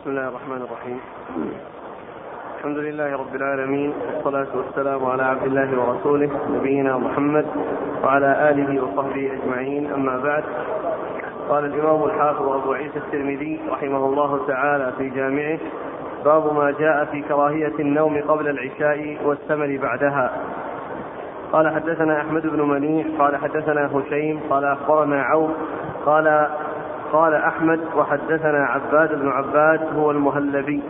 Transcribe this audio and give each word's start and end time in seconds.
بسم 0.00 0.10
الله 0.10 0.28
الرحمن 0.28 0.56
الرحيم. 0.56 1.00
الحمد 2.58 2.78
لله 2.78 3.16
رب 3.16 3.34
العالمين 3.34 3.92
والصلاة 4.14 4.46
والسلام 4.56 5.04
على 5.04 5.22
عبد 5.22 5.42
الله 5.42 5.80
ورسوله 5.80 6.30
نبينا 6.50 6.98
محمد 6.98 7.46
وعلى 8.04 8.50
آله 8.50 8.82
وصحبه 8.84 9.32
أجمعين. 9.32 9.92
أما 9.92 10.18
بعد 10.18 10.44
قال 11.48 11.64
الإمام 11.64 12.04
الحافظ 12.04 12.48
أبو 12.48 12.72
عيسى 12.72 12.98
الترمذي 12.98 13.60
رحمه 13.70 14.06
الله 14.06 14.46
تعالى 14.46 14.92
في 14.98 15.08
جامعه 15.08 15.58
باب 16.24 16.54
ما 16.54 16.70
جاء 16.70 17.04
في 17.04 17.22
كراهية 17.22 17.74
النوم 17.80 18.22
قبل 18.28 18.48
العشاء 18.48 19.16
والثمر 19.24 19.78
بعدها. 19.82 20.30
قال 21.52 21.74
حدثنا 21.74 22.20
أحمد 22.20 22.46
بن 22.46 22.68
منيع 22.68 23.04
قال 23.18 23.36
حدثنا 23.36 23.90
هشيم 23.96 24.40
قال 24.50 24.64
أخبرنا 24.64 25.22
عوف 25.22 25.50
قال 26.06 26.48
قال 27.12 27.34
أحمد 27.34 27.80
وحدثنا 27.96 28.66
عباد 28.66 29.20
بن 29.20 29.28
عباد 29.28 29.80
هو 29.96 30.10
المهلبي 30.10 30.82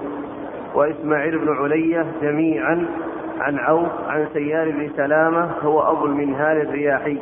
وإسماعيل 0.74 1.38
بن 1.38 1.56
علية 1.56 2.06
جميعا 2.22 2.86
عن 3.40 3.58
عوف 3.58 3.88
عن 4.08 4.26
سيار 4.32 4.70
بن 4.70 4.90
سلامة 4.96 5.50
هو 5.62 5.92
أبو 5.92 6.06
المنهال 6.06 6.60
الرياحي. 6.60 7.18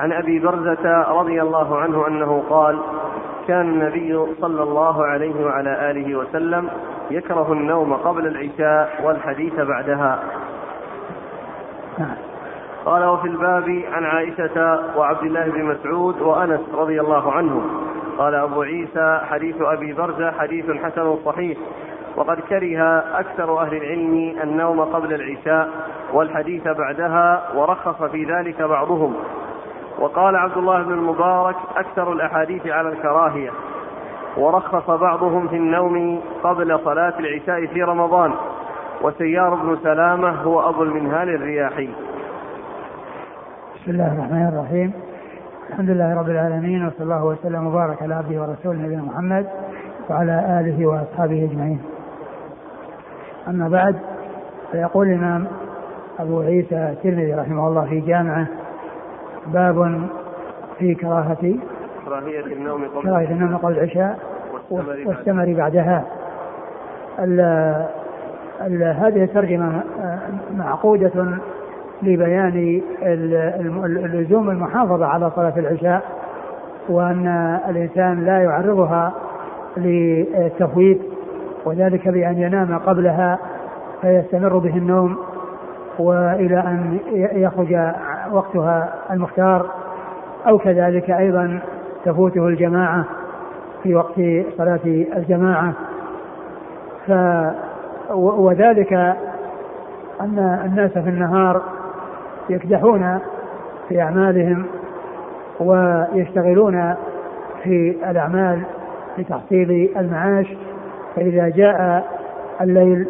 عن 0.00 0.12
أبي 0.12 0.38
برزة 0.38 1.02
رضي 1.20 1.42
الله 1.42 1.78
عنه 1.78 2.06
أنه 2.06 2.42
قال 2.50 2.78
كان 3.48 3.68
النبي 3.68 4.26
صلى 4.40 4.62
الله 4.62 5.04
عليه 5.06 5.44
وعلى 5.44 5.90
آله 5.90 6.16
وسلم 6.16 6.68
يكره 7.10 7.52
النوم 7.52 7.94
قبل 7.94 8.26
العشاء 8.26 9.00
والحديث 9.04 9.60
بعدها. 9.60 10.18
قال 12.84 13.04
وفي 13.04 13.28
الباب 13.28 13.82
عن 13.92 14.04
عائشة 14.04 14.80
وعبد 14.96 15.22
الله 15.22 15.44
بن 15.44 15.64
مسعود 15.64 16.20
وأنس 16.20 16.60
رضي 16.74 17.00
الله 17.00 17.32
عنهم. 17.32 17.89
قال 18.20 18.34
أبو 18.34 18.62
عيسى 18.62 19.20
حديث 19.30 19.56
أبي 19.60 19.92
برزة 19.92 20.30
حديث 20.30 20.70
حسن 20.70 21.16
صحيح. 21.24 21.58
وقد 22.16 22.40
كره 22.40 22.98
أكثر 22.98 23.60
أهل 23.62 23.76
العلم 23.76 24.36
النوم 24.42 24.80
قبل 24.80 25.14
العشاء 25.14 25.68
والحديث 26.12 26.68
بعدها 26.68 27.42
ورخص 27.54 28.02
في 28.02 28.24
ذلك 28.24 28.62
بعضهم. 28.62 29.14
وقال 29.98 30.36
عبد 30.36 30.56
الله 30.56 30.82
بن 30.82 30.92
المبارك 30.92 31.56
أكثر 31.76 32.12
الأحاديث 32.12 32.66
على 32.66 32.88
الكراهية. 32.88 33.50
ورخص 34.36 34.90
بعضهم 34.90 35.48
في 35.48 35.56
النوم 35.56 36.20
قبل 36.42 36.80
صلاة 36.84 37.14
العشاء 37.18 37.66
في 37.66 37.82
رمضان. 37.82 38.32
وسيار 39.02 39.54
بن 39.54 39.78
سلامة 39.82 40.30
هو 40.30 40.68
أبو 40.68 40.82
المنهال 40.82 41.34
الرياحي. 41.34 41.88
بسم 43.74 43.90
الله 43.90 44.12
الرحمن 44.14 44.48
الرحيم. 44.52 45.09
الحمد 45.70 45.90
لله 45.90 46.14
رب 46.14 46.28
العالمين 46.28 46.86
وصلى 46.86 47.00
الله 47.02 47.24
وسلم 47.24 47.66
وبارك 47.66 48.02
على 48.02 48.14
عبده 48.14 48.40
ورسوله 48.40 48.78
نبينا 48.82 49.02
محمد 49.02 49.46
وعلى 50.10 50.60
آله 50.60 50.86
وأصحابه 50.86 51.44
أجمعين. 51.44 51.80
أما 53.48 53.68
بعد 53.68 53.96
فيقول 54.72 55.06
الإمام 55.08 55.46
أبو 56.18 56.40
عيسى 56.40 56.76
الترمذي 56.76 57.34
رحمه 57.34 57.68
الله 57.68 57.84
في 57.84 58.00
جامعه 58.00 58.46
باب 59.46 60.08
في 60.78 60.94
كراهة 60.94 61.54
كراهية 62.04 62.44
النوم 62.46 62.84
قبل 62.84 63.02
كراهية 63.02 63.30
النوم 63.30 63.56
قبل 63.56 63.72
العشاء 63.72 64.18
والثمر 64.70 65.54
بعدها. 65.54 66.04
ال 67.18 67.40
ال 68.60 68.82
هذه 68.82 69.24
الترجمة 69.24 69.82
معقودة 70.56 71.38
لبيان 72.02 72.82
اللزوم 73.02 74.50
المحافظة 74.50 75.06
على 75.06 75.30
صلاة 75.30 75.52
العشاء 75.56 76.02
وأن 76.88 77.58
الإنسان 77.68 78.24
لا 78.24 78.42
يعرضها 78.42 79.12
للتفويت 79.76 81.00
وذلك 81.64 82.08
بأن 82.08 82.38
ينام 82.38 82.78
قبلها 82.78 83.38
فيستمر 84.02 84.58
به 84.58 84.76
النوم 84.76 85.16
وإلى 85.98 86.58
أن 86.58 86.98
يخرج 87.32 87.78
وقتها 88.32 88.94
المختار 89.10 89.66
أو 90.48 90.58
كذلك 90.58 91.10
أيضا 91.10 91.60
تفوته 92.04 92.46
الجماعة 92.48 93.04
في 93.82 93.94
وقت 93.94 94.14
صلاة 94.58 94.80
الجماعة. 95.16 95.72
ف 97.06 97.12
وذلك 98.14 98.92
أن 100.20 100.60
الناس 100.64 100.90
في 100.90 101.08
النهار 101.08 101.62
يكدحون 102.50 103.18
في 103.88 104.00
أعمالهم 104.02 104.66
ويشتغلون 105.60 106.94
في 107.62 107.96
الأعمال 108.10 108.62
لتحصيل 109.18 109.90
المعاش 109.96 110.46
فإذا 111.16 111.48
جاء 111.48 112.04
الليل 112.60 113.06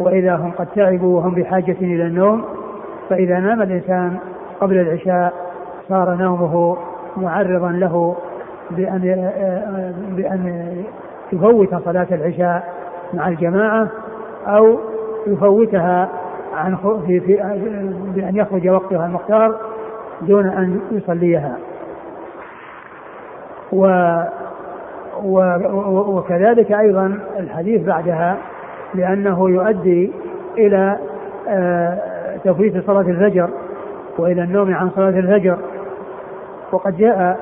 وإذا 0.00 0.36
هم 0.36 0.50
قد 0.50 0.66
تعبوا 0.66 1.16
وهم 1.16 1.34
بحاجة 1.34 1.76
إلى 1.80 2.06
النوم 2.06 2.44
فإذا 3.10 3.40
نام 3.40 3.62
الإنسان 3.62 4.16
قبل 4.60 4.80
العشاء 4.80 5.32
صار 5.88 6.14
نومه 6.14 6.76
معرضا 7.16 7.70
له 7.70 8.16
بأن 8.70 9.30
بأن 10.16 10.72
يفوت 11.32 11.74
صلاة 11.84 12.06
العشاء 12.12 12.74
مع 13.14 13.28
الجماعة 13.28 13.88
أو 14.46 14.78
يفوتها 15.26 16.08
عن 16.58 16.76
في, 17.06 17.20
في 17.20 17.36
بأن 18.14 18.36
يخرج 18.36 18.68
وقتها 18.68 19.06
المختار 19.06 19.56
دون 20.22 20.46
أن 20.46 20.80
يصليها. 20.92 21.56
و 23.72 23.86
وكذلك 26.16 26.72
أيضا 26.72 27.18
الحديث 27.38 27.82
بعدها 27.82 28.36
لأنه 28.94 29.50
يؤدي 29.50 30.12
إلى 30.58 30.98
تفويت 32.44 32.86
صلاة 32.86 33.00
الفجر 33.00 33.50
وإلى 34.18 34.42
النوم 34.42 34.74
عن 34.74 34.90
صلاة 34.90 35.08
الفجر. 35.18 35.58
وقد 36.72 36.96
جاء 36.96 37.38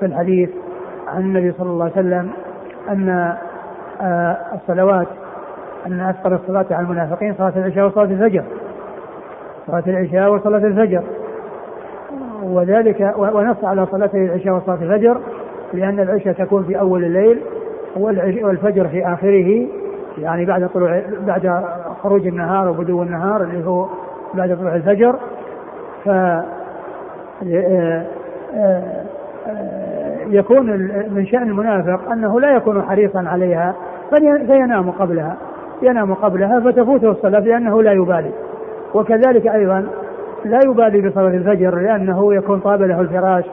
في 0.00 0.06
الحديث 0.06 0.50
عن 1.08 1.20
النبي 1.20 1.52
صلى 1.52 1.70
الله 1.70 1.84
عليه 1.84 1.92
وسلم 1.94 2.30
أن 2.88 3.34
الصلوات 4.54 5.06
أن 5.86 6.00
أثقل 6.00 6.32
الصلاة 6.32 6.66
على 6.70 6.86
المنافقين 6.86 7.34
صلاة 7.34 7.52
العشاء 7.56 7.86
وصلاة 7.86 8.04
الفجر. 8.04 8.44
صلاة 9.66 9.82
العشاء 9.86 10.32
وصلاة 10.32 10.66
الفجر. 10.66 11.02
وذلك 12.42 13.14
ونص 13.16 13.64
على 13.64 13.86
صلاتي 13.86 14.24
العشاء 14.24 14.54
وصلاة 14.54 14.78
الفجر 14.82 15.20
لأن 15.72 16.00
العشاء 16.00 16.32
تكون 16.32 16.64
في 16.64 16.78
أول 16.80 17.04
الليل 17.04 17.40
والفجر 18.42 18.88
في 18.88 19.06
آخره 19.06 19.66
يعني 20.18 20.44
بعد 20.44 20.68
طلوع 20.74 21.02
بعد 21.26 21.64
خروج 22.02 22.26
النهار 22.26 22.68
وبدو 22.68 23.02
النهار 23.02 23.42
اللي 23.42 23.66
هو 23.66 23.86
بعد 24.34 24.56
طلوع 24.58 24.74
الفجر. 24.74 25.16
ف 26.04 26.08
يكون 30.26 30.66
من 31.10 31.26
شأن 31.26 31.42
المنافق 31.42 32.12
أنه 32.12 32.40
لا 32.40 32.56
يكون 32.56 32.82
حريصا 32.82 33.24
عليها 33.28 33.74
فينام 34.46 34.90
قبلها. 34.90 35.36
ينام 35.82 36.14
قبلها 36.14 36.60
فتفوته 36.60 37.10
الصلاة 37.10 37.40
لأنه 37.40 37.82
لا 37.82 37.92
يبالي. 37.92 38.30
وكذلك 38.94 39.46
أيضا 39.46 39.86
لا 40.44 40.60
يبالي 40.64 41.08
بصلاة 41.08 41.28
الفجر 41.28 41.78
لأنه 41.78 42.34
يكون 42.34 42.60
طاب 42.60 42.82
له 42.82 43.00
الفراش 43.00 43.44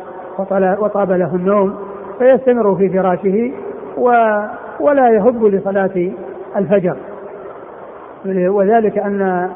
وطاب 0.80 1.12
له 1.12 1.36
النوم 1.36 1.76
فيستمر 2.20 2.76
في 2.76 2.90
فراشه 2.90 3.52
و 3.98 4.10
ولا 4.80 5.10
يهب 5.10 5.46
لصلاة 5.46 6.12
الفجر. 6.58 6.96
وذلك 8.26 8.98
أن 8.98 9.50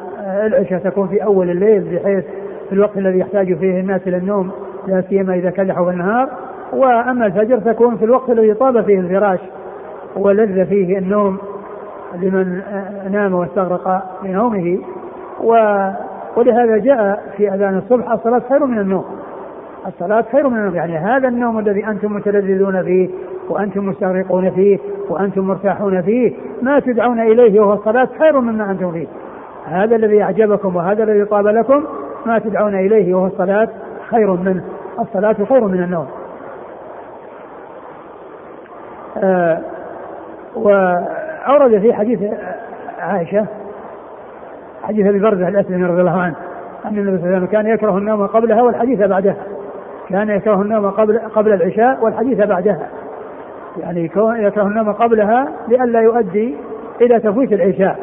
العشاء 0.46 0.80
تكون 0.80 1.08
في 1.08 1.24
أول 1.24 1.50
الليل 1.50 1.82
بحيث 1.82 2.26
في 2.70 2.74
الوقت 2.74 2.98
الذي 2.98 3.20
يحتاج 3.20 3.58
فيه 3.58 3.80
الناس 3.80 4.02
إلى 4.08 4.18
النوم 4.18 4.52
لا 4.88 5.02
سيما 5.10 5.34
إذا 5.34 5.50
كلحوا 5.50 5.86
بالنهار 5.86 6.30
وأما 6.74 7.26
الفجر 7.26 7.60
تكون 7.60 7.98
في 7.98 8.06
الوقت 8.06 8.30
الذي 8.30 8.54
طاب 8.54 8.82
فيه 8.86 9.00
الفراش 9.00 9.40
ولذ 10.16 10.66
فيه 10.66 10.98
النوم 10.98 11.38
لمن 12.22 12.62
نام 13.12 13.34
واستغرق 13.34 14.04
بنومه 14.24 14.80
و 15.44 15.54
ولهذا 16.38 16.78
جاء 16.78 17.24
في 17.38 17.54
أذان 17.54 17.78
الصبح 17.78 18.12
الصلاة 18.12 18.42
خير 18.50 18.66
من 18.66 18.80
النوم. 18.80 19.06
الصلاة 19.88 20.26
خير 20.32 20.50
من 20.50 20.58
النوم 20.58 20.76
يعني 20.76 20.98
هذا 20.98 21.28
النوم 21.28 21.60
الذي 21.60 21.88
أنتم 21.88 22.14
متلذذون 22.14 22.84
فيه 22.84 23.10
وأنتم 23.50 23.86
مستغرقون 23.86 24.52
فيه 24.52 24.80
وأنتم 25.10 25.42
مرتاحون 25.42 26.02
فيه 26.02 26.34
ما 26.62 26.80
تدعون 26.80 27.20
إليه 27.20 27.60
وهو 27.60 27.74
الصلاة 27.74 28.08
خير 28.20 28.40
مما 28.40 28.72
أنتم 28.72 28.92
فيه. 28.92 29.08
هذا 29.66 29.96
الذي 29.96 30.24
أعجبكم 30.24 30.76
وهذا 30.76 31.04
الذي 31.04 31.26
طاب 31.26 31.48
لكم 31.48 31.84
ما 32.26 32.40
تدعون 32.40 32.76
إليه 32.76 33.16
وهو 33.16 33.28
الصلاة 33.28 33.68
خير 34.10 34.32
منه. 34.32 34.64
الصلاة 35.00 35.36
خير 35.50 35.68
من 35.68 35.84
النوم. 35.84 36.08
آه 39.18 39.62
وأورد 41.48 41.80
في 41.82 41.94
حديث 41.94 42.20
عائشة 43.00 43.46
حديث 44.84 45.08
أبي 45.08 45.20
برزة 45.20 45.48
الأسلمي 45.48 45.86
رضي 45.86 46.02
الله 46.02 46.22
عنه 46.22 46.36
أن 46.86 46.98
النبي 46.98 47.18
صلى 47.18 47.26
الله 47.26 47.28
عليه 47.28 47.38
وسلم 47.38 47.46
كان 47.46 47.68
يكره 47.68 47.98
النوم 47.98 48.28
قبلها 48.28 48.62
والحديث 48.62 49.00
بعدها. 49.00 49.36
كان 50.10 50.30
يكره 50.30 50.62
النوم 50.62 50.90
قبل 50.90 51.20
قبل 51.20 51.54
العشاء 51.54 52.04
والحديث 52.04 52.38
بعدها. 52.38 52.90
يعني 53.78 54.06
يكره 54.16 54.68
النوم 54.68 54.92
قبلها 54.92 55.48
لئلا 55.68 56.02
يؤدي 56.02 56.58
إلى 57.02 57.20
تفويت 57.20 57.54
العشاء 57.54 58.00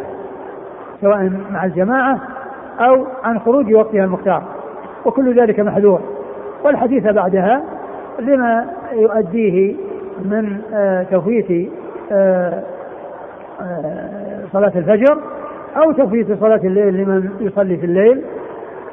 سواء 1.00 1.32
مع 1.50 1.64
الجماعة 1.64 2.18
أو 2.80 3.06
عن 3.24 3.38
خروج 3.38 3.74
وقتها 3.74 4.04
المختار. 4.04 4.42
وكل 5.04 5.40
ذلك 5.40 5.60
محذور. 5.60 6.00
والحديث 6.64 7.06
بعدها 7.06 7.62
لما 8.18 8.66
يؤديه 8.92 9.76
من 10.24 10.60
آه، 10.74 11.02
تفويت 11.02 11.70
آه، 12.12 12.62
صلاة 14.52 14.72
الفجر 14.76 15.18
أو 15.76 15.92
تفويت 15.92 16.32
صلاة 16.40 16.60
الليل 16.64 16.94
لمن 16.94 17.30
يصلي 17.40 17.76
في 17.76 17.86
الليل 17.86 18.22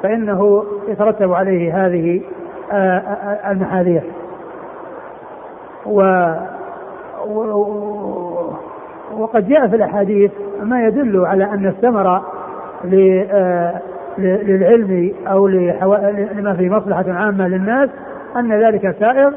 فإنه 0.02 0.64
يترتب 0.88 1.32
عليه 1.32 1.86
هذه 1.86 2.20
المحاذير. 3.50 4.02
و 5.86 6.00
وقد 9.18 9.48
جاء 9.48 9.68
في 9.68 9.76
الأحاديث 9.76 10.30
ما 10.62 10.86
يدل 10.86 11.26
على 11.26 11.44
أن 11.44 11.66
الثمرة 11.66 12.26
للعلم 14.18 15.12
أو 15.26 15.46
لما 15.46 16.54
في 16.54 16.70
مصلحة 16.70 17.04
عامة 17.08 17.48
للناس 17.48 17.90
أن 18.36 18.52
ذلك 18.52 18.96
سائغ 19.00 19.30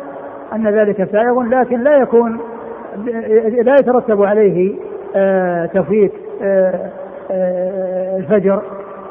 أن 0.54 0.68
ذلك 0.68 1.10
سائغ 1.12 1.42
لكن 1.42 1.80
لا 1.83 1.98
يكون 1.98 2.39
لا 3.63 3.75
يترتب 3.75 4.24
عليه 4.24 4.74
آه، 4.74 4.91
تفويت 5.74 6.12
آه، 6.44 6.90
آه، 7.31 8.18
الفجر 8.18 8.62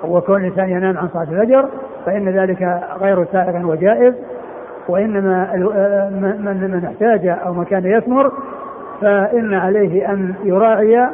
وكون 0.05 0.41
الإنسان 0.41 0.69
ينام 0.69 0.99
عن 0.99 1.09
صلاة 1.09 1.23
الفجر 1.23 1.69
فإن 2.07 2.29
ذلك 2.29 2.81
غير 3.01 3.25
سائغ 3.33 3.67
وجائز. 3.67 4.15
وإنما 4.89 5.53
من 6.47 6.71
من 6.71 6.85
احتاج 6.85 7.27
أو 7.27 7.53
من 7.53 7.65
كان 7.65 7.87
يثمر 7.87 8.33
فإن 9.01 9.55
عليه 9.55 10.13
أن 10.13 10.35
يراعي 10.45 11.09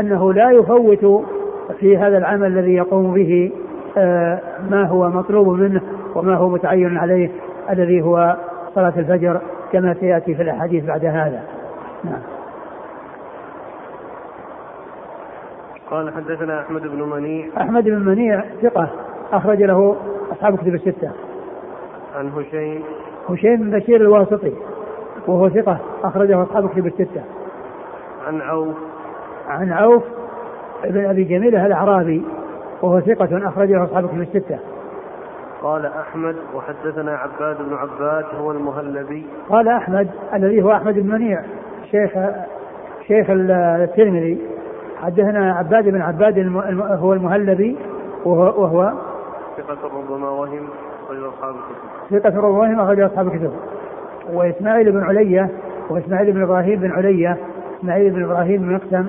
أنه 0.00 0.32
لا 0.32 0.50
يفوت 0.50 1.24
في 1.80 1.96
هذا 1.96 2.18
العمل 2.18 2.46
الذي 2.46 2.74
يقوم 2.74 3.14
به 3.14 3.52
ما 4.70 4.86
هو 4.88 5.08
مطلوب 5.08 5.48
منه 5.48 5.80
وما 6.14 6.36
هو 6.36 6.48
متعين 6.48 6.98
عليه 6.98 7.30
الذي 7.70 8.02
هو 8.02 8.36
صلاة 8.74 8.92
الفجر 8.96 9.40
كما 9.72 9.94
سيأتي 9.94 10.34
في 10.34 10.42
الأحاديث 10.42 10.84
بعد 10.84 11.04
هذا. 11.04 11.42
نعم. 12.04 12.37
قال 15.90 16.14
حدثنا 16.14 16.60
أحمد 16.60 16.82
بن 16.82 17.02
منيع. 17.02 17.48
أحمد 17.56 17.84
بن 17.84 17.98
منيع 17.98 18.44
ثقة 18.62 18.90
أخرج 19.32 19.62
له 19.62 19.96
أصحاب 20.32 20.58
كتب 20.58 20.74
الستة. 20.74 21.10
عن 22.16 22.28
هشيم. 22.28 22.82
هشيم 23.28 23.56
بن 23.56 23.78
بشير 23.78 24.00
الواسطي 24.00 24.52
وهو 25.26 25.48
ثقة 25.48 25.78
أخرجه 26.04 26.42
أصحاب 26.42 26.68
كتب 26.68 26.86
الستة. 26.86 27.22
عن 28.26 28.40
عوف. 28.40 28.76
عن 29.48 29.72
عوف 29.72 30.02
بن 30.84 31.04
أبي 31.04 31.24
جميلة 31.24 31.66
الأعرابي 31.66 32.22
وهو 32.82 33.00
ثقة 33.00 33.48
أخرجه 33.48 33.84
أصحاب 33.84 34.08
كتب 34.08 34.20
الستة. 34.20 34.58
قال 35.62 35.86
أحمد 35.86 36.36
وحدثنا 36.54 37.16
عباد 37.16 37.56
بن 37.58 37.74
عباد 37.74 38.24
هو 38.40 38.50
المهلبي. 38.50 39.26
قال 39.48 39.68
أحمد 39.68 40.08
الذي 40.34 40.62
هو 40.62 40.72
أحمد 40.72 40.94
بن 40.94 41.10
منيع 41.10 41.42
شيخ 41.90 42.10
شيخ 43.06 43.26
الترمذي. 43.30 44.57
حدثنا 45.02 45.52
عباد 45.52 45.84
بن 45.84 46.02
عباد 46.02 46.38
هو 46.80 47.12
المهلبي 47.12 47.76
وهو, 48.24 48.62
وهو 48.62 48.92
ثقة 49.56 49.98
ربما 49.98 50.30
وهم 50.30 50.68
أخرج 51.04 51.22
أصحاب 51.22 51.54
الكتب. 51.54 52.20
ثقة 52.20 52.40
ربما 52.40 52.58
وهم 52.58 52.80
أخرج 52.80 53.00
أصحاب 53.00 53.26
الكتب. 53.26 53.52
وإسماعيل 54.32 54.92
بن 54.92 55.02
علية 55.02 55.50
وإسماعيل 55.90 56.32
بن 56.32 56.42
إبراهيم 56.42 56.80
بن 56.80 56.90
علية 56.90 57.36
إسماعيل 57.78 58.10
بن 58.10 58.24
إبراهيم 58.24 58.62
بن 58.62 58.74
مقسم 58.74 59.06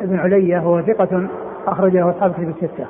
بن 0.00 0.18
علية 0.18 0.58
هو 0.58 0.82
ثقة 0.82 1.26
أخرجه 1.66 2.10
أصحاب 2.10 2.30
الكتب 2.30 2.48
الستة. 2.48 2.86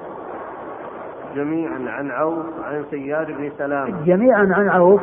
جميعا 1.36 1.78
عن 1.86 2.10
عوف 2.10 2.46
عن 2.64 2.84
سيار 2.90 3.24
بن 3.24 3.50
سلام 3.58 3.94
جميعا 4.06 4.48
عن 4.52 4.68
عوف 4.68 5.00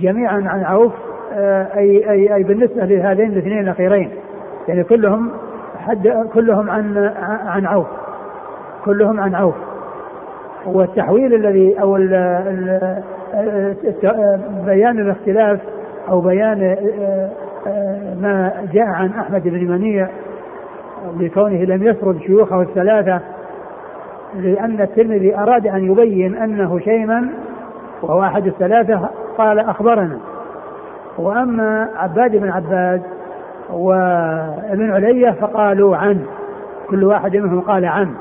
جميعا 0.00 0.44
عن 0.46 0.64
عوف 0.64 0.92
آه، 1.32 1.76
أي 1.76 2.10
أي 2.10 2.34
أي 2.34 2.42
بالنسبة 2.42 2.84
لهذين 2.84 3.32
الاثنين 3.32 3.60
الأخيرين. 3.60 4.10
يعني 4.68 4.84
كلهم 4.84 5.30
حد 5.90 6.28
كلهم 6.34 6.70
عن 6.70 7.12
عن 7.46 7.66
عوف. 7.66 7.86
كلهم 8.84 9.20
عن 9.20 9.34
عوف. 9.34 9.54
والتحويل 10.66 11.34
الذي 11.34 11.80
أو 11.80 11.96
ال 11.96 12.10
بيان 14.66 14.98
الاختلاف 14.98 15.60
أو 16.08 16.20
بيان 16.20 16.62
آه، 16.62 17.30
آه، 17.66 18.14
ما 18.14 18.52
جاء 18.72 18.86
عن 18.86 19.10
أحمد 19.10 19.42
بن 19.42 19.70
منيع 19.70 20.08
بكونه 21.14 21.64
لم 21.64 21.82
يسرد 21.82 22.18
شيوخه 22.18 22.62
الثلاثة 22.62 23.20
لأن 24.34 24.80
الترمذي 24.80 25.36
أراد 25.36 25.66
أن 25.66 25.90
يبين 25.92 26.36
أنه 26.36 26.78
شيما 26.78 27.28
وهو 28.02 28.22
أحد 28.22 28.46
الثلاثة 28.46 29.08
قال 29.38 29.58
أخبرنا. 29.58 30.18
وأما 31.18 31.88
عباد 31.96 32.36
بن 32.36 32.50
عباد 32.50 33.02
وابن 33.72 34.90
علية 34.90 35.30
فقالوا 35.30 35.96
عن 35.96 36.20
كل 36.88 37.04
واحد 37.04 37.36
منهم 37.36 37.60
قال 37.60 37.84
عن. 37.84 38.14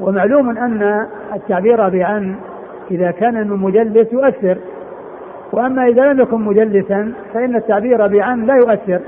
ومعلوم 0.00 0.58
أن 0.58 1.06
التعبير 1.34 1.88
بعن 1.88 2.34
إذا 2.90 3.10
كان 3.10 3.48
من 3.48 3.56
مجلس 3.56 4.12
يؤثر. 4.12 4.58
وأما 5.52 5.86
إذا 5.86 6.12
لم 6.12 6.20
يكن 6.20 6.40
مجلسا 6.40 7.12
فإن 7.34 7.56
التعبير 7.56 8.06
بعن 8.06 8.46
لا 8.46 8.54
يؤثر 8.54 9.00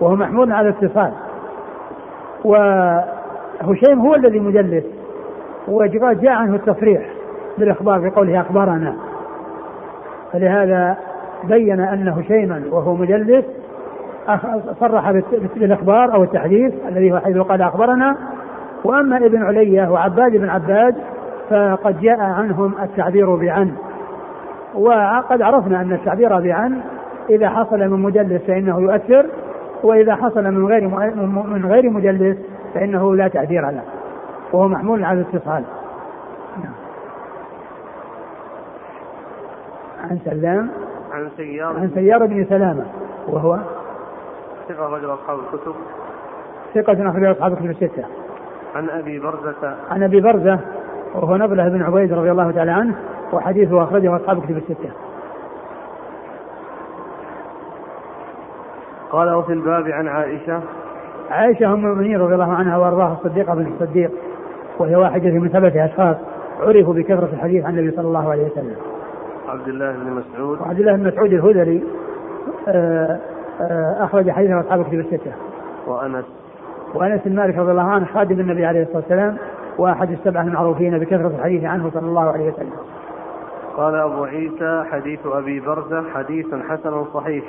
وهو 0.00 0.16
محمول 0.16 0.52
على 0.52 0.68
الاتصال 0.68 1.12
وهشيم 2.44 4.00
هو 4.00 4.14
الذي 4.14 4.40
مجلس 4.40 4.84
وجاء 5.68 6.32
عنه 6.32 6.54
التصريح 6.54 7.02
بالإخبار 7.58 8.08
بقوله 8.08 8.40
أخبرنا. 8.40 8.96
فلهذا 10.32 10.96
بين 11.44 11.80
أنه 11.80 12.22
شيما 12.28 12.62
وهو 12.70 12.94
مجلس 12.94 13.44
صرح 14.80 15.10
بالإخبار 15.56 16.14
أو 16.14 16.22
التحديث 16.22 16.74
الذي 16.88 17.12
هو 17.12 17.18
حيث 17.18 17.36
قال 17.36 17.62
أخبرنا. 17.62 18.16
وأما 18.84 19.16
ابن 19.16 19.42
علية 19.42 19.88
وعباد 19.90 20.32
بن 20.32 20.48
عباد 20.48 20.94
فقد 21.50 22.00
جاء 22.00 22.20
عنهم 22.20 22.74
التعبير 22.82 23.36
بعن 23.36 23.72
وقد 24.74 25.42
عرفنا 25.42 25.80
أن 25.80 25.92
التعبير 25.92 26.40
بعن 26.40 26.80
إذا 27.30 27.48
حصل 27.48 27.78
من 27.78 28.02
مجلس 28.02 28.42
فإنه 28.42 28.80
يؤثر 28.80 29.26
وإذا 29.82 30.14
حصل 30.14 30.44
من 30.44 30.66
غير 30.66 30.88
من 31.46 31.66
غير 31.66 31.90
مجلس 31.90 32.38
فإنه 32.74 33.16
لا 33.16 33.28
تعبير 33.28 33.70
له 33.70 33.82
وهو 34.52 34.68
محمول 34.68 35.04
على 35.04 35.20
الاتصال 35.20 35.64
نعم. 36.64 36.72
عن 40.10 40.18
سلام. 40.24 40.70
عن 41.12 41.28
سيار. 41.36 41.76
عن 41.76 41.90
سيار 41.94 42.26
بن 42.26 42.44
سلامة 42.44 42.84
وهو 43.28 43.58
ثقة 44.68 44.86
رجل 44.86 45.14
أصحاب 45.14 45.38
الكتب. 45.38 45.74
ثقة 46.74 47.10
أخرج 47.10 47.24
أصحاب 47.24 47.52
الكتب 47.52 47.70
الستة. 47.70 48.04
عن 48.74 48.90
أبي 48.90 49.18
برزة. 49.18 49.76
عن 49.90 50.02
أبي 50.02 50.20
برزة 50.20 50.58
وهو 51.14 51.36
نبلة 51.36 51.68
بن 51.68 51.82
عبيد 51.82 52.12
رضي 52.12 52.30
الله 52.30 52.50
تعالى 52.50 52.70
عنه 52.70 52.96
وحديثه 53.32 53.82
أخرجه 53.82 54.16
أصحاب 54.16 54.38
الكتب 54.38 54.56
الستة. 54.56 54.90
قال 59.10 59.34
وفي 59.34 59.52
الباب 59.52 59.88
عن 59.88 60.08
عائشة. 60.08 60.60
عائشة 61.30 61.66
أم 61.66 61.74
المؤمنين 61.74 62.20
رضي 62.20 62.34
الله 62.34 62.52
عنها 62.52 62.76
وأرضاها 62.76 63.12
الصديقة 63.12 63.54
بن 63.54 63.72
الصديق 63.72 64.10
وهي 64.78 64.96
واحدة 64.96 65.30
من 65.30 65.48
ثلاثة 65.48 65.84
أشخاص 65.84 66.16
عرفوا 66.60 66.94
بكثرة 66.94 67.28
الحديث 67.32 67.64
عن 67.64 67.78
النبي 67.78 67.96
صلى 67.96 68.06
الله 68.06 68.30
عليه 68.30 68.46
وسلم. 68.46 68.76
عبد 69.48 69.68
الله 69.68 69.92
بن 69.92 70.10
مسعود. 70.10 70.60
وعبد 70.60 70.80
الله 70.80 70.96
بن 70.96 71.06
مسعود 71.06 71.32
الهذلي 71.32 71.82
آه، 72.68 73.18
آه، 73.60 74.04
أخرج 74.04 74.30
حديثه 74.30 74.60
أصحاب 74.60 74.84
كتب 74.84 74.98
الستة. 74.98 75.32
وأنس. 75.86 76.24
وأنس 76.94 77.20
بن 77.24 77.36
مالك 77.36 77.58
رضي 77.58 77.70
الله 77.70 77.90
عنه 77.90 78.06
خادم 78.14 78.40
النبي 78.40 78.66
عليه 78.66 78.82
الصلاة 78.82 78.96
والسلام 78.96 79.36
وأحد 79.78 80.10
السبعة 80.10 80.42
المعروفين 80.42 80.98
بكثرة 80.98 81.32
الحديث 81.38 81.64
عنه 81.64 81.90
صلى 81.94 82.06
الله 82.06 82.32
عليه 82.32 82.52
وسلم. 82.52 82.72
قال 83.76 83.94
أبو 83.94 84.24
عيسى 84.24 84.84
حديث 84.90 85.20
أبي 85.26 85.60
برزة 85.60 86.04
حديث 86.14 86.46
حسن 86.68 87.04
صحيح. 87.14 87.44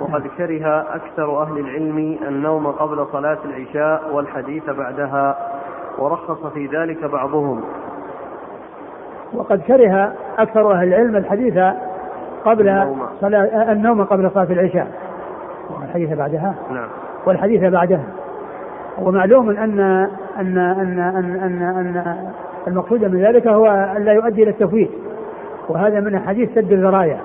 وقد 0.00 0.22
كره 0.38 0.80
أكثر 0.80 1.42
أهل 1.42 1.58
العلم 1.58 2.18
النوم 2.28 2.66
قبل 2.66 3.06
صلاة 3.12 3.38
العشاء 3.44 4.14
والحديث 4.14 4.70
بعدها 4.70 5.36
ورخص 5.98 6.46
في 6.46 6.66
ذلك 6.66 7.04
بعضهم. 7.04 7.62
وقد 9.32 9.60
كره 9.60 10.12
أكثر 10.38 10.72
أهل 10.72 10.88
العلم 10.88 11.16
الحديث 11.16 11.58
قبل 12.44 12.68
النوم, 12.68 13.02
صلاة 13.20 13.72
النوم 13.72 14.04
قبل 14.04 14.30
صلاة 14.30 14.52
العشاء. 14.52 15.09
والحديث 15.80 16.12
بعدها؟ 16.12 16.54
نعم. 16.70 16.88
والحديث 17.26 17.64
بعدها. 17.64 18.04
ومعلوم 18.98 19.50
أن 19.50 19.80
أن 19.80 20.08
أن 20.38 20.58
أن 20.58 20.98
أن, 20.98 21.62
أن 21.62 22.16
المقصود 22.68 23.04
من 23.04 23.22
ذلك 23.22 23.46
هو 23.46 23.66
أن 23.66 24.04
لا 24.04 24.12
يؤدي 24.12 24.42
إلى 24.42 24.50
التفويت. 24.50 24.90
وهذا 25.68 26.00
من 26.00 26.18
حديث 26.18 26.50
سد 26.54 26.72
الذرايا 26.72 27.20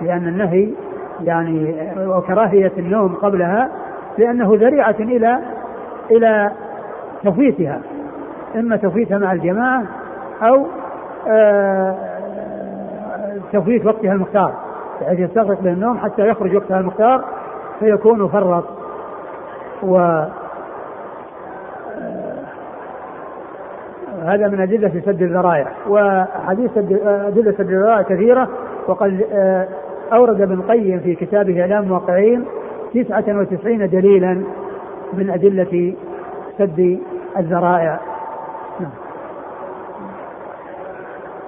لأن 0.00 0.28
النهي 0.28 0.72
يعني 1.24 1.76
وكراهية 1.98 2.72
النوم 2.78 3.14
قبلها 3.14 3.70
لأنه 4.18 4.54
ذريعة 4.54 4.96
إلى 5.00 5.38
إلى 6.10 6.50
تفويتها. 7.24 7.80
إما 8.56 8.76
تفويتها 8.76 9.18
مع 9.18 9.32
الجماعة 9.32 9.82
أو 10.42 10.66
آه، 11.28 11.96
تفويت 13.52 13.86
وقتها 13.86 14.12
المختار. 14.12 14.54
بحيث 15.00 15.20
يستغرق 15.20 15.60
بالنوم 15.60 15.98
حتى 15.98 16.28
يخرج 16.28 16.56
وقتها 16.56 16.80
المختار 16.80 17.24
فيكون 17.80 18.28
فرط 18.28 18.64
و 19.82 19.96
آه، 19.98 20.28
هذا 24.22 24.48
من 24.48 24.60
أدلة 24.60 25.02
سد 25.06 25.22
الذرائع. 25.22 25.72
وحديث 25.88 26.70
أدلة 26.76 27.52
سد 27.52 27.60
الذرائع 27.60 28.02
كثيرة 28.02 28.48
وقد 28.86 29.26
آه، 29.32 29.68
أورد 30.12 30.40
ابن 30.40 30.54
القيم 30.54 31.00
في 31.00 31.14
كتابه 31.14 31.60
إعلام 31.60 31.82
الموقعين 31.82 32.44
تسعة 32.94 33.24
وتسعين 33.28 33.90
دليلا 33.90 34.42
من 35.12 35.30
أدلة 35.30 35.94
سد 36.58 36.98
الذرائع. 37.36 38.00
نعم. 38.80 38.90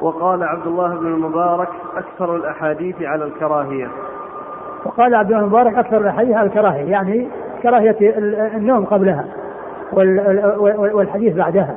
وقال 0.01 0.43
عبد 0.43 0.67
الله 0.67 0.89
بن 0.89 1.07
المبارك 1.07 1.69
أكثر 1.97 2.37
الأحاديث 2.37 3.03
على 3.03 3.25
الكراهية. 3.25 3.89
وقال 4.85 5.15
عبد 5.15 5.31
الله 5.31 5.39
بن 5.39 5.45
المبارك 5.45 5.79
أكثر 5.79 6.01
الأحاديث 6.01 6.37
على 6.37 6.47
الكراهية 6.47 6.91
يعني 6.91 7.29
كراهية 7.63 7.97
النوم 8.57 8.85
قبلها 8.85 9.25
والحديث 10.93 11.37
بعدها. 11.37 11.77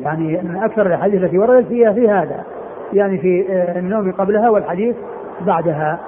يعني 0.00 0.42
من 0.42 0.56
أكثر 0.56 0.86
الأحاديث 0.86 1.22
التي 1.22 1.38
وردت 1.38 1.68
فيها 1.68 1.92
في 1.92 2.08
هذا 2.08 2.44
يعني 2.92 3.18
في 3.18 3.46
النوم 3.78 4.12
قبلها 4.12 4.50
والحديث 4.50 4.96
بعدها. 5.40 5.98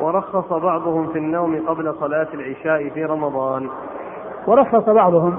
ورخص 0.00 0.52
بعضهم 0.52 1.06
في 1.06 1.18
النوم 1.18 1.60
قبل 1.66 1.94
صلاة 2.00 2.26
العشاء 2.34 2.88
في 2.88 3.04
رمضان. 3.04 3.68
ورخص 4.46 4.88
بعضهم 4.88 5.36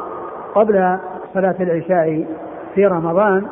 قبل 0.56 0.98
صلاة 1.34 1.56
العشاء 1.60 2.26
في 2.76 2.86
رمضان 2.86 3.46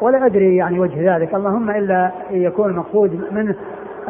ولا 0.00 0.26
أدري 0.26 0.56
يعني 0.56 0.80
وجه 0.80 1.16
ذلك. 1.16 1.34
اللهم 1.34 1.70
إلا 1.70 2.10
يكون 2.30 2.70
المقصود 2.70 3.20
منه 3.32 3.54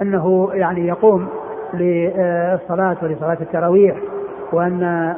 أنه 0.03 0.51
يعني 0.53 0.87
يقوم 0.87 1.29
للصلاة 1.75 2.97
ولصلاة 3.03 3.39
التراويح 3.41 3.97
وأن 4.53 5.15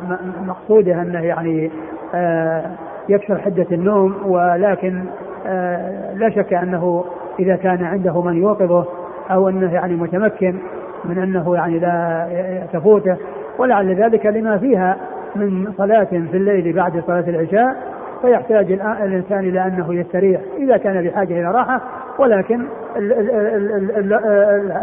مقصوده 0.46 1.02
أنه 1.02 1.20
يعني 1.20 1.70
آه، 2.14 2.62
يكسر 3.08 3.38
حدة 3.38 3.66
النوم 3.72 4.14
ولكن 4.26 5.04
آه، 5.46 6.14
لا 6.14 6.30
شك 6.30 6.54
أنه 6.54 7.04
إذا 7.40 7.56
كان 7.56 7.84
عنده 7.84 8.22
من 8.22 8.36
يوقظه 8.36 8.84
أو 9.30 9.48
أنه 9.48 9.72
يعني 9.72 9.94
متمكن 9.94 10.58
من 11.04 11.18
أنه 11.18 11.54
يعني 11.54 11.78
لا 11.78 12.28
تفوته 12.72 13.16
ولعل 13.58 13.94
ذلك 13.94 14.26
لما 14.26 14.58
فيها 14.58 14.96
من 15.36 15.72
صلاة 15.76 16.04
في 16.04 16.36
الليل 16.36 16.72
بعد 16.72 17.02
صلاة 17.06 17.24
العشاء 17.28 17.76
فيحتاج 18.22 18.72
الإنسان 19.02 19.38
إلى 19.38 19.66
أنه 19.66 19.94
يستريح 19.94 20.40
إذا 20.58 20.76
كان 20.76 21.04
بحاجة 21.04 21.32
إلى 21.32 21.50
راحة 21.50 21.80
ولكن 22.18 22.66
ال 22.96 23.12
ال 23.12 24.12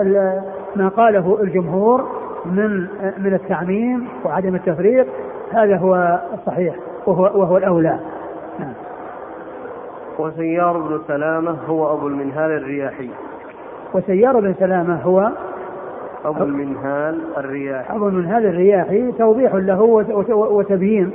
ال 0.01 0.41
ما 0.75 0.87
قاله 0.87 1.41
الجمهور 1.41 2.05
من 2.45 2.87
من 3.17 3.33
التعميم 3.33 4.07
وعدم 4.25 4.55
التفريق 4.55 5.07
هذا 5.51 5.77
هو 5.77 6.19
الصحيح 6.33 6.75
وهو 7.05 7.23
وهو 7.23 7.57
الأولى. 7.57 7.99
نعم. 8.59 8.73
وسيار 10.19 10.77
بن 10.77 10.99
سلامة 11.07 11.57
هو 11.67 11.93
أبو 11.93 12.07
المنهال 12.07 12.51
الرياحي. 12.51 13.09
وسيار 13.93 14.39
بن 14.39 14.53
سلامة 14.53 15.01
هو 15.01 15.31
أبو 16.25 16.43
المنهال 16.43 17.21
الرياحي. 17.37 17.95
أبو 17.95 18.07
المنهال 18.07 18.45
الرياحي 18.45 19.11
توضيح 19.11 19.55
له 19.55 19.81
وتبيين. 20.29 21.11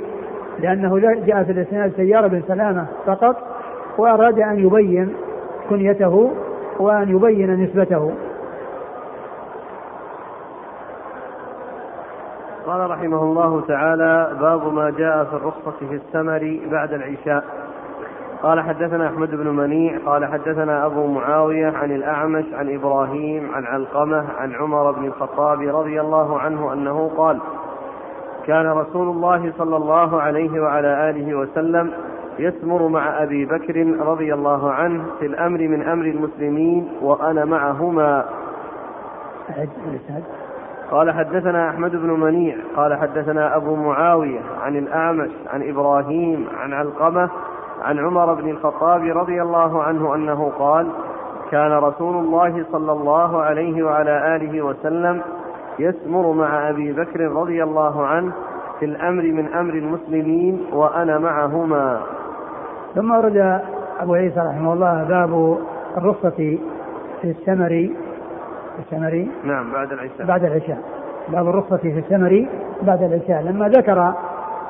لأنه 0.59 0.99
جاء 0.99 1.43
في 1.43 1.51
الإسناد 1.51 1.93
سيارة 1.95 2.27
بن 2.27 2.41
سلامة 2.47 2.85
فقط 3.05 3.35
وأراد 3.97 4.39
أن 4.39 4.59
يبين 4.59 5.13
كنيته 5.69 6.31
وأن 6.79 7.09
يبين 7.09 7.63
نسبته. 7.63 8.13
قال 12.65 12.89
رحمه 12.89 13.23
الله 13.23 13.61
تعالى 13.61 14.37
باب 14.41 14.73
ما 14.73 14.89
جاء 14.89 15.23
في 15.23 15.33
الرخصة 15.33 15.71
في 15.71 15.95
السمر 15.95 16.59
بعد 16.71 16.93
العشاء. 16.93 17.43
قال 18.43 18.61
حدثنا 18.61 19.07
أحمد 19.07 19.31
بن 19.31 19.47
منيع 19.47 19.97
قال 20.05 20.25
حدثنا 20.25 20.85
أبو 20.85 21.07
معاوية 21.07 21.77
عن 21.77 21.91
الأعمش 21.91 22.45
عن 22.53 22.75
إبراهيم 22.75 23.51
عن 23.53 23.65
علقمة 23.65 24.25
عن 24.37 24.55
عمر 24.55 24.91
بن 24.91 25.05
الخطاب 25.05 25.61
رضي 25.61 26.01
الله 26.01 26.39
عنه 26.39 26.73
أنه 26.73 27.11
قال 27.17 27.39
كان 28.47 28.67
رسول 28.67 29.07
الله 29.09 29.53
صلى 29.57 29.77
الله 29.77 30.21
عليه 30.21 30.61
وعلى 30.61 31.09
آله 31.09 31.35
وسلم 31.35 31.91
يسمر 32.39 32.87
مع 32.87 33.23
أبي 33.23 33.45
بكر 33.45 33.95
رضي 33.99 34.33
الله 34.33 34.71
عنه 34.71 35.03
في 35.19 35.25
الأمر 35.25 35.59
من 35.59 35.83
أمر 35.83 36.05
المسلمين 36.05 36.89
وأنا 37.01 37.45
معهما. 37.45 38.25
قال 40.91 41.11
حدثنا 41.11 41.69
أحمد 41.69 41.91
بن 41.91 42.09
منيع 42.09 42.55
قال 42.75 42.97
حدثنا 42.97 43.55
أبو 43.55 43.75
معاوية 43.75 44.39
عن 44.61 44.75
الأعمش 44.75 45.29
عن 45.53 45.69
إبراهيم 45.69 46.47
عن 46.57 46.73
علقمة 46.73 47.29
عن 47.81 47.99
عمر 47.99 48.33
بن 48.33 48.49
الخطاب 48.49 49.03
رضي 49.17 49.41
الله 49.41 49.83
عنه 49.83 50.15
أنه 50.15 50.51
قال 50.59 50.87
كان 51.51 51.71
رسول 51.71 52.25
الله 52.25 52.65
صلى 52.71 52.91
الله 52.91 53.41
عليه 53.41 53.83
وعلى 53.83 54.35
آله 54.35 54.61
وسلم 54.61 55.21
يسمر 55.79 56.31
مع 56.31 56.69
أبي 56.69 56.91
بكر 56.91 57.19
رضي 57.19 57.63
الله 57.63 58.05
عنه 58.05 58.31
في 58.79 58.85
الأمر 58.85 59.23
من 59.23 59.53
أمر 59.53 59.73
المسلمين 59.73 60.61
وأنا 60.73 61.17
معهما. 61.17 62.01
ثم 62.95 63.11
ورد 63.11 63.61
أبو 63.99 64.13
عيسى 64.13 64.39
رحمه 64.39 64.73
الله 64.73 65.03
باب 65.03 65.57
الرخصة 65.97 66.29
في 66.29 66.59
السمر 67.23 67.69
في 67.69 68.79
السمر. 68.79 69.27
نعم 69.43 69.71
بعد 69.71 69.91
العشاء. 69.91 70.27
بعد 70.27 70.43
العشاء. 70.43 70.77
باب 71.29 71.47
الرخصة 71.47 71.77
في 71.77 71.99
السمر 71.99 72.45
بعد 72.81 73.03
العشاء. 73.03 73.41
لما 73.41 73.69
ذكر 73.69 74.13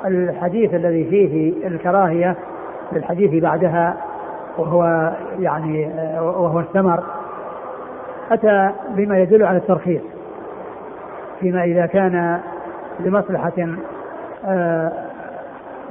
الحديث 0.05 0.73
الذي 0.73 1.03
فيه 1.03 1.67
الكراهية 1.67 2.35
للحديث 2.91 3.43
بعدها 3.43 3.97
وهو 4.57 5.11
يعني 5.39 5.91
وهو 6.19 6.59
الثمر 6.59 7.03
أتى 8.31 8.71
بما 8.89 9.19
يدل 9.19 9.43
على 9.43 9.57
الترخيص. 9.57 10.01
فيما 11.41 11.63
إذا 11.63 11.85
كان 11.85 12.39
لمصلحة 12.99 13.67
آه 14.45 14.91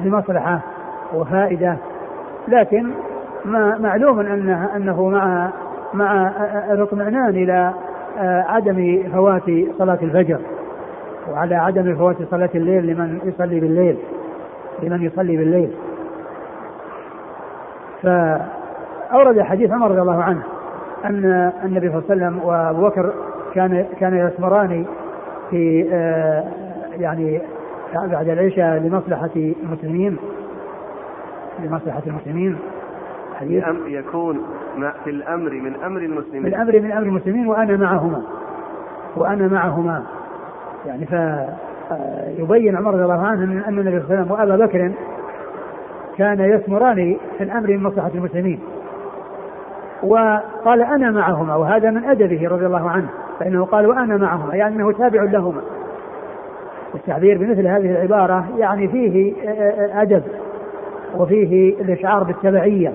لمصلحة 0.00 0.60
وفائدة. 1.14 1.76
لكن 2.48 2.90
ما 3.44 3.78
معلوم 3.78 4.20
أنه 4.20 4.76
أنه 4.76 5.08
مع 5.08 5.50
مع 5.94 6.32
الاطمئنان 6.72 7.28
إلى 7.28 7.72
آه 8.18 8.44
عدم 8.48 9.02
فوات 9.12 9.42
صلاة 9.78 9.98
الفجر 10.02 10.38
وعلى 11.32 11.54
عدم 11.54 11.96
فوات 11.96 12.16
صلاة 12.30 12.50
الليل 12.54 12.86
لمن 12.86 13.20
يصلي 13.24 13.60
بالليل 13.60 13.98
لمن 14.82 15.02
يصلي 15.02 15.36
بالليل. 15.36 15.70
فأورد 18.02 19.40
حديث 19.40 19.70
عمر 19.70 19.90
رضي 19.90 20.00
الله 20.00 20.22
عنه 20.22 20.42
أن 21.04 21.52
النبي 21.64 21.88
صلى 21.88 21.98
الله 21.98 22.04
عليه 22.10 22.14
وسلم 22.14 22.40
وأبو 22.44 22.88
بكر 22.88 23.12
كان 23.54 23.86
كان 24.00 24.16
يسمران 24.16 24.86
في 25.50 25.88
آه، 25.92 26.44
يعني 26.98 27.40
بعد 27.94 28.28
العشاء 28.28 28.78
لمصلحة 28.78 29.30
المسلمين. 29.36 30.16
لمصلحة 31.62 32.02
المسلمين. 32.06 32.58
حديث. 33.34 33.64
يكون 33.86 34.40
في 35.04 35.10
الأمر 35.10 35.50
من 35.50 35.74
أمر 35.74 36.00
المسلمين. 36.00 36.42
في 36.42 36.48
الأمر 36.48 36.80
من 36.80 36.92
أمر 36.92 37.02
المسلمين 37.02 37.46
وأنا 37.46 37.76
معهما. 37.76 38.22
وأنا 39.16 39.48
معهما. 39.48 40.02
يعني 40.86 41.06
فيبين 41.06 42.76
عمر 42.76 42.94
رضي 42.94 43.02
الله 43.02 43.26
عنه 43.26 43.42
أن 43.68 43.78
النبي 43.78 44.00
صلى 44.00 44.04
الله 44.04 44.10
عليه 44.10 44.22
وسلم 44.22 44.30
وأبا 44.30 44.66
بكر 44.66 44.92
كان 46.16 46.40
يثمران 46.40 47.16
في 47.38 47.44
الأمر 47.44 47.68
من 47.68 47.82
مصلحة 47.82 48.10
المسلمين. 48.14 48.60
وقال 50.02 50.82
أنا 50.82 51.10
معهما 51.10 51.56
وهذا 51.56 51.90
من 51.90 52.04
أدبه 52.04 52.48
رضي 52.48 52.66
الله 52.66 52.90
عنه 52.90 53.08
فإنه 53.40 53.64
قال 53.64 53.86
وأنا 53.86 54.16
معهما 54.16 54.54
يعني 54.54 54.76
أنه 54.76 54.92
تابع 54.92 55.22
لهما. 55.22 55.60
التعبير 56.94 57.38
بمثل 57.38 57.66
هذه 57.66 57.90
العبارة 57.90 58.44
يعني 58.58 58.88
فيه 58.88 59.34
أدب 60.02 60.22
وفيه 61.16 61.74
الإشعار 61.80 62.24
بالتبعية. 62.24 62.92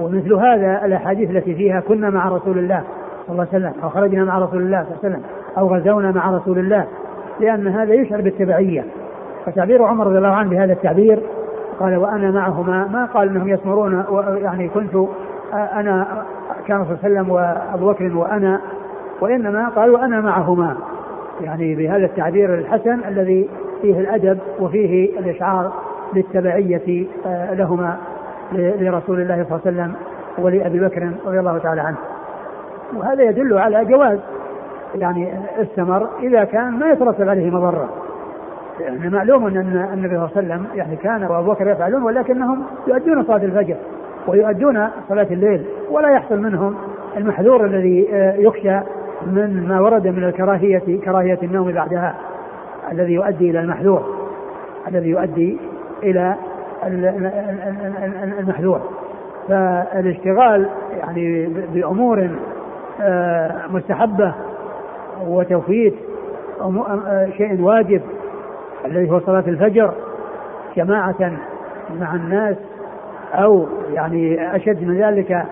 ومثل 0.00 0.34
هذا 0.34 0.84
الأحاديث 0.84 1.30
التي 1.30 1.54
فيها 1.54 1.80
كنا 1.80 2.10
مع 2.10 2.28
رسول 2.28 2.58
الله 2.58 2.82
صلى 3.26 3.32
الله 3.32 3.46
عليه 3.52 3.66
وسلم 3.66 3.82
أو 3.82 3.88
خرجنا 3.88 4.24
مع 4.24 4.38
رسول 4.38 4.62
الله 4.62 4.82
صلى 4.84 4.90
الله 4.90 4.98
عليه 5.04 5.16
وسلم 5.16 5.22
أو 5.58 5.74
غزونا 5.74 6.10
مع 6.10 6.30
رسول 6.36 6.58
الله 6.58 6.86
لأن 7.40 7.68
هذا 7.68 7.94
يشعر 7.94 8.20
بالتبعية. 8.20 8.84
فتعبير 9.46 9.82
عمر 9.82 10.06
رضي 10.06 10.18
الله 10.18 10.28
عنه 10.28 10.50
بهذا 10.50 10.72
التعبير 10.72 11.22
قال 11.80 11.96
وأنا 11.96 12.30
معهما 12.30 12.88
ما 12.88 13.04
قال 13.04 13.28
إنهم 13.28 13.48
يسمرون 13.48 14.04
يعني 14.42 14.68
كنت 14.68 15.08
أنا 15.52 16.24
كان 16.66 16.84
صلى 16.84 16.94
الله 16.94 16.98
عليه 17.04 17.14
وسلم 17.20 17.30
وأبو 17.30 17.92
بكر 17.92 18.16
وأنا 18.16 18.60
وإنما 19.20 19.68
قالوا 19.68 20.04
أنا 20.04 20.20
معهما. 20.20 20.76
يعني 21.40 21.74
بهذا 21.74 22.04
التعبير 22.04 22.54
الحسن 22.54 23.00
الذي 23.08 23.48
فيه 23.82 24.00
الأدب 24.00 24.38
وفيه 24.60 25.18
الإشعار 25.18 25.72
بالتبعية 26.14 27.06
آه، 27.26 27.54
لهما 27.54 27.96
لرسول 28.52 29.20
الله 29.20 29.46
صلى 29.48 29.58
الله 29.58 29.60
عليه 29.66 29.92
وسلم 29.92 29.94
ولأبي 30.38 30.80
بكر 30.80 31.10
رضي 31.26 31.38
الله 31.40 31.58
تعالى 31.58 31.80
عنه. 31.80 31.96
وهذا 32.96 33.22
يدل 33.22 33.58
على 33.58 33.84
جواز 33.84 34.18
يعني 34.94 35.32
الثمر 35.58 36.08
إذا 36.22 36.44
كان 36.44 36.70
ما 36.70 36.90
يترتب 36.90 37.28
عليه 37.28 37.50
مضرة. 37.50 37.88
يعني 38.80 39.08
معلوم 39.08 39.46
أن 39.46 39.88
النبي 39.94 40.16
صلى 40.16 40.26
الله 40.26 40.30
عليه 40.36 40.46
وسلم 40.46 40.66
يعني 40.74 40.96
كان 40.96 41.24
وأبو 41.24 41.52
بكر 41.52 41.68
يفعلون 41.68 42.02
ولكنهم 42.02 42.62
يؤدون 42.86 43.24
صلاة 43.24 43.44
الفجر. 43.44 43.76
ويؤدون 44.26 44.88
صلاة 45.08 45.26
الليل 45.30 45.64
ولا 45.90 46.10
يحصل 46.10 46.38
منهم 46.38 46.76
المحذور 47.16 47.66
الذي 47.66 48.08
آه، 48.12 48.34
يخشى 48.36 48.80
من 49.26 49.68
ما 49.68 49.80
ورد 49.80 50.06
من 50.06 50.24
الكراهية 50.24 51.00
كراهية 51.04 51.38
النوم 51.42 51.72
بعدها 51.72 52.14
الذي 52.92 53.12
يؤدي 53.12 53.50
إلى 53.50 53.60
المحذور 53.60 54.02
الذي 54.88 55.08
يؤدي 55.08 55.58
إلى 56.02 56.36
المحذور. 58.38 58.80
فالاشتغال 59.48 60.68
يعني 60.98 61.46
بأمور 61.74 62.30
آه، 63.00 63.52
مستحبة 63.70 64.34
وتوفيت 65.26 65.94
آه، 66.60 67.28
شيء 67.36 67.60
واجب 67.60 68.02
الذي 68.84 69.10
هو 69.10 69.20
صلاة 69.20 69.44
الفجر 69.46 69.92
جماعة 70.76 71.32
مع 72.00 72.14
الناس 72.14 72.56
أو 73.32 73.66
يعني 73.92 74.56
أشد 74.56 74.84
من 74.84 74.96
ذلك 74.96 75.44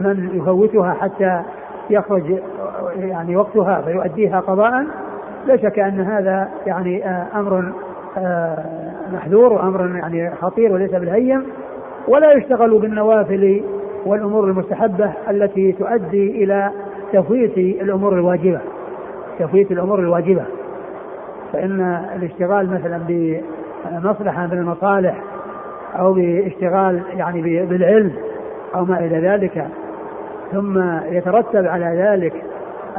من 0.00 0.30
يفوتها 0.34 0.92
حتى 0.92 1.42
يخرج 1.90 2.38
يعني 2.96 3.36
وقتها 3.36 3.80
فيؤديها 3.80 4.40
قضاء. 4.40 4.86
لا 5.46 5.56
شك 5.56 5.78
أن 5.78 6.00
هذا 6.00 6.48
يعني 6.66 7.06
آه، 7.06 7.26
أمر 7.34 7.72
محذور 9.12 9.52
وأمر 9.52 9.96
يعني 9.96 10.30
خطير 10.30 10.72
وليس 10.72 10.90
بالهين. 10.90 11.42
ولا 12.08 12.32
يشتغل 12.32 12.78
بالنوافل 12.78 13.62
والأمور 14.06 14.44
المستحبة 14.44 15.12
التي 15.30 15.72
تؤدي 15.72 16.44
إلى 16.44 16.70
تفويت 17.12 17.58
الأمور 17.58 18.12
الواجبة. 18.12 18.60
تفويت 19.38 19.70
الأمور 19.70 19.98
الواجبة. 19.98 20.44
فإن 21.52 21.80
الاشتغال 22.16 22.70
مثلا 22.70 23.00
بمصلحة 23.08 24.46
من 24.46 24.58
المصالح 24.58 25.31
أو 25.98 26.12
باشتغال 26.12 27.02
يعني 27.16 27.42
بالعلم 27.64 28.12
أو 28.74 28.84
ما 28.84 28.98
إلى 28.98 29.28
ذلك. 29.28 29.66
ثم 30.52 30.82
يترتب 31.06 31.66
على 31.66 31.86
ذلك 31.96 32.34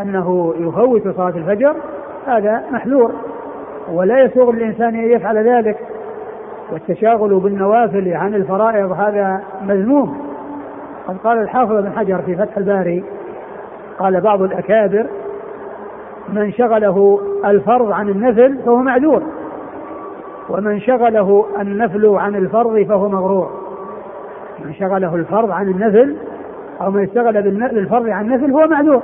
أنه 0.01 0.53
يفوت 0.57 1.07
صلاة 1.07 1.29
الفجر 1.29 1.75
هذا 2.27 2.63
محذور 2.71 3.11
ولا 3.91 4.23
يسوغ 4.23 4.51
للإنسان 4.51 4.95
أن 4.95 5.11
يفعل 5.11 5.37
ذلك. 5.37 5.77
والتشاغل 6.71 7.39
بالنوافل 7.39 8.13
عن 8.13 8.35
الفرائض 8.35 8.91
هذا 8.91 9.43
مذموم. 9.61 10.17
قد 11.07 11.17
قال 11.17 11.37
الحافظ 11.37 11.71
بن 11.71 11.91
حجر 11.91 12.21
في 12.21 12.35
فتح 12.35 12.57
الباري 12.57 13.03
قال 13.99 14.21
بعض 14.21 14.41
الأكابر 14.41 15.05
من 16.29 16.51
شغله 16.51 17.19
الفرض 17.45 17.91
عن 17.91 18.09
النفل 18.09 18.57
فهو 18.65 18.77
معذور. 18.77 19.23
ومن 20.49 20.79
شغله 20.79 21.45
النفل 21.61 22.05
عن 22.05 22.35
الفرض 22.35 22.83
فهو 22.83 23.09
مغرور. 23.09 23.49
من 24.65 24.73
شغله 24.73 25.15
الفرض 25.15 25.51
عن 25.51 25.69
النفل 25.69 26.15
أو 26.81 26.91
من 26.91 27.03
اشتغل 27.03 27.41
بالفرض 27.41 28.09
عن 28.09 28.25
النفل 28.25 28.51
هو 28.51 28.67
معذور 28.67 29.01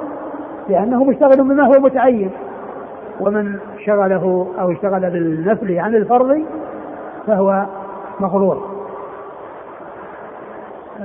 لأنه 0.70 1.04
مشتغل 1.04 1.44
بما 1.44 1.64
هو 1.64 1.80
متعين. 1.80 2.32
ومن 3.20 3.56
شغله 3.86 4.48
أو 4.60 4.72
اشتغل 4.72 5.10
بالنفل 5.10 5.80
عن 5.80 5.96
الفرض 5.96 6.44
فهو 7.28 7.66
مغرور. 8.20 8.80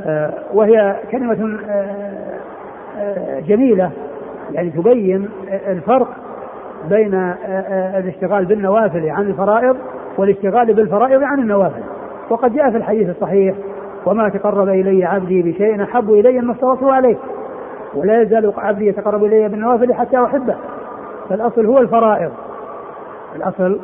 آه، 0.07 0.35
وهي 0.55 0.97
كلمة 1.11 1.59
آه، 1.69 2.39
آه، 2.99 3.41
جميلة 3.41 3.91
يعني 4.53 4.71
تبين 4.71 5.29
الفرق 5.49 6.09
بين 6.89 7.15
الاشتغال 7.95 8.45
بالنوافل 8.45 9.11
عن 9.11 9.27
الفرائض 9.27 9.77
والاشتغال 10.19 10.75
بالفرائض 10.75 11.23
عن 11.23 11.39
النوافل. 11.39 11.83
وقد 12.31 12.55
جاء 12.55 12.71
في 12.71 12.77
الحديث 12.77 13.09
الصحيح 13.09 13.55
وما 14.07 14.29
تقرب 14.29 14.69
إلي 14.69 15.05
عبدي 15.05 15.43
بشيء 15.43 15.83
أحب 15.83 16.11
إلي 16.11 16.41
ما 16.41 16.53
افترضته 16.53 16.93
عليه. 16.93 17.17
ولا 17.95 18.23
يزال 18.23 18.53
عبدي 18.57 18.87
يتقرب 18.87 19.25
إلي 19.25 19.49
بالنوافل 19.49 19.95
حتى 19.95 20.25
أحبه. 20.25 20.57
فالأصل 21.29 21.67
هو 21.67 21.79
الفرائض. 21.79 22.33
الأصل 23.37 23.81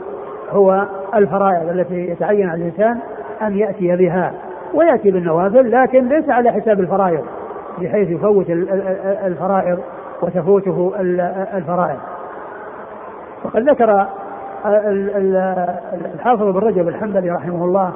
هو 0.50 0.86
الفرائض 1.14 1.68
التي 1.68 2.10
يتعين 2.10 2.48
على 2.48 2.60
الإنسان 2.60 2.98
أن 3.42 3.58
يأتي 3.58 3.96
بها 3.96 4.32
ويأتي 4.74 5.10
بالنوافل 5.10 5.70
لكن 5.70 6.08
ليس 6.08 6.28
على 6.28 6.52
حساب 6.52 6.80
الفرائض 6.80 7.24
بحيث 7.80 8.10
يفوت 8.10 8.50
الفرائض 9.26 9.78
وتفوته 10.22 10.92
الفرائض. 11.54 11.98
وقد 13.44 13.68
ذكر 13.68 14.06
الحافظ 16.14 16.42
بن 16.42 16.58
رجب 16.58 16.88
الحنبلي 16.88 17.30
رحمه 17.30 17.64
الله 17.64 17.92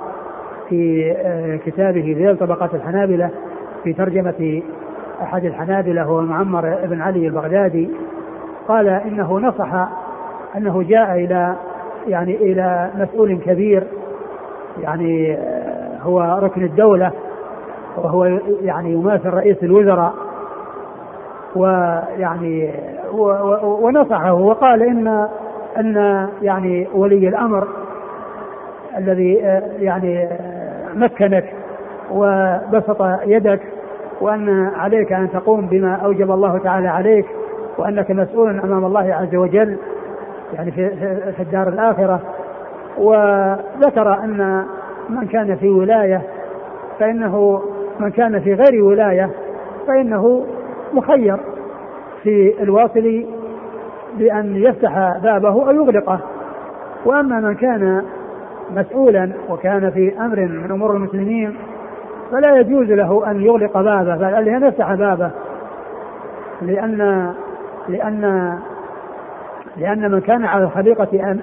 في 0.68 1.12
آه، 1.16 1.56
كتابه 1.56 2.14
ذيل 2.18 2.36
طبقات 2.36 2.74
الحنابلة 2.74 3.30
في 3.84 3.92
ترجمة 3.92 4.62
أحد 5.22 5.44
الحنابلة 5.44 6.02
هو 6.02 6.20
معمر 6.20 6.78
بن 6.84 7.02
علي 7.02 7.26
البغدادي 7.26 7.90
قال 8.68 8.88
إنه 8.88 9.40
نصح 9.40 9.88
أنه 10.56 10.82
جاء 10.82 11.14
إلى 11.14 11.56
يعني 12.06 12.36
إلى 12.36 12.90
مسؤول 12.94 13.38
كبير 13.38 13.84
يعني 14.80 15.34
آه، 15.34 15.98
هو 16.02 16.38
ركن 16.42 16.64
الدولة 16.64 17.12
وهو 17.96 18.24
يعني 18.62 18.92
يماثل 18.92 19.30
رئيس 19.30 19.56
الوزراء 19.62 20.14
ويعني 21.56 22.70
ونصحه 23.64 24.32
وقال 24.32 24.82
إن 24.82 25.28
أن 25.78 26.28
يعني 26.42 26.88
ولي 26.94 27.28
الأمر 27.28 27.68
الذي 28.98 29.44
آه، 29.44 29.62
يعني 29.78 30.22
آه، 30.22 30.92
مكنك 30.94 31.44
وبسط 32.10 33.02
يدك 33.26 33.60
وأن 34.20 34.70
عليك 34.76 35.12
أن 35.12 35.30
تقوم 35.32 35.66
بما 35.66 35.94
أوجب 35.94 36.30
الله 36.30 36.58
تعالى 36.58 36.88
عليك 36.88 37.26
وأنك 37.78 38.10
مسؤول 38.10 38.60
أمام 38.60 38.84
الله 38.84 39.14
عز 39.14 39.34
وجل 39.34 39.76
يعني 40.54 40.70
في, 40.70 40.90
في 41.36 41.42
الدار 41.42 41.68
الآخرة. 41.68 42.20
وذكر 42.98 44.14
أن 44.24 44.64
من 45.08 45.26
كان 45.26 45.56
في 45.56 45.68
ولاية 45.68 46.22
فإنه 46.98 47.62
من 48.00 48.10
كان 48.10 48.40
في 48.40 48.54
غير 48.54 48.84
ولاية 48.84 49.30
فإنه 49.86 50.46
مخير 50.92 51.36
في 52.22 52.62
الواصل 52.62 53.24
بأن 54.18 54.56
يفتح 54.56 55.18
بابه 55.22 55.48
أو 55.48 55.70
يغلقه. 55.70 56.20
وأما 57.04 57.40
من 57.40 57.54
كان 57.54 58.04
مسؤولا 58.76 59.32
وكان 59.48 59.90
في 59.90 60.18
أمر 60.18 60.40
من 60.40 60.70
أمور 60.70 60.96
المسلمين 60.96 61.56
فلا 62.30 62.56
يجوز 62.56 62.90
له 62.90 63.30
أن 63.30 63.42
يغلق 63.42 63.80
بابه 63.80 64.16
بل 64.16 64.48
أن 64.48 64.66
يفتح 64.66 64.94
بابه. 64.94 65.30
لأن 66.62 67.32
لأن 67.88 68.52
لأن 69.76 70.10
من 70.10 70.20
كان 70.20 70.44
على 70.44 70.64
الخليقة 70.64 71.36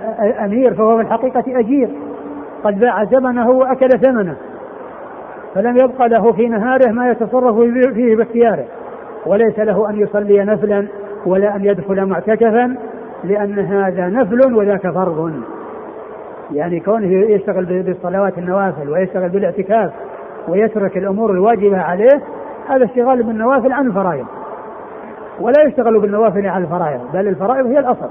أمير 0.46 0.74
فهو 0.74 0.98
في 0.98 1.02
الحقيقة 1.04 1.60
أجير. 1.60 1.90
قد 2.64 2.80
باع 2.80 3.04
زمنه 3.04 3.50
وأكل 3.50 3.90
ثمنه 3.90 4.36
فلم 5.56 5.78
يبق 5.78 6.06
له 6.06 6.32
في 6.32 6.48
نهاره 6.48 6.92
ما 6.92 7.12
يتصرف 7.12 7.56
فيه 7.94 8.16
باختياره 8.16 8.66
وليس 9.26 9.60
له 9.60 9.90
أن 9.90 10.00
يصلي 10.00 10.46
نفلا 10.46 10.88
ولا 11.26 11.56
أن 11.56 11.66
يدخل 11.66 12.06
معتكفا 12.06 12.76
لأن 13.24 13.60
هذا 13.60 14.10
نفل 14.10 14.54
وذاك 14.54 14.90
فرض. 14.90 15.34
يعني 16.52 16.80
كونه 16.80 17.08
يشتغل 17.08 17.84
بالصلوات 17.84 18.38
النوافل 18.38 18.90
ويشتغل 18.90 19.30
بالاعتكاف 19.30 19.92
ويترك 20.48 20.98
الأمور 20.98 21.32
الواجبة 21.32 21.82
عليه 21.82 22.22
هذا 22.68 22.86
اشتغال 22.86 23.24
بالنوافل 23.24 23.72
عن 23.72 23.88
الفرائض. 23.88 24.26
ولا 25.40 25.64
يشتغل 25.68 26.00
بالنوافل 26.00 26.48
على 26.48 26.64
الفرائض 26.64 27.02
بل 27.14 27.28
الفرائض 27.28 27.66
هي 27.66 27.80
الأصل. 27.80 28.10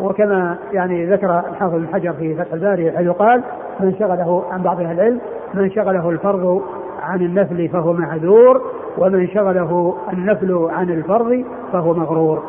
وكما 0.00 0.56
يعني 0.72 1.06
ذكر 1.06 1.38
الحافظ 1.38 1.74
بن 1.74 1.86
حجر 1.92 2.12
في 2.12 2.34
فتح 2.34 2.52
الباري 2.52 2.92
حيث 2.92 3.08
قال 3.08 3.42
من 3.80 3.94
شغله 3.98 4.44
عن 4.50 4.62
بعض 4.62 4.80
أهل 4.80 4.92
العلم 4.92 5.20
من 5.54 5.70
شغله 5.70 6.10
الفرض 6.10 6.62
عن 7.02 7.20
النفل 7.20 7.68
فهو 7.68 7.92
معذور 7.92 8.62
ومن 8.98 9.28
شغله 9.28 9.96
النفل 10.12 10.68
عن 10.70 10.90
الفرض 10.90 11.44
فهو 11.72 11.94
مغرور. 11.94 12.42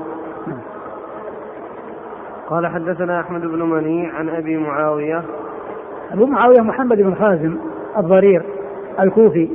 قال 2.50 2.68
حدثنا 2.68 3.20
أحمد 3.20 3.42
بن 3.42 3.62
منيع 3.62 4.14
عن 4.14 4.30
أبي 4.30 4.58
معاوية. 4.58 5.22
أبو 6.12 6.26
معاوية 6.26 6.62
محمد 6.62 6.98
بن 6.98 7.16
خازم 7.16 7.58
الضرير 7.98 8.44
الكوفي 9.00 9.50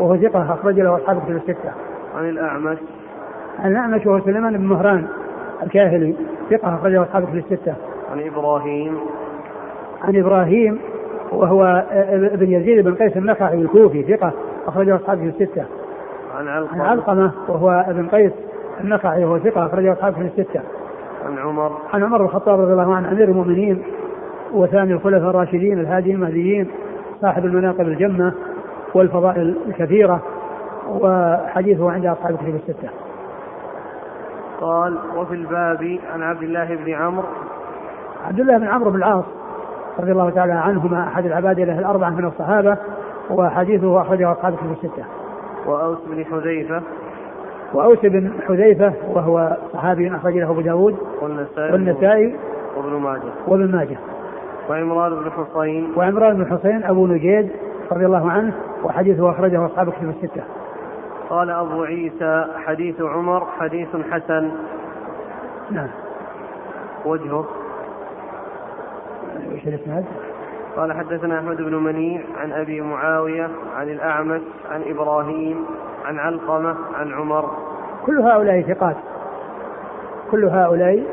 وهو 0.00 0.16
ثقة 0.16 0.54
أخرج 0.54 0.80
له 0.80 0.96
أصحاب 0.96 1.22
كتب 1.22 1.36
الستة. 1.36 1.72
عن 2.18 2.28
الأعمش. 2.28 2.78
عن 3.58 3.70
الأعمش 3.70 4.06
وهو 4.06 4.20
سليمان 4.20 4.56
بن 4.56 4.64
مهران 4.64 5.06
الكاهلي 5.62 6.14
ثقة 6.50 6.74
أخرجه 6.74 7.02
أصحاب 7.02 7.24
في 7.24 7.38
الستة. 7.38 7.74
عن 8.12 8.20
إبراهيم. 8.20 8.98
عن 10.02 10.16
إبراهيم 10.16 10.78
وهو 11.32 11.84
ابن 12.32 12.52
يزيد 12.52 12.84
بن 12.84 12.94
قيس 12.94 13.16
النخعي 13.16 13.60
الكوفي 13.60 14.02
ثقة 14.02 14.32
أخرجه 14.66 14.96
أصحاب 14.96 15.18
في 15.18 15.24
الستة. 15.26 15.64
عن 16.36 16.48
عن 16.48 16.56
علقمة 16.56 16.84
علقمة 16.84 17.32
وهو 17.48 17.70
ابن 17.70 18.08
قيس 18.08 18.32
النخعي 18.80 19.24
وهو 19.24 19.38
ثقة 19.38 19.66
أخرجه 19.66 19.92
أصحاب 19.92 20.14
في 20.14 20.20
الستة. 20.20 20.60
عن 21.26 21.38
عمر 21.38 21.72
عن 21.94 22.02
عمر 22.02 22.18
بن 22.18 22.24
الخطاب 22.24 22.60
رضي 22.60 22.72
الله 22.72 22.94
عنه 22.94 23.12
أمير 23.12 23.28
المؤمنين 23.28 23.82
وثاني 24.52 24.92
الخلفاء 24.92 25.30
الراشدين 25.30 25.80
الهاديين 25.80 26.16
المهديين 26.16 26.70
صاحب 27.20 27.44
المناقب 27.44 27.80
الجمة 27.80 28.32
والفضائل 28.94 29.56
الكثيرة 29.66 30.22
وحديثه 30.88 31.90
عند 31.90 32.06
أصحاب 32.06 32.30
الكتب 32.30 32.54
الستة. 32.54 32.88
قال 34.60 34.98
وفي 35.16 35.34
الباب 35.34 35.98
عن 36.12 36.22
عبد 36.22 36.42
الله 36.42 36.76
بن 36.76 36.92
عمرو 36.92 37.26
عبد 38.26 38.40
الله 38.40 38.58
بن 38.58 38.66
عمرو 38.66 38.90
بن 38.90 38.96
العاص 38.96 39.24
رضي 40.00 40.12
الله 40.12 40.30
تعالى 40.30 40.52
عنهما 40.52 41.08
أحد 41.08 41.26
العبادلة 41.26 41.78
الأربعة 41.78 42.10
من 42.10 42.24
الصحابة 42.24 42.76
وحديثه 43.30 44.00
أخرجه 44.00 44.32
أصحاب 44.32 44.52
الكتب 44.52 44.72
الستة. 44.72 45.04
وأوس 45.66 45.98
بن 46.06 46.24
حذيفة 46.24 46.82
وأوس 47.74 47.98
بن 47.98 48.32
حذيفة 48.48 48.92
وهو 49.14 49.56
صحابي 49.72 50.16
أخرج 50.16 50.34
له 50.36 50.50
أبو 50.50 50.60
داود 50.60 50.96
والنسائي 51.22 51.72
والنسائي 51.72 52.36
وابن 52.76 52.92
ماجه 52.92 53.32
وابن 53.46 53.70
ماجه 53.76 53.96
وعمران 54.70 55.14
بن 55.14 55.30
حصين 55.30 55.92
وعمران 55.96 56.36
بن 56.36 56.56
حسين 56.56 56.84
أبو 56.84 57.06
نجيد 57.06 57.50
رضي 57.92 58.06
الله 58.06 58.30
عنه 58.30 58.54
وحديثه 58.84 59.30
أخرجه 59.30 59.66
أصحاب 59.66 59.88
الكتب 59.88 60.08
الستة. 60.08 60.42
قال 61.30 61.50
أبو 61.50 61.82
عيسى 61.82 62.46
حديث 62.56 63.00
عمر 63.00 63.46
حديث 63.58 63.88
حسن 64.10 64.50
نعم. 65.70 65.88
وجهه 67.04 67.46
إيش 69.52 69.68
الإسناد؟ 69.68 70.04
قال 70.76 70.92
حدثنا 70.92 71.38
أحمد 71.38 71.56
بن 71.56 71.74
منيع 71.74 72.20
عن 72.36 72.52
أبي 72.52 72.80
معاوية 72.80 73.48
عن 73.76 73.88
الأعمش 73.88 74.40
عن 74.70 74.82
إبراهيم 74.86 75.64
عن 76.04 76.18
علقمة 76.18 76.76
عن 76.94 77.12
عمر. 77.12 77.50
كل 78.06 78.18
هؤلاء 78.20 78.62
ثقات. 78.62 78.96
كل 80.30 80.44
هؤلاء 80.44 81.04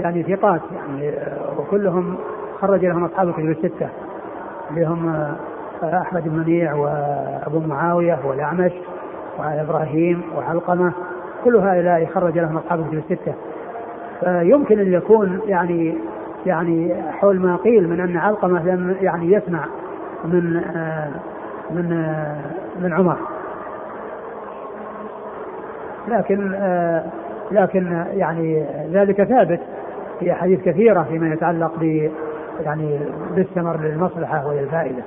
يعني 0.00 0.22
ثقات 0.22 0.60
يعني 0.72 1.14
وكلهم 1.58 2.16
خرج 2.60 2.84
لهم 2.84 3.04
أصحاب 3.04 3.28
الكتب 3.28 3.50
الستة. 3.50 3.88
اللي 4.70 4.86
هم 4.86 5.08
آه، 5.82 6.00
أحمد 6.00 6.28
بن 6.28 6.38
منيع 6.38 6.74
وأبو 6.74 7.60
معاوية 7.60 8.18
والأعمش 8.24 8.72
وإبراهيم 9.38 10.22
وعلقمة. 10.36 10.92
كل 11.44 11.56
هؤلاء 11.56 12.06
خرج 12.14 12.38
لهم 12.38 12.56
أصحاب 12.56 12.80
الكتب 12.80 12.98
الستة. 12.98 13.34
فيمكن 14.20 14.78
أن 14.78 14.92
يكون 14.92 15.40
يعني 15.46 15.98
يعني 16.46 17.02
حول 17.12 17.40
ما 17.40 17.56
قيل 17.56 17.88
من 17.88 18.00
أن 18.00 18.16
علقمة 18.16 18.64
لم 18.66 18.96
يعني 19.00 19.32
يسمع 19.32 19.64
من 20.24 20.56
آه، 20.76 21.10
من 21.70 21.92
آه، 21.92 22.36
من 22.80 22.92
عمر 22.92 23.16
لكن 26.08 26.54
آه، 26.54 27.04
لكن 27.50 28.04
يعني 28.14 28.66
ذلك 28.92 29.24
ثابت 29.24 29.60
في 30.20 30.32
أحاديث 30.32 30.60
كثيرة 30.60 31.02
فيما 31.02 31.32
يتعلق 31.32 31.72
ب 31.80 32.10
يعني 32.60 33.00
بالثمر 33.34 33.80
للمصلحة 33.80 34.46
وللفائدة. 34.46 35.02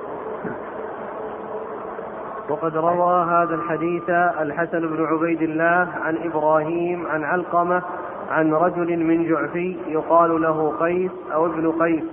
وقد 2.49 2.77
روى 2.77 3.25
هذا 3.25 3.55
الحديث 3.55 4.09
الحسن 4.41 4.79
بن 4.79 5.05
عبيد 5.05 5.41
الله 5.41 5.87
عن 6.01 6.17
إبراهيم 6.23 7.07
عن 7.07 7.23
علقمة 7.23 7.81
عن 8.29 8.53
رجل 8.53 9.03
من 9.03 9.29
جعفي 9.29 9.77
يقال 9.87 10.41
له 10.41 10.73
قيس 10.79 11.11
أو 11.33 11.45
ابن 11.45 11.71
قيس 11.71 12.03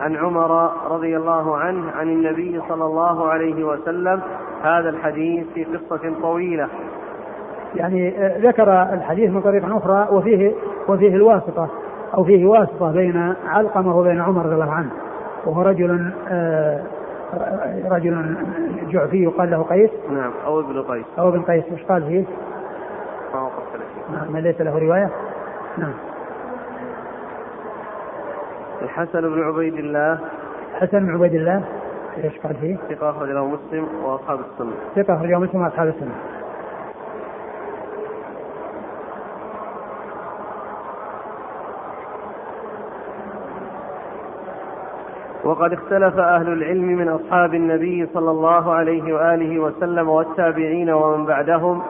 عن 0.00 0.16
عمر 0.16 0.70
رضي 0.90 1.16
الله 1.16 1.56
عنه 1.56 1.90
عن 1.90 2.08
النبي 2.08 2.60
صلى 2.68 2.84
الله 2.84 3.28
عليه 3.28 3.64
وسلم 3.64 4.20
هذا 4.62 4.88
الحديث 4.88 5.46
في 5.54 5.64
قصة 5.64 6.12
طويلة. 6.22 6.68
يعني 7.74 8.18
آه، 8.18 8.38
ذكر 8.38 8.82
الحديث 8.92 9.30
من 9.30 9.40
طريق 9.40 9.76
أخرى 9.76 10.08
وفيه 10.10 10.52
وفيه 10.88 11.14
الواسطة 11.14 11.68
أو 12.14 12.24
فيه 12.24 12.46
واسطة 12.46 12.92
بين 12.92 13.34
علقمة 13.46 13.98
وبين 13.98 14.20
عمر 14.20 14.46
رضي 14.46 14.54
الله 14.54 14.72
عنه. 14.72 14.90
وهو 15.46 15.62
رجل 15.62 16.10
آه، 16.28 16.82
رجل 17.90 18.36
جعفي 18.90 19.22
يقال 19.22 19.50
له 19.50 19.62
قيس. 19.62 19.90
نعم 20.10 20.32
أو 20.46 20.60
ابن 20.60 20.82
قيس. 20.82 21.06
أو 21.18 21.28
ابن 21.28 21.42
قيس 21.42 21.64
إيش 21.72 21.84
قال 21.84 22.02
فيه؟ 22.02 22.24
ما 24.30 24.38
ليس 24.38 24.60
له 24.60 24.78
رواية؟ 24.78 25.10
نعم 25.78 25.94
الحسن 28.82 29.20
بن 29.20 29.42
عبيد 29.42 29.74
الله 29.74 30.18
حسن 30.74 30.98
بن 30.98 31.14
عبيد 31.14 31.34
الله 31.34 31.64
إيش 32.24 32.38
قال 32.38 32.54
فيه؟ 32.54 32.76
ثقة 32.76 33.10
أخرج 33.10 33.30
له 33.30 33.46
مسلم 33.46 33.88
وأصحاب 34.04 34.40
السنة 34.40 34.72
ثقة 34.96 35.14
أخرجه 35.14 35.38
مسلم 35.38 35.62
وأصحاب 35.62 35.88
السنة. 35.88 36.14
وقد 45.44 45.72
اختلف 45.72 46.18
أهل 46.18 46.52
العلم 46.52 46.84
من 46.84 47.08
أصحاب 47.08 47.54
النبي 47.54 48.06
صلى 48.14 48.30
الله 48.30 48.74
عليه 48.74 49.14
وآله 49.14 49.58
وسلم 49.58 50.08
والتابعين 50.08 50.90
ومن 50.90 51.26
بعدهم 51.26 51.82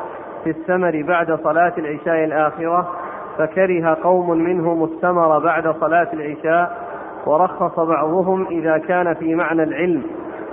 في 0.45 0.51
الثمر 0.51 1.03
بعد 1.03 1.39
صلاة 1.45 1.73
العشاء 1.79 2.25
الآخرة 2.25 3.06
فكره 3.39 3.95
قوم 4.03 4.31
منهم 4.31 4.85
الثمر 4.85 5.39
بعد 5.39 5.75
صلاة 5.81 6.09
العشاء 6.13 6.87
ورخص 7.27 7.81
بعضهم 7.81 8.47
إذا 8.51 8.79
كان 8.79 9.15
في 9.15 9.35
معنى 9.35 9.63
العلم 9.63 10.03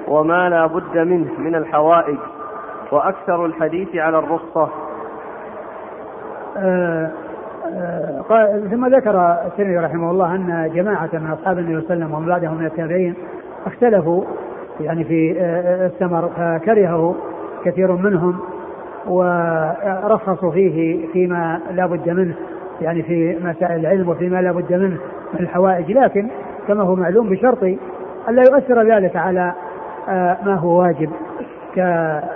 وما 0.08 0.50
لا 0.50 0.68
بد 0.68 0.98
منه 0.98 1.32
من 1.38 1.56
الحوائج 1.56 2.18
وأكثر 2.92 3.46
الحديث 3.46 3.96
على 3.96 4.20
الرخصة. 4.20 4.70
آه، 6.58 7.12
آه، 7.76 8.22
ثم 8.72 8.86
ذكر 8.86 9.38
الترمذي 9.46 9.78
رحمه 9.78 10.12
الله 10.12 10.36
أن 10.36 10.72
جماعة 10.76 11.10
من 11.14 11.32
أصحاب 11.32 11.60
النبي 11.60 11.82
صلى 11.82 11.94
الله 11.94 11.94
عليه 11.94 12.06
وسلم 12.06 12.14
ومن 12.14 12.28
بعدهم 12.28 12.58
من 12.58 12.66
التابعين 12.66 13.16
اختلفوا 13.66 14.24
يعني 14.80 15.04
في 15.04 15.36
آه، 15.40 15.86
الثمر 15.86 16.30
فكرهه 16.30 17.16
كثير 17.66 17.92
منهم 17.92 18.40
ورخصوا 19.08 20.52
فيه 20.52 21.08
فيما 21.08 21.60
لا 21.72 21.86
بد 21.86 22.10
منه. 22.10 22.36
يعني 22.84 23.04
في 23.04 23.38
مسائل 23.42 23.80
العلم 23.80 24.10
وفيما 24.10 24.42
لا 24.42 24.52
بد 24.52 24.74
منه 24.74 24.98
من 25.34 25.40
الحوائج 25.40 25.92
لكن 25.92 26.30
كما 26.68 26.84
هو 26.84 26.96
معلوم 26.96 27.30
بشرط 27.30 27.64
الا 28.30 28.42
يؤثر 28.42 28.96
ذلك 28.96 29.16
على 29.16 29.54
آه، 30.10 30.38
ما 30.46 30.56
هو 30.56 30.80
واجب 30.80 31.10
كعدم 31.76 32.34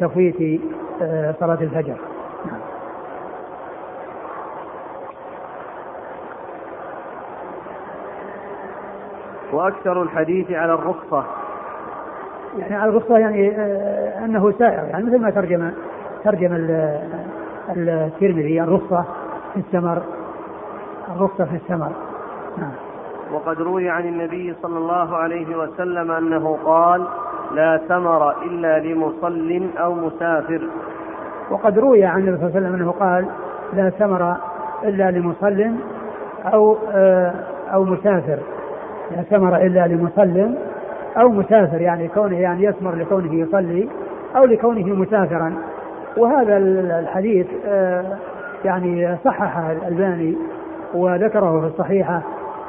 تفويت 0.00 0.60
آه، 1.02 1.34
صلاة 1.40 1.58
الفجر. 1.60 1.96
وأكثر 9.52 10.02
الحديث 10.02 10.50
على 10.50 10.74
الرخصة 10.74 11.24
يعني 12.58 12.74
على 12.74 12.90
الرخصة 12.90 13.18
يعني 13.18 13.50
آه، 13.56 14.24
أنه 14.24 14.52
سائر 14.58 14.84
يعني 14.84 15.04
مثل 15.04 15.18
ما 15.18 15.30
ترجم 15.30 15.70
ترجم 16.24 16.54
الترمذي 17.68 18.62
الرخصة 18.62 19.04
في 19.54 19.60
الثمر. 19.60 20.02
الرخصة 21.16 21.44
في 21.44 21.56
الثمر. 21.56 21.92
نعم. 22.58 22.72
وقد 23.32 23.60
روي 23.60 23.88
عن 23.88 24.04
النبي 24.08 24.54
صلى 24.62 24.78
الله 24.78 25.16
عليه 25.16 25.56
وسلم 25.56 26.10
أنه 26.10 26.58
قال 26.64 27.06
لا 27.54 27.80
ثمر 27.88 28.30
إلا 28.42 28.78
لمصل 28.78 29.70
أو 29.78 29.94
مسافر. 29.94 30.68
وقد 31.50 31.78
روي 31.78 32.04
عن 32.04 32.20
النبي 32.20 32.36
صلى 32.36 32.46
الله 32.46 32.56
عليه 32.56 32.66
وسلم 32.66 32.74
أنه 32.74 32.90
قال 32.90 33.26
لا 33.72 33.90
ثمر 33.90 34.36
إلا 34.84 35.10
لمصل 35.10 35.70
أو 36.44 36.76
آه، 36.92 37.34
أو 37.72 37.84
مسافر. 37.84 38.38
لا 39.10 39.22
ثمر 39.22 39.56
إلا 39.56 39.86
لمصل 39.86 40.54
أو 41.16 41.28
مسافر 41.28 41.80
يعني 41.80 42.08
كونه 42.08 42.38
يعني 42.38 42.64
يثمر 42.64 42.94
لكونه 42.94 43.34
يصلي 43.34 43.88
أو 44.36 44.44
لكونه 44.44 44.86
مسافرا. 44.86 45.54
وهذا 46.16 46.56
الحديث 46.98 47.46
آه، 47.66 48.04
يعني 48.64 49.16
صححه 49.24 49.72
الألباني 49.72 50.36
وذكره 50.94 51.60
في 51.60 51.66
الصحيحة 51.66 52.22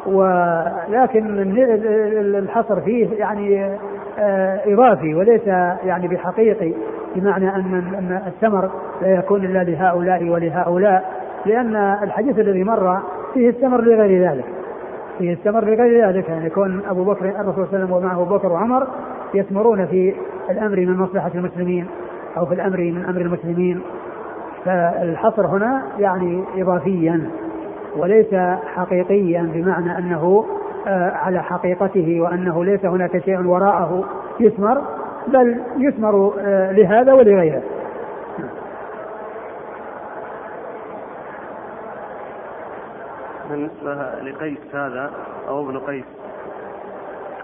ولكن 0.06 1.40
الحصر 2.38 2.82
فيه 2.82 3.08
يعني 3.18 3.78
آه، 4.20 4.62
إضافي 4.66 5.16
وليس 5.16 5.48
يعني 5.84 6.08
بحقيقي 6.08 6.74
بمعنى 7.16 7.56
أن 7.56 8.22
الثمر 8.28 8.70
لا 9.02 9.08
يكون 9.08 9.46
إلا 9.46 9.64
لهؤلاء 9.64 10.24
ولهؤلاء 10.24 11.18
لأن 11.46 11.76
الحديث 12.04 12.40
الذي 12.40 12.64
مر 12.64 13.02
فيه 13.34 13.50
الثمر 13.50 13.82
لغير 13.82 14.30
ذلك. 14.30 14.46
فيه 15.18 15.34
الثمر 15.34 15.66
لغير 15.66 16.08
ذلك 16.08 16.30
يعني 16.30 16.46
يكون 16.46 16.82
أبو 16.90 17.04
بكر 17.04 17.26
الرسول 17.26 17.54
صلى 17.54 17.64
الله 17.64 17.68
عليه 17.74 17.86
وسلم 17.86 17.92
ومعه 17.92 18.22
أبو 18.22 18.36
بكر 18.36 18.52
وعمر 18.52 18.88
يثمرون 19.34 19.86
في 19.86 20.16
الأمر 20.50 20.80
من 20.80 20.98
مصلحة 20.98 21.32
المسلمين. 21.36 21.88
أو 22.38 22.46
في 22.46 22.54
الأمر 22.54 22.78
من 22.78 23.06
أمر 23.06 23.22
المسلمين 23.22 23.82
فالحصر 24.66 25.48
هنا 25.48 25.84
يعني 26.00 26.44
إضافيا 26.58 27.30
وليس 27.98 28.36
حقيقيا 28.76 29.50
بمعنى 29.54 29.98
أنه 29.98 30.46
آه، 30.88 31.12
على 31.12 31.44
حقيقته 31.44 32.22
وأنه 32.22 32.66
ليس 32.66 32.86
هناك 32.86 33.24
شيء 33.26 33.46
وراءه 33.46 34.04
يثمر 34.40 34.82
بل 35.28 35.62
يثمر 35.78 36.34
آه، 36.40 36.72
لهذا 36.72 37.14
ولغيره. 37.14 37.62
بالنسبة 43.50 43.94
لقيس 44.22 44.76
هذا 44.76 45.12
أو 45.48 45.70
ابن 45.70 45.78
قيس؟ 45.80 46.06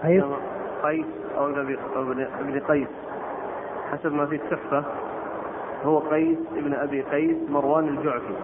قيس؟ 0.02 0.24
قيس 0.82 1.06
أو 1.38 1.46
ابن 1.46 2.60
قيس. 2.68 2.88
حسب 3.94 4.12
ما 4.12 4.26
في 4.26 4.34
التحفة 4.34 4.84
هو 5.86 5.98
قيس 5.98 6.38
ابن 6.56 6.74
أبي 6.74 7.02
قيس 7.02 7.36
مروان 7.50 7.88
الجعفي. 7.88 8.34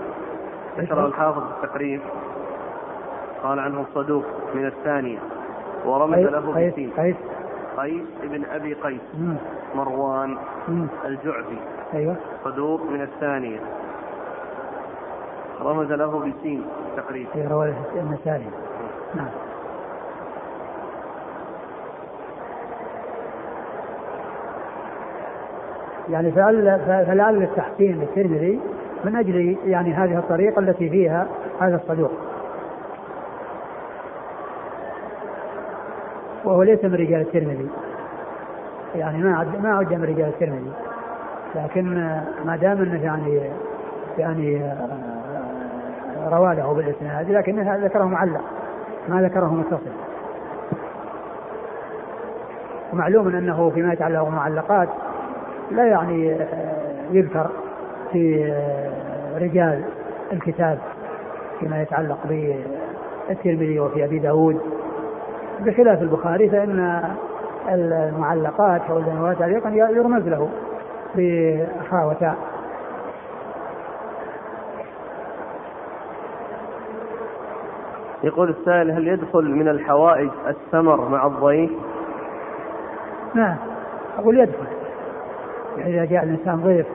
ذكر 0.79 1.07
الحافظ 1.07 1.43
التقريب. 1.43 2.01
قال 3.43 3.59
عنه 3.59 3.85
صدوق 3.95 4.25
من 4.55 4.67
الثانية 4.67 5.19
ورمز 5.85 6.19
له 6.19 6.55
قيس 6.55 6.91
قيس. 6.97 7.17
قيس 7.77 8.07
ابن 8.23 8.45
أبي 8.45 8.75
قيس 8.75 9.01
مروان 9.75 10.37
الجعفي. 11.05 11.59
أيوه. 11.95 12.17
صدوق 12.45 12.83
من 12.91 13.01
الثانية. 13.03 13.61
رمز 15.63 15.93
له 15.93 16.19
بسين 16.19 16.67
تقريبا 16.97 17.35
اي 17.35 17.47
رواه 17.47 17.75
النسائي. 17.95 18.47
نعم. 19.15 19.50
يعني 26.11 26.33
فلعل 26.33 27.43
التحسين 27.43 28.01
للترمذي 28.01 28.61
من 29.05 29.17
أجل 29.17 29.57
يعني 29.67 29.95
هذه 29.95 30.19
الطريقة 30.19 30.61
التي 30.61 30.91
فيها 30.91 31.27
هذا 31.61 31.77
الصدوق. 31.77 32.11
وهو 36.45 36.63
ليس 36.63 36.85
من 36.85 36.95
رجال 36.95 37.21
الترمذي. 37.21 37.69
يعني 38.95 39.19
ما 39.19 39.37
عد 39.39 39.63
ما 39.63 39.77
عد 39.77 39.93
من 39.93 40.05
رجال 40.05 40.29
الترمذي. 40.29 40.73
لكن 41.55 41.95
ما 42.45 42.57
دام 42.57 42.83
أنه 42.83 43.05
يعني 43.05 43.41
يعني 44.19 44.65
آه، 44.65 46.29
روى 46.29 46.55
له 46.55 46.75
بالإسناد 46.75 47.31
لكنه 47.31 47.77
ذكره 47.77 48.05
معلق. 48.05 48.45
ما 49.09 49.23
ذكره 49.23 49.55
متصل. 49.55 49.93
ومعلوم 52.93 53.29
أنه 53.29 53.71
فيما 53.71 53.93
يتعلق 53.93 54.23
بالمعلقات 54.23 54.89
لا 55.71 55.85
يعني 55.87 56.37
يذكر 57.11 57.51
في 58.13 58.53
رجال 59.41 59.85
الكتاب 60.33 60.79
فيما 61.61 61.83
يتعلق 61.83 62.19
بالترمذي 62.29 63.81
وفي 63.81 64.05
أبي 64.05 64.19
داود. 64.19 64.61
بخلاف 65.61 66.03
البخاري 66.03 66.51
فإن 66.51 67.03
المعلقات 67.69 68.81
أو 68.91 68.99
الذنوات 68.99 69.39
تعليقا 69.39 69.71
يرمز 69.71 70.29
له 70.29 70.49
بخاء 71.15 72.09
وتاء 72.09 72.37
يقول 78.25 78.51
السائل 78.51 78.91
هل 78.91 79.09
يدخل 79.09 79.51
من 79.51 79.69
الحوائج 79.69 80.31
الثمر 80.47 81.09
مع 81.09 81.27
الضيف؟ 81.27 81.71
نعم 83.35 83.57
أقول 84.19 84.39
يدخل. 84.39 84.80
يعني 85.79 85.95
إذا 85.95 86.05
جاء 86.05 86.25
الإنسان 86.25 86.57
ضيف 86.57 86.87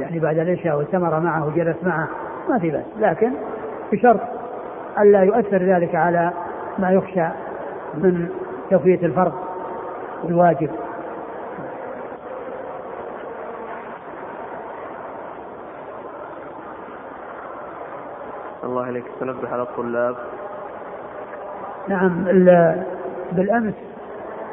يعني 0.00 0.18
بعد 0.18 0.38
العشاء 0.38 0.76
والثمر 0.76 1.20
معه 1.20 1.46
وجلس 1.46 1.76
معه 1.82 2.08
ما 2.48 2.58
في 2.58 2.70
بأس. 2.70 2.84
لكن 2.98 3.32
بشرط 3.92 4.20
ألا 4.98 5.22
يؤثر 5.22 5.62
ذلك 5.62 5.94
على 5.94 6.30
ما 6.78 6.90
يخشى 6.90 7.26
من 7.94 8.28
توفية 8.70 9.06
الفرض 9.06 9.32
والواجب. 10.24 10.70
الله 18.64 18.84
عليك. 18.84 19.04
تنبه 19.20 19.52
على 19.52 19.62
الطلاب. 19.62 20.16
نعم 21.88 22.24
بالأمس 23.32 23.74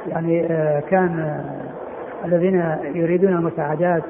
يعني 0.08 0.47
آه، 0.52 0.80
كان 0.80 1.43
الذين 2.25 2.75
يريدون 2.84 3.34
المساعدات 3.34 4.03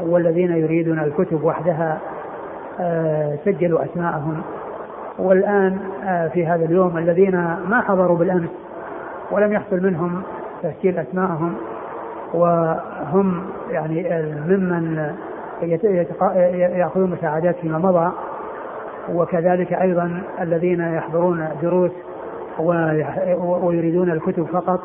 والذين 0.00 0.52
يريدون 0.52 0.98
الكتب 0.98 1.44
وحدها 1.44 1.98
آه، 2.80 3.38
سجلوا 3.44 3.84
أسماءهم. 3.84 4.42
والآن 5.18 5.78
آه، 6.04 6.28
في 6.28 6.46
هذا 6.46 6.64
اليوم 6.64 6.98
الذين 6.98 7.36
ما 7.68 7.80
حضروا 7.80 8.18
بالأمس 8.18 8.50
ولم 9.30 9.52
يحصل 9.52 9.82
منهم 9.82 10.22
تسجيل 10.62 10.98
أسمائهم 10.98 11.54
وهم 12.34 13.42
يعني 13.70 14.22
ممن 14.48 15.12
يأخذون 16.52 17.10
مساعدات 17.10 17.56
فيما 17.56 17.78
مضى. 17.78 18.12
وكذلك 19.12 19.72
أيضا 19.72 20.22
الذين 20.40 20.80
يحضرون 20.80 21.48
دروس 21.62 21.90
ويريدون 23.62 24.10
الكتب 24.10 24.46
فقط. 24.46 24.80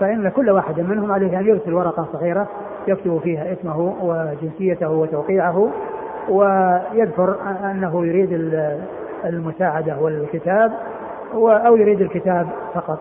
فإن 0.00 0.28
كل 0.28 0.50
واحد 0.50 0.80
منهم 0.80 1.12
عليه 1.12 1.40
أن 1.40 1.46
يرسل 1.46 1.74
ورقة 1.74 2.08
صغيرة 2.12 2.48
يكتب 2.88 3.18
فيها 3.18 3.52
اسمه 3.52 3.96
وجنسيته 4.02 4.90
وتوقيعه 4.90 5.70
ويذكر 6.28 7.36
أنه 7.64 8.06
يريد 8.06 8.32
المساعدة 9.24 9.98
والكتاب 10.00 10.72
أو 11.34 11.76
يريد 11.76 12.00
الكتاب 12.00 12.46
فقط. 12.74 12.98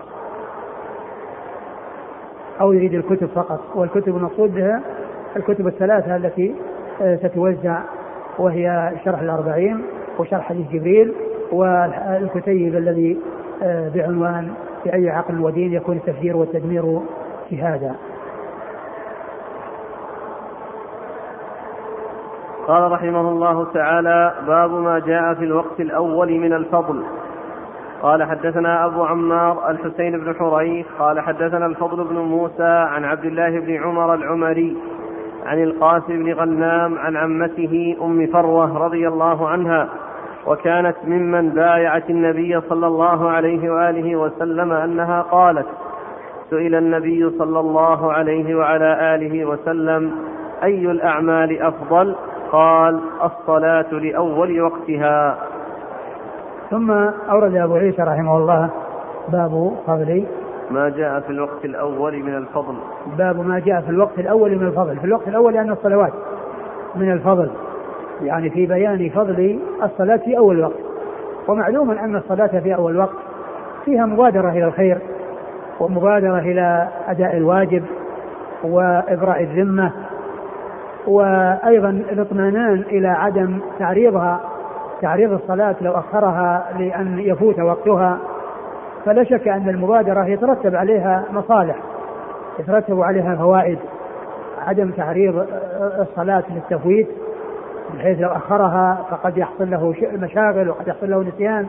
أو 2.62 2.74
يريد 2.74 2.94
الكتب 2.94 3.28
فقط. 3.28 3.60
والكتب 3.76 4.18
المقصود 4.18 4.56
بها 4.56 4.82
الكتب 5.36 5.68
الثلاثة 5.68 6.16
التي 6.16 6.56
آه، 7.02 7.16
ستوزع 7.16 7.82
وهي 8.40 8.94
شرح 9.06 9.20
الأربعين 9.20 9.82
وشرح 10.20 10.42
حديث 10.42 10.68
جبريل 10.68 11.14
والكتيب 11.52 12.76
الذي 12.76 13.18
آه، 13.64 13.90
بعنوان 14.86 15.02
بأي 15.02 15.10
عقل 15.10 15.40
ودين 15.40 15.74
يكون 15.74 15.98
التفجير 15.98 16.38
والتدمير 16.38 17.00
شهادة 17.52 17.92
قال 22.68 22.92
رحمه 22.92 23.30
الله 23.30 23.66
تعالى 23.74 24.34
باب 24.48 24.72
ما 24.72 25.00
جاء 25.00 25.34
في 25.34 25.44
الوقت 25.44 25.80
الأول 25.80 26.40
من 26.40 26.54
الفضل. 26.54 27.04
قال 28.02 28.24
حدثنا 28.24 28.86
أبو 28.86 29.04
عمار 29.04 29.70
الحسين 29.70 30.20
بن 30.20 30.36
حريث. 30.36 30.86
قال 31.00 31.20
حدثنا 31.20 31.66
الفضل 31.66 32.04
بن 32.04 32.16
موسى 32.16 32.64
عن 32.64 33.06
عبد 33.06 33.26
الله 33.26 33.60
بن 33.60 33.84
عمر 33.84 34.14
العمري 34.14 34.78
عن 35.46 35.64
القاسم 35.64 36.24
بن 36.24 36.34
غنام 36.34 36.98
عن 36.98 37.18
عمته 37.18 37.98
أم 38.02 38.28
فروة 38.28 38.78
رضي 38.78 39.08
الله 39.08 39.50
عنها. 39.50 39.90
وكانت 40.48 40.96
ممن 41.08 41.50
بايعت 41.50 42.10
النبي 42.10 42.62
صلى 42.62 42.88
الله 42.88 43.30
عليه 43.30 43.70
وآله 43.70 44.16
وسلم 44.16 44.72
أنها 44.72 45.22
قالت 45.22 45.68
سئل 46.50 46.76
النبي 46.76 47.30
صلى 47.30 47.60
الله 47.60 48.14
عليه 48.14 48.56
وعلى 48.56 49.16
آله 49.16 49.46
وسلم 49.46 50.12
أي 50.64 50.92
الأعمال 50.92 51.62
أفضل؟ 51.62 52.16
قال 52.52 53.00
الصلاة 53.24 53.94
لأول 53.94 54.62
وقتها. 54.62 55.38
ثم 56.70 56.92
أورد 57.30 57.56
أبو 57.56 57.76
عيسى 57.76 58.02
رحمه 58.02 58.38
الله 58.38 58.70
باب 59.30 59.74
فضل. 59.88 60.26
ما 60.72 60.90
جاء 60.90 61.20
في 61.20 61.30
الوقت 61.30 61.66
الأول 61.66 62.24
من 62.24 62.36
الفضل. 62.36 62.76
باب 63.18 63.48
ما 63.48 63.60
جاء 63.60 63.82
في 63.82 63.90
الوقت 63.90 64.20
الأول 64.20 64.56
من 64.56 64.68
الفضل. 64.68 64.98
في 64.98 65.06
الوقت 65.06 65.28
الأول 65.28 65.54
لأن 65.54 65.72
الصلوات 65.72 66.14
من 66.96 67.12
الفضل. 67.12 67.50
يعني 68.22 68.50
في 68.50 68.66
بيان 68.66 69.10
فضل 69.10 69.60
الصلاة 69.84 70.18
في 70.18 70.38
أول 70.38 70.56
الوقت 70.56 70.80
ومعلوم 71.48 71.92
أن 71.92 72.16
الصلاة 72.16 72.60
في 72.60 72.76
أول 72.76 72.92
الوقت 72.92 73.16
فيها 73.86 74.06
مبادرة 74.06 74.50
إلى 74.50 74.66
الخير 74.66 74.98
ومبادرة 75.80 76.40
إلى 76.40 76.88
أداء 77.08 77.38
الواجب 77.38 77.84
وإبراء 78.64 79.44
الذمة 79.44 79.92
وأيضا 81.08 81.90
الاطمئنان 81.90 82.74
إلى 82.74 83.08
عدم 83.08 83.60
تعريضها 83.80 84.40
تعريض 85.02 85.34
الصلاة 85.34 85.76
لو 85.82 85.92
أخرها 85.92 86.66
لأن 86.80 87.20
يفوت 87.20 87.60
وقتها. 87.60 88.18
فلا 89.06 89.24
شك 89.24 89.48
أن 89.48 89.70
المبادرة 89.70 90.26
يترتب 90.26 90.76
عليها 90.76 91.24
مصالح 91.32 91.76
يترتب 92.60 93.02
عليها 93.02 93.36
فوائد 93.36 93.80
عدم 94.68 94.92
تعريض 94.92 95.46
الصلاة 96.00 96.44
للتفويت 96.50 97.08
بحيث 97.98 98.20
لو 98.20 98.30
أخرها 98.30 99.06
فقد 99.12 99.38
يحصل 99.38 99.70
له 99.70 99.94
مشاغل 100.14 100.70
وقد 100.70 100.88
يحصل 100.88 101.10
له 101.10 101.24
نسيان. 101.24 101.66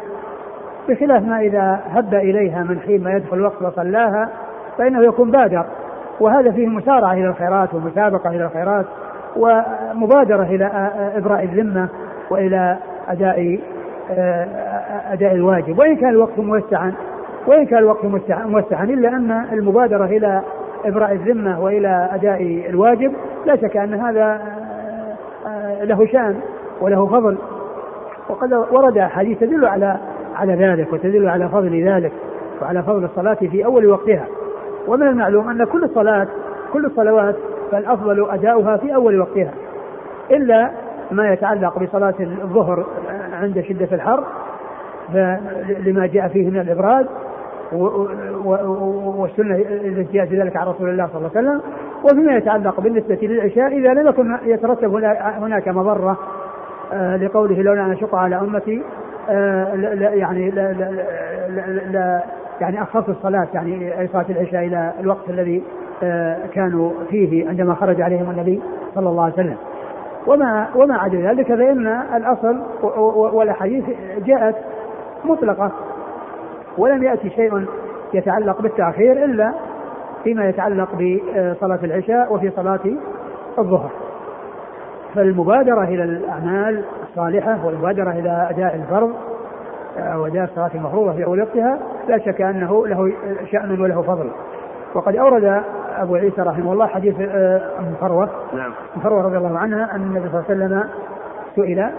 بخلاف 0.89 1.23
ما 1.23 1.41
إذا 1.41 1.81
هب 1.91 2.15
إليها 2.15 2.63
من 2.63 2.81
حين 2.81 3.05
ما 3.05 3.13
يدخل 3.13 3.37
الوقت 3.37 3.63
وصلاها 3.63 4.29
فإنه 4.79 5.05
يكون 5.05 5.31
بادر. 5.31 5.65
وهذا 6.21 6.51
فيه 6.51 6.67
مسارعة 6.67 7.13
إلى 7.13 7.27
الخيرات 7.27 7.75
ومسابقة 7.75 8.31
إلى 8.31 8.45
الخيرات 8.45 8.87
ومبادرة 9.37 10.43
إلى 10.43 10.91
إبراء 11.17 11.45
الذمة 11.45 11.89
وإلى 12.31 12.77
أداء 13.09 13.61
أداء 15.13 15.35
الواجب. 15.35 15.79
وإن 15.79 15.97
كان 15.97 16.11
الوقت 16.11 16.39
موسعا 16.39 16.93
وإن 17.47 17.67
كان 17.67 17.79
الوقت 17.79 18.05
موسعا. 18.45 18.85
إلا 18.85 19.09
أن 19.09 19.45
المبادرة 19.53 20.05
إلى 20.05 20.43
إبراء 20.85 21.13
الذمة 21.13 21.61
وإلى 21.61 22.09
أداء 22.13 22.67
الواجب 22.71 23.13
لا 23.47 23.57
شك 23.57 23.77
أن 23.77 23.95
هذا 23.95 24.41
له 25.81 26.07
شأن 26.07 26.41
وله 26.81 27.07
فضل. 27.07 27.39
وقد 28.29 28.53
ورد 28.53 28.99
أحاديث 28.99 29.39
تدل 29.39 29.65
على 29.65 29.97
على 30.35 30.55
ذلك 30.55 30.93
وتدل 30.93 31.29
على 31.29 31.49
فضل 31.49 31.89
ذلك 31.89 32.13
وعلى 32.63 32.83
فضل 32.83 33.05
الصلاة 33.05 33.35
في 33.35 33.65
أول 33.65 33.87
وقتها. 33.87 34.27
ومن 34.87 35.07
المعلوم 35.07 35.49
أن 35.49 35.65
كل 35.65 35.89
صلاة 35.95 36.27
كل 36.73 36.87
الصلوات 36.87 37.37
فالأفضل 37.71 38.31
أداؤها 38.31 38.77
في 38.77 38.95
أول 38.95 39.21
وقتها. 39.21 39.53
إلا 40.31 40.71
ما 41.11 41.33
يتعلق 41.33 41.79
بصلاة 41.79 42.15
الظهر 42.21 42.87
عند 43.33 43.61
شدة 43.61 43.89
الحر 43.93 44.25
لما 45.79 46.07
جاء 46.07 46.29
فيه 46.29 46.51
من 46.51 46.61
الإبراد 46.61 47.07
والسنة 47.73 49.57
التي 49.57 50.27
في 50.27 50.41
ذلك 50.41 50.57
عن 50.57 50.67
رسول 50.67 50.89
الله 50.89 51.07
صلى 51.07 51.17
الله 51.17 51.31
عليه 51.37 51.49
وسلم 51.49 51.61
وفيما 52.05 52.37
يتعلق 52.37 52.81
بالنسبة 52.81 53.19
للعشاء 53.23 53.67
إذا 53.67 53.95
لم 53.95 54.09
يكن 54.09 54.39
يترتب 54.45 54.95
هناك 55.41 55.69
مضرة 55.69 56.19
آه، 56.93 57.17
لقوله 57.17 57.63
لولا 57.63 57.87
أن 57.87 57.91
أشق 57.91 58.15
على 58.15 58.41
أمتي 58.41 58.83
آه، 59.31 59.75
لا 59.75 60.11
يعني 60.11 60.51
لا, 60.51 60.73
لا, 60.73 61.91
لا, 61.91 62.23
يعني 62.61 62.83
أخص 62.83 63.09
الصلاة 63.09 63.49
يعني 63.55 64.01
أي 64.01 64.09
صلاة 64.09 64.27
العشاء 64.31 64.67
إلى 64.67 64.93
الوقت 65.01 65.31
الذي 65.31 65.63
آه، 66.03 66.37
كانوا 66.53 66.91
فيه 67.11 67.49
عندما 67.49 67.75
خرج 67.75 68.01
عليهم 68.03 68.31
النبي 68.31 68.63
صلى 68.95 69.09
الله 69.09 69.23
عليه 69.23 69.35
وسلم. 69.35 69.57
وما 70.27 70.69
وما 70.75 70.99
عدا 70.99 71.19
ذلك 71.19 71.47
فإن 71.47 71.87
الأصل 72.17 72.61
والأحاديث 73.33 73.85
جاءت 74.25 74.55
مطلقة. 75.25 75.73
ولم 76.79 77.03
يأتي 77.03 77.31
شيء 77.31 77.67
يتعلق 78.15 78.63
بالتأخير 78.63 79.25
إلا 79.25 79.55
فيما 80.25 80.49
يتعلق 80.49 80.89
بصلاة 80.95 81.79
العشاء 81.85 82.33
وفي 82.35 82.51
صلاة 82.51 82.81
الظهر. 83.59 83.91
فالمبادرة 85.15 85.85
إلى 85.85 86.05
الأعمال 86.05 86.85
الصالحة 87.03 87.67
والمبادرة 87.67 88.11
إلى 88.11 88.47
أداء 88.51 88.75
الفرض 88.77 89.13
أو 89.99 90.27
أداء 90.27 90.45
الصلاة 90.45 90.71
المفروضة 90.75 91.13
في 91.13 91.25
أول 91.25 91.41
وقتها 91.41 91.79
لا 92.09 92.19
شك 92.19 92.41
أنه 92.41 92.87
له 92.87 93.13
شأن 93.53 93.81
وله 93.81 94.03
فضل. 94.03 94.31
وقد 94.95 95.17
أورد 95.17 95.63
أبو 95.97 96.15
عيسى 96.15 96.43
رحمه 96.43 96.73
الله 96.73 96.87
حديث 96.87 97.15
آه، 97.21 97.61
أم 97.79 97.95
فروة. 98.01 98.29
نعم. 98.53 98.73
أم 98.97 99.01
فروة 99.03 99.23
رضي 99.23 99.37
الله 99.37 99.59
عنها 99.59 99.95
أن 99.95 100.03
النبي 100.03 100.29
صلى 100.29 100.41
الله 100.41 100.45
عليه 100.51 100.65
وسلم 100.65 100.89
سئل 101.57 101.91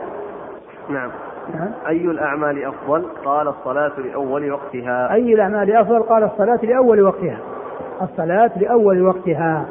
نعم. 0.89 1.09
نعم. 1.55 1.69
أي 1.87 2.05
الأعمال 2.05 2.65
أفضل؟ 2.65 3.05
قال 3.25 3.47
الصلاة 3.47 3.91
لأول 3.99 4.51
وقتها. 4.51 5.13
أي 5.13 5.33
الأعمال 5.33 5.75
أفضل؟ 5.75 5.99
قال 5.99 6.23
الصلاة 6.23 6.59
لأول 6.63 7.01
وقتها. 7.01 7.37
الصلاة 8.01 8.51
لأول 8.55 9.01
وقتها. 9.01 9.65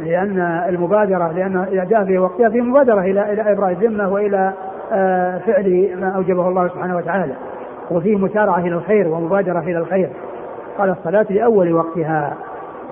لأن 0.00 0.38
المبادرة 0.68 1.32
لأن 1.32 1.56
الأداء 1.56 2.04
في 2.04 2.18
وقتها 2.18 2.48
في 2.48 2.60
مبادرة 2.60 3.00
إلى 3.00 3.32
إلى 3.32 3.52
إبراء 3.52 3.70
الذمة 3.70 4.12
وإلى 4.12 4.52
آه، 4.92 5.38
فعل 5.38 5.96
ما 6.00 6.08
أوجبه 6.08 6.48
الله 6.48 6.68
سبحانه 6.68 6.96
وتعالى. 6.96 7.34
وفيه 7.90 8.16
مسارعة 8.16 8.58
إلى 8.58 8.74
الخير 8.74 9.08
ومبادرة 9.08 9.58
إلى 9.60 9.78
الخير. 9.78 10.10
قال 10.78 10.90
الصلاة 10.90 11.26
لأول 11.30 11.72
وقتها. 11.72 12.36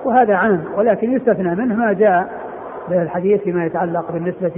وهذا 0.05 0.35
عام 0.35 0.63
ولكن 0.77 1.13
يستثنى 1.13 1.55
منه 1.55 1.75
ما 1.75 1.93
جاء 1.93 2.29
بالحديث 2.89 3.41
فيما 3.41 3.65
يتعلق 3.65 4.11
بالنسبة 4.11 4.51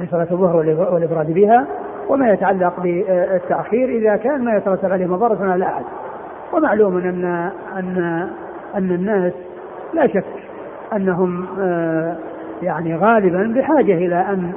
لصلاة 0.00 0.26
الظهر 0.30 0.56
والإبراد 0.92 1.34
بها. 1.34 1.66
وما 2.08 2.32
يتعلق 2.32 2.80
بالتأخير 2.80 3.88
إذا 3.88 4.16
كان 4.16 4.44
ما 4.44 4.56
يترتب 4.56 4.92
عليه 4.92 5.06
مضرة 5.06 5.52
على 5.52 5.64
أحد. 5.64 5.84
ومعلوم 6.52 6.96
أن 6.96 7.24
أن 7.78 8.28
أن 8.74 8.90
الناس 8.90 9.32
لا 9.94 10.06
شك 10.06 10.24
أنهم 10.92 11.46
آه، 11.60 12.16
يعني 12.62 12.96
غالبا 12.96 13.54
بحاجة 13.56 13.94
إلى 13.94 14.14
أن 14.14 14.52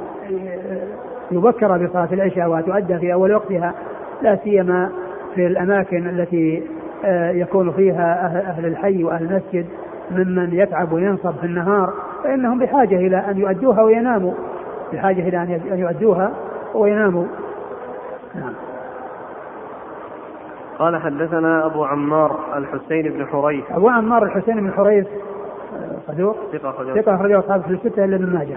يبكر 1.30 1.86
بصلاة 1.86 2.08
العشاء 2.12 2.48
وتؤدى 2.48 2.98
في 2.98 3.12
أول 3.12 3.34
وقتها 3.34 3.74
لا 4.22 4.38
سيما 4.44 4.90
في 5.34 5.46
الأماكن 5.46 6.08
التي 6.08 6.62
آه، 7.04 7.30
يكون 7.30 7.72
فيها 7.72 8.26
أهل 8.50 8.66
الحي 8.66 9.04
وأهل 9.04 9.22
المسجد 9.24 9.66
ممن 10.10 10.48
يتعب 10.52 10.92
وينصب 10.92 11.34
في 11.40 11.46
النهار 11.46 11.92
فإنهم 12.24 12.58
بحاجة 12.58 12.96
إلى 12.96 13.16
أن 13.16 13.38
يؤدوها 13.38 13.82
ويناموا. 13.82 14.32
بحاجة 14.92 15.28
إلى 15.28 15.42
أن 15.42 15.78
يؤدوها 15.78 16.32
ويناموا. 16.76 17.24
نعم. 18.34 18.52
قال 20.78 20.96
حدثنا 20.96 21.66
أبو 21.66 21.84
عمار 21.84 22.38
الحسين 22.56 23.12
بن 23.12 23.26
حريث. 23.26 23.64
أبو 23.70 23.88
عمار 23.88 24.22
الحسين 24.22 24.60
بن 24.60 24.72
حريث 24.72 25.06
صدوق؟ 26.06 26.36
ثقة 26.52 26.70
أخرجه. 26.70 27.00
ثقة 27.00 27.14
أخرجه 27.14 27.38
أصحاب 27.38 27.60
في 27.60 27.70
الستة 27.70 28.04
إلا 28.04 28.16
ابن 28.16 28.34
ماجه. 28.34 28.56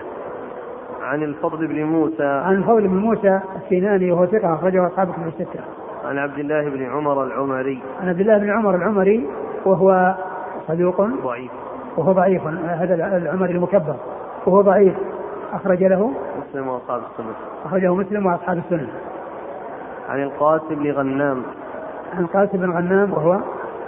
عن 1.01 1.23
الفضل 1.23 1.67
بن 1.67 1.83
موسى. 1.83 2.23
عن 2.23 2.55
الفضل 2.55 2.87
بن 2.87 2.97
موسى 2.97 3.39
السيناني 3.55 4.11
وهو 4.11 4.25
ثقة 4.25 4.53
أخرجه 4.53 4.87
أصحاب 4.87 5.07
في 5.11 5.41
الستة. 5.41 5.59
عن 6.05 6.17
عبد 6.17 6.39
الله 6.39 6.69
بن 6.69 6.83
عمر 6.83 7.23
العمري. 7.23 7.81
عن 8.01 8.09
عبد 8.09 8.19
الله 8.19 8.37
بن 8.37 8.49
عمر 8.49 8.75
العمري 8.75 9.27
وهو 9.65 10.15
صدوق. 10.67 11.01
ضعيف. 11.01 11.51
وهو 11.97 12.11
ضعيف 12.11 12.47
هذا 12.47 13.17
العمري 13.17 13.51
المكبر. 13.51 13.95
وهو 14.45 14.61
ضعيف 14.61 14.93
أخرج 15.53 15.83
له. 15.83 16.13
مسلم 16.49 16.67
وأصحاب 16.67 17.01
السنة. 17.11 17.33
أخرجه 17.65 17.95
مسلم 17.95 18.25
وأصحاب 18.25 18.57
السنة. 18.57 18.89
عن 20.09 20.23
القاسم 20.23 20.75
بن 20.75 20.91
غنام. 20.91 21.43
عن 22.13 22.23
القاسم 22.23 22.57
بن 22.57 22.71
غنام 22.71 23.13
وهو 23.13 23.39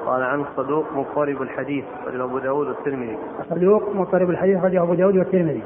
قال 0.05 0.23
عن 0.23 0.43
صدوق 0.57 0.85
مضطرب 0.95 1.41
الحديث 1.41 1.83
رجل 2.07 2.21
أبو 2.21 2.39
داود 2.39 2.67
والترمذي. 2.67 3.17
صدوق 3.49 3.95
مضطرب 3.95 4.29
الحديث 4.29 4.63
رجل 4.63 4.77
أبو 4.77 4.93
داود 4.93 5.17
والترمذي. 5.17 5.63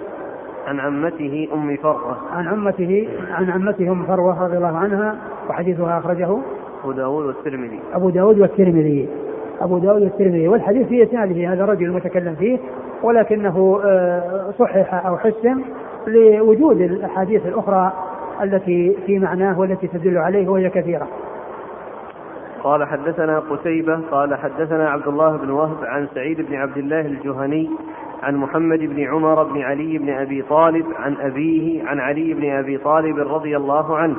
عن 0.67 0.79
عمته 0.79 1.47
أم 1.53 1.77
فروة 1.77 2.17
عن 2.31 2.47
عمته 2.47 3.10
عن 3.31 3.49
عمته 3.49 3.91
أم 3.91 4.03
فروة 4.03 4.43
رضي 4.43 4.58
الله 4.58 4.77
عنها 4.77 5.15
وحديثها 5.49 5.99
أخرجه 5.99 6.38
أبو 6.84 6.91
داود 6.91 7.25
والترمذي. 7.25 7.79
أبو 7.93 8.10
داود 8.10 8.39
والترمذي. 8.39 9.10
أبو 9.62 9.77
داود 9.77 10.01
والترمذي. 10.01 10.47
والحديث 10.47 10.88
في 10.88 11.03
إسناده 11.03 11.53
هذا 11.53 11.63
الرجل 11.63 11.86
المتكلم 11.86 12.36
فيه 12.36 12.60
ولكنه 13.03 13.81
آه، 13.86 14.51
صحح 14.60 15.05
أو 15.05 15.17
حسن 15.17 15.62
لوجود 16.07 16.81
الأحاديث 16.81 17.45
الأخرى 17.45 17.93
التي 18.43 18.97
في 19.05 19.19
معناه 19.19 19.59
والتي 19.59 19.87
تدل 19.87 20.17
عليه 20.17 20.47
وهي 20.47 20.69
كثيرة. 20.69 21.07
قال 22.63 22.87
حدثنا 22.87 23.39
قتيبة 23.39 23.99
قال 24.11 24.35
حدثنا 24.35 24.89
عبد 24.89 25.07
الله 25.07 25.37
بن 25.37 25.49
وهب 25.49 25.85
عن 25.85 26.07
سعيد 26.15 26.41
بن 26.41 26.55
عبد 26.55 26.77
الله 26.77 27.01
الجهني 27.01 27.69
عن 28.23 28.35
محمد 28.35 28.79
بن 28.79 29.03
عمر 29.03 29.43
بن 29.43 29.61
علي 29.61 29.97
بن 29.97 30.09
أبي 30.09 30.41
طالب 30.41 30.85
عن 30.99 31.15
أبيه 31.21 31.87
عن 31.87 31.99
علي 31.99 32.33
بن 32.33 32.51
أبي 32.51 32.77
طالب 32.77 33.17
رضي 33.17 33.57
الله 33.57 33.97
عنه 33.97 34.15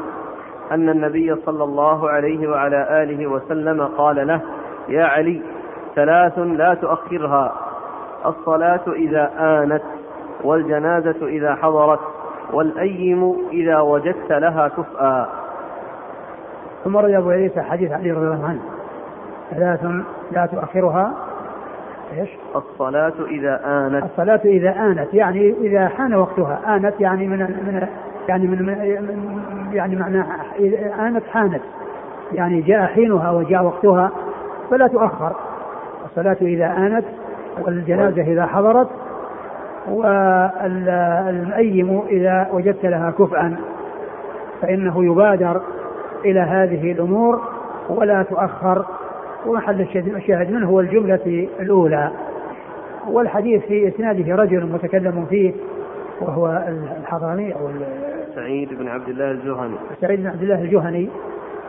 أن 0.73 0.89
النبي 0.89 1.35
صلى 1.35 1.65
الله 1.65 2.11
عليه 2.11 2.49
وعلى 2.49 3.03
آله 3.03 3.27
وسلم 3.27 3.83
قال 3.83 4.27
له 4.27 4.41
يا 4.89 5.05
علي 5.05 5.43
ثلاث 5.95 6.39
لا 6.39 6.75
تؤخرها 6.75 7.53
الصلاة 8.27 8.93
إذا 8.93 9.31
آنت. 9.39 9.83
والجنازة 10.45 11.27
إذا 11.27 11.55
حضرت 11.55 12.01
والأيم 12.53 13.37
إذا 13.53 13.81
وجدت 13.81 14.33
لها 14.33 14.69
كفءا 14.69 15.29
ثم 16.85 16.97
روي 16.97 17.17
أبو 17.17 17.31
عيسى 17.31 17.63
حديث 17.63 17.93
علي 17.93 18.11
رضي 18.11 18.27
الله 18.27 18.49
عنه. 18.49 18.61
ثلاث 19.51 19.85
لا 20.33 20.47
تؤخرها. 20.47 21.15
إيش؟ 22.13 22.29
الصلاة 22.57 23.13
إذا 23.29 23.61
آنت. 23.65 24.05
الصلاة 24.05 24.41
إذا 24.45 24.71
آنت 24.71 25.15
يعني 25.15 25.55
إذا 25.61 25.89
حان 25.89 26.15
وقتها. 26.15 26.77
آنت 26.77 27.01
يعني 27.01 27.27
من 27.29 27.39
من 27.39 27.87
يعني 28.29 28.47
من 28.47 28.77
يعني 29.73 29.97
معناها 29.97 30.27
آنت 31.09 31.27
حانت. 31.27 31.63
يعني 32.33 32.61
جاء 32.61 32.87
حينها 32.87 33.31
وجاء 33.31 33.65
وقتها 33.65 34.11
فلا 34.71 34.87
تؤخر. 34.87 35.37
الصلاة 36.05 36.37
إذا 36.43 36.67
آنت 36.67 37.05
والجنازة 37.63 38.23
إذا 38.23 38.47
حضرت 38.47 38.89
والأيم 39.91 41.49
إذا 42.09 42.49
وجدت 42.53 42.87
لها 42.87 43.11
كفءا 43.11 43.57
فإنه 44.63 45.05
يبادر 45.05 45.61
إلى 46.25 46.41
هذه 46.41 46.93
الأمور 46.93 47.41
ولا 47.89 48.23
تؤخر. 48.23 48.85
ومحل 49.47 49.81
الشاهد 50.17 50.51
منه 50.51 50.69
هو 50.69 50.81
الجملة 50.81 51.49
الأولى. 51.61 52.11
والحديث 53.09 53.63
في 53.63 53.89
إسناده 53.89 54.35
رجل 54.35 54.67
متكلم 54.67 55.27
فيه 55.31 55.53
وهو 56.21 56.65
الحضرمي 57.01 57.55
أو 57.55 57.69
سعيد 58.35 58.69
بن 58.79 58.89
عبد 58.89 59.09
الله 59.09 59.31
الجهني. 59.31 59.75
سعيد 60.01 60.21
بن 60.21 60.27
عبد 60.27 60.43
الله 60.43 60.63
الجهني 60.63 61.09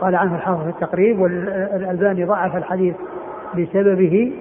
قال 0.01 0.15
عنه 0.15 0.35
الحافظ 0.35 0.63
في 0.63 0.69
التقريب 0.69 1.19
والألباني 1.19 2.25
ضعف 2.25 2.55
الحديث 2.55 2.95
بسببه. 3.57 4.33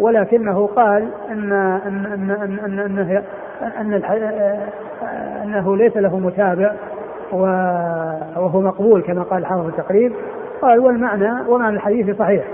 ولكنه 0.00 0.66
قال 0.66 1.08
ان 1.30 1.52
ان 1.52 2.06
ان 2.06 2.30
ان, 2.30 2.78
أن, 3.78 3.92
أن 3.92 4.60
أنه 5.44 5.76
ليس 5.76 5.96
له 5.96 6.18
متابع 6.18 6.72
وهو 7.32 8.60
مقبول 8.60 9.02
كما 9.02 9.22
قال 9.22 9.46
حافظ 9.46 9.66
التقريب. 9.66 10.12
قال 10.62 10.78
والمعنى 10.78 11.48
ومعنى 11.48 11.76
الحديث 11.76 12.18
صحيح 12.18 12.44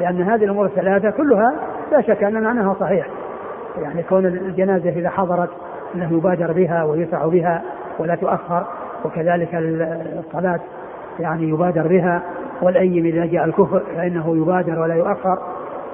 لأن 0.00 0.22
هذه 0.22 0.44
الأمور 0.44 0.66
الثلاثة 0.66 1.10
كلها 1.10 1.54
لا 1.92 2.00
شك 2.00 2.24
أن 2.24 2.42
معناها 2.42 2.76
صحيح. 2.80 3.06
يعني 3.82 4.02
كون 4.02 4.26
الجنازة 4.26 4.90
إذا 4.90 5.08
حضرت 5.08 5.50
أنه 5.94 6.12
يبادر 6.12 6.52
بها 6.52 6.84
ويسع 6.84 7.26
بها 7.26 7.62
ولا 7.98 8.14
تؤخر 8.14 8.66
وكذلك 9.04 9.48
الصلاة 9.54 10.60
يعني 11.20 11.48
يبادر 11.48 11.88
بها 11.88 12.22
والأيم 12.62 13.04
إذا 13.06 13.26
جاء 13.26 13.44
الكفر 13.44 13.82
فإنه 13.96 14.36
يبادر 14.36 14.78
ولا 14.78 14.94
يؤخر. 14.94 15.38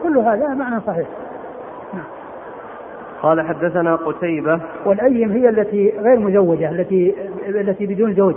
كل 0.03 0.19
هذا 0.19 0.55
معنى 0.55 0.81
صحيح 0.87 1.07
نعم. 1.95 2.05
قال 3.23 3.41
حدثنا 3.41 3.97
قتيبة 3.97 4.61
والأيم 4.85 5.33
هي 5.33 5.49
التي 5.49 5.93
غير 5.99 6.19
مزوجة 6.19 6.71
التي 6.71 7.15
التي 7.49 7.87
بدون 7.87 8.15
زوج 8.15 8.35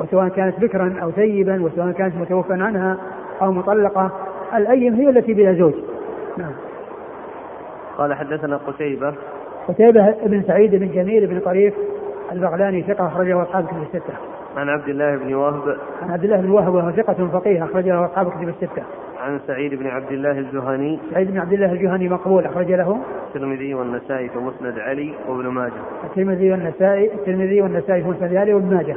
وسواء 0.00 0.28
كانت 0.28 0.60
بكرا 0.60 0.96
أو 1.02 1.10
ثيبا 1.10 1.62
وسواء 1.62 1.92
كانت 1.92 2.16
متوفى 2.16 2.52
عنها 2.52 2.96
أو 3.42 3.52
مطلقة 3.52 4.10
الأيم 4.54 4.94
هي 4.94 5.08
التي 5.08 5.34
بلا 5.34 5.52
زوج 5.52 5.74
نعم 6.36 6.52
قال 7.98 8.14
حدثنا 8.14 8.56
قتيبة 8.56 9.14
قتيبة 9.68 10.14
بن 10.26 10.42
سعيد 10.42 10.74
بن 10.74 10.92
جميل 10.92 11.26
بن 11.26 11.40
طريف 11.40 11.74
البغلاني 12.32 12.82
ثقة 12.82 13.06
أخرجه 13.06 13.42
أصحاب 13.42 13.66
كتب 13.66 13.82
الستة. 13.82 14.14
عن 14.56 14.68
عبد 14.68 14.88
الله 14.88 15.16
بن 15.16 15.34
وهب 15.34 15.76
عن 16.02 16.10
عبد 16.10 16.24
الله 16.24 16.36
بن 16.36 16.50
وهب 16.50 16.74
وهو 16.74 16.90
ثقة 16.90 17.28
فقيه 17.32 17.64
أخرج 17.64 17.88
له 17.88 18.04
أصحاب 18.04 18.30
كتب 18.30 18.48
الستة. 18.48 18.82
عن 19.20 19.40
سعيد 19.46 19.74
بن 19.74 19.86
عبد 19.86 20.12
الله 20.12 20.38
الجهني 20.38 21.00
سعيد 21.10 21.30
بن 21.30 21.38
عبد 21.38 21.52
الله 21.52 21.72
الجهني 21.72 22.08
مقبول 22.08 22.44
أخرج 22.44 22.72
له. 22.72 23.00
الترمذي 23.26 23.74
والنسائي 23.74 24.28
في 24.28 24.38
مسند 24.38 24.78
علي 24.78 25.14
وابن 25.28 25.48
ماجه. 25.48 25.72
الترمذي 26.04 26.50
والنسائي 26.50 27.14
الترمذي 27.14 27.62
والنسائي 27.62 28.02
في 28.02 28.08
مسند 28.08 28.34
علي 28.34 28.54
وابن 28.54 28.74
ماجه. 28.74 28.96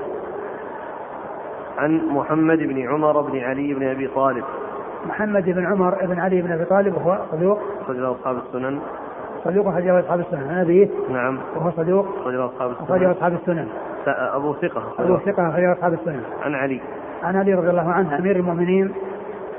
عن 1.78 2.02
محمد 2.12 2.58
بن 2.58 2.88
عمر 2.88 3.22
بن 3.22 3.40
علي 3.40 3.74
بن 3.74 3.84
أبي 3.84 4.08
طالب. 4.08 4.44
محمد 5.06 5.46
بن 5.46 5.66
عمر 5.66 6.06
بن 6.06 6.20
علي 6.20 6.42
بن 6.42 6.52
أبي 6.52 6.66
طالب 6.66 6.96
وهو 6.96 7.18
صدوق. 7.32 7.60
أخرج 7.82 7.98
له 7.98 8.12
أصحاب 8.12 8.38
السنن. 8.38 8.80
صدوق 9.44 9.68
أخرجه 9.68 10.00
أصحاب 10.00 10.20
السنن. 10.20 10.44
عن 10.50 10.60
أبيه 10.60 10.90
نعم. 11.10 11.38
وهو 11.56 11.72
صدوق. 11.72 12.06
أخرجه 12.22 12.46
أصحاب 12.46 12.72
السنن. 12.72 12.86
أخرجه 12.86 13.12
أصحاب 13.12 13.34
السنن. 13.34 13.68
أبو 14.08 14.54
ثقة. 14.54 14.84
أبو 15.00 15.18
ثقة 15.18 15.50
أخرجه 15.50 15.74
أصحاب 15.74 15.94
السنن. 15.94 16.22
عن 16.44 16.56
علي. 16.56 16.82
عن 17.24 17.36
علي 17.36 17.54
رضي 17.54 17.70
الله 17.70 17.90
عنه 17.90 18.20
أمير 18.20 18.36
المؤمنين. 18.36 18.92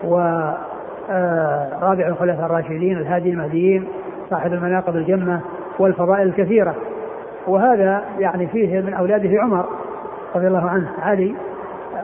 و 0.05 0.43
آه، 1.11 1.69
رابع 1.81 2.07
الخلفاء 2.07 2.47
الراشدين 2.47 2.99
الهادي 2.99 3.31
المهديين 3.31 3.89
صاحب 4.31 4.53
المناقب 4.53 4.97
الجمة 4.97 5.41
والفضائل 5.79 6.27
الكثيرة. 6.27 6.75
وهذا 7.47 8.03
يعني 8.19 8.47
فيه 8.47 8.81
من 8.81 8.95
أولاده 8.95 9.41
عمر 9.41 9.67
رضي 10.35 10.47
الله 10.47 10.71
عنه 10.71 10.89
علي. 11.03 11.35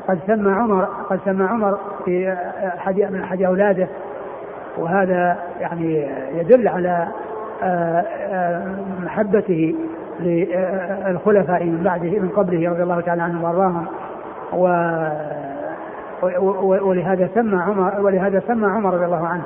قد 0.09 0.19
سمى 0.27 0.53
عمر 0.53 0.85
قد 0.85 1.21
سمى 1.25 1.45
عمر 1.45 1.79
في 2.05 2.37
أحد 2.79 3.01
من 3.01 3.21
أحد 3.21 3.43
أولاده. 3.43 3.89
وهذا 4.79 5.37
يعني 5.61 6.09
يدل 6.35 6.69
على 6.69 7.09
محبته 9.03 9.75
للخلفاء 10.21 11.65
من 11.65 11.83
بعده 11.85 12.11
من 12.11 12.29
قبله 12.37 12.71
رضي 12.71 12.83
الله 12.83 13.01
تعالى 13.01 13.23
عنهم 13.23 13.45
وأرضاهم. 13.45 13.87
و 14.53 14.67
ولهذا 16.83 17.29
سمى 17.35 17.63
عمر 17.63 18.01
ولهذا 18.01 18.43
سمى 18.47 18.67
عمر 18.67 18.95
رضي 18.95 19.05
الله 19.05 19.27
عنه 19.27 19.43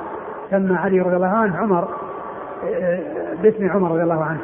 سمى 0.50 0.76
علي 0.76 1.00
رضي 1.00 1.16
الله 1.16 1.36
عنه 1.36 1.56
عمر 1.56 1.88
باسم 3.42 3.70
عمر 3.70 3.90
رضي 3.90 4.02
الله 4.02 4.24
عنه. 4.24 4.40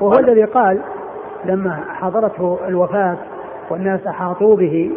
وهو 0.00 0.18
الذي 0.18 0.44
قال 0.44 0.80
لما 1.44 1.80
حضرته 1.88 2.58
الوفاة 2.68 3.16
والناس 3.70 4.06
أحاطوا 4.06 4.56
به 4.56 4.90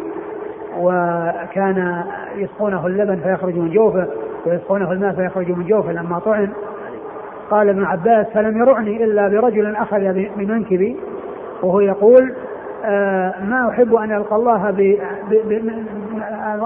وكان 0.78 2.04
يسقونه 2.36 2.86
اللبن 2.86 3.16
فيخرج 3.16 3.54
من 3.54 3.70
جوفه 3.70 4.06
ويسقونه 4.46 4.92
الماء 4.92 5.14
فيخرج 5.14 5.50
من 5.50 5.66
جوفه 5.66 5.92
لما 5.92 6.18
طعن 6.18 6.48
قال 7.50 7.68
ابن 7.68 7.84
عباس 7.84 8.26
فلم 8.26 8.58
يرعني 8.58 9.04
إلا 9.04 9.28
برجل 9.28 9.76
أخذ 9.76 10.12
بمنكبي. 10.36 10.96
وهو 11.62 11.80
يقول 11.80 12.34
ما 13.42 13.68
أحب 13.70 13.94
أن 13.94 14.12
ألقى 14.16 14.36
الله 14.36 14.70
ب 14.70 14.80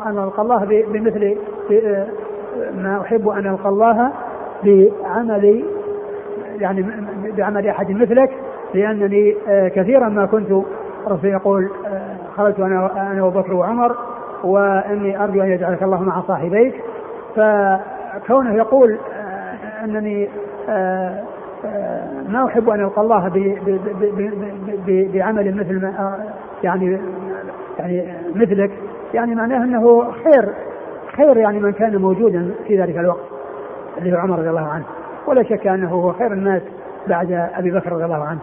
أن 0.06 0.18
ألقى 0.18 0.42
الله 0.42 0.64
بمثل 0.64 1.36
آه، 1.72 2.06
ما 2.76 3.00
أحب 3.00 3.28
أن 3.28 3.46
ألقى 3.46 3.68
الله 3.68 4.12
بعمل 4.64 5.64
يعني 6.60 6.86
بعمل 7.36 7.68
أحد 7.68 7.90
مثلك 7.90 8.30
لأنني 8.74 9.36
آه 9.48 9.68
كثيرا 9.68 10.08
ما 10.08 10.26
كنت 10.26 10.50
الرسول 11.06 11.30
يقول 11.30 11.70
آه، 11.86 12.16
خرجت 12.36 12.60
أنا 12.60 13.12
أنا 13.12 13.24
وبكر 13.24 13.54
وعمر 13.54 13.96
وإني 14.44 15.24
أرجو 15.24 15.42
أن 15.42 15.48
يجعلك 15.50 15.82
الله 15.82 16.02
مع 16.02 16.22
صاحبيك. 16.22 16.74
فكونه 17.36 18.54
يقول 18.54 18.98
آه، 19.16 19.84
أنني 19.84 20.28
آه، 20.68 21.22
ما 22.28 22.46
أحب 22.46 22.70
أن 22.70 22.80
القى 22.80 23.02
الله 23.02 23.28
بعمل 24.88 25.56
مثل 25.56 25.82
ما 25.82 26.18
يعني 26.62 26.98
يعني 27.78 28.14
مثلك. 28.34 28.70
يعني 29.14 29.34
معناه 29.34 29.64
أنه 29.64 30.10
خير 30.10 30.52
خير 31.16 31.36
يعني 31.36 31.60
من 31.60 31.72
كان 31.72 31.96
موجودا 31.96 32.50
في 32.66 32.82
ذلك 32.82 32.98
الوقت 32.98 33.24
اللي 33.98 34.12
هو 34.12 34.16
عمر 34.16 34.38
رضي 34.38 34.50
الله 34.50 34.68
عنه. 34.68 34.84
ولا 35.26 35.42
شك 35.42 35.66
أنه 35.66 35.88
هو 35.88 36.12
خير 36.12 36.32
الناس 36.32 36.62
بعد 37.06 37.32
أبي 37.32 37.70
بكر 37.70 37.92
رضي 37.92 38.04
الله 38.04 38.24
عنه. 38.24 38.40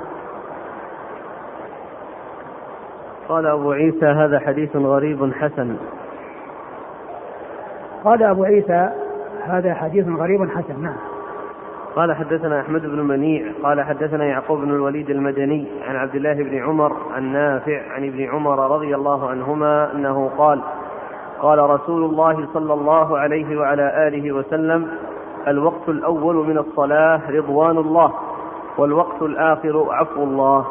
قال 3.29 3.47
أبو 3.47 3.71
عيسى 3.71 4.05
هذا 4.05 4.39
حديث 4.39 4.75
غريب 4.75 5.33
حسن. 5.33 5.75
قال 8.03 8.23
أبو 8.23 8.43
عيسى 8.43 8.89
هذا 9.47 9.73
حديث 9.73 10.07
غريب 10.07 10.49
حسن 10.49 10.81
نعم. 10.81 10.97
قال 11.97 12.15
حدثنا 12.15 12.61
أحمد 12.61 12.81
بن 12.81 12.99
منيع 12.99 13.51
قال 13.63 13.81
حدثنا 13.81 14.25
يعقوب 14.25 14.61
بن 14.61 14.69
الوليد 14.69 15.09
المدني 15.09 15.67
عن 15.87 15.95
عبد 15.95 16.15
الله 16.15 16.33
بن 16.33 16.57
عمر 16.57 16.97
النافع 17.17 17.91
عن 17.91 18.07
ابن 18.07 18.23
عمر 18.23 18.75
رضي 18.75 18.95
الله 18.95 19.29
عنهما 19.29 19.91
أنه 19.95 20.31
قال 20.37 20.61
قال 21.39 21.59
رسول 21.59 22.03
الله 22.03 22.47
صلى 22.53 22.73
الله 22.73 23.17
عليه 23.17 23.57
وعلى 23.57 24.07
آله 24.07 24.31
وسلم 24.31 24.87
الوقت 25.47 25.89
الأول 25.89 26.35
من 26.35 26.57
الصلاة 26.57 27.21
رضوان 27.29 27.77
الله 27.77 28.13
والوقت 28.77 29.21
الآخر 29.21 29.87
عفو 29.89 30.23
الله 30.23 30.65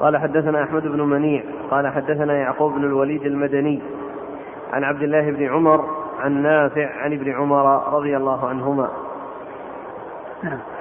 قال 0.00 0.16
حدثنا 0.16 0.62
أحمد 0.62 0.82
بن 0.82 1.00
منيع 1.00 1.42
قال 1.70 1.88
حدثنا 1.88 2.34
يعقوب 2.34 2.72
بن 2.72 2.84
الوليد 2.84 3.22
المدني 3.26 3.82
عن 4.72 4.84
عبد 4.84 5.02
الله 5.02 5.30
بن 5.30 5.48
عمر 5.48 5.84
عن 6.20 6.42
نافع 6.42 6.88
عن 7.02 7.12
ابن 7.12 7.32
عمر 7.32 7.94
رضي 7.94 8.16
الله 8.16 8.48
عنهما. 8.48 8.88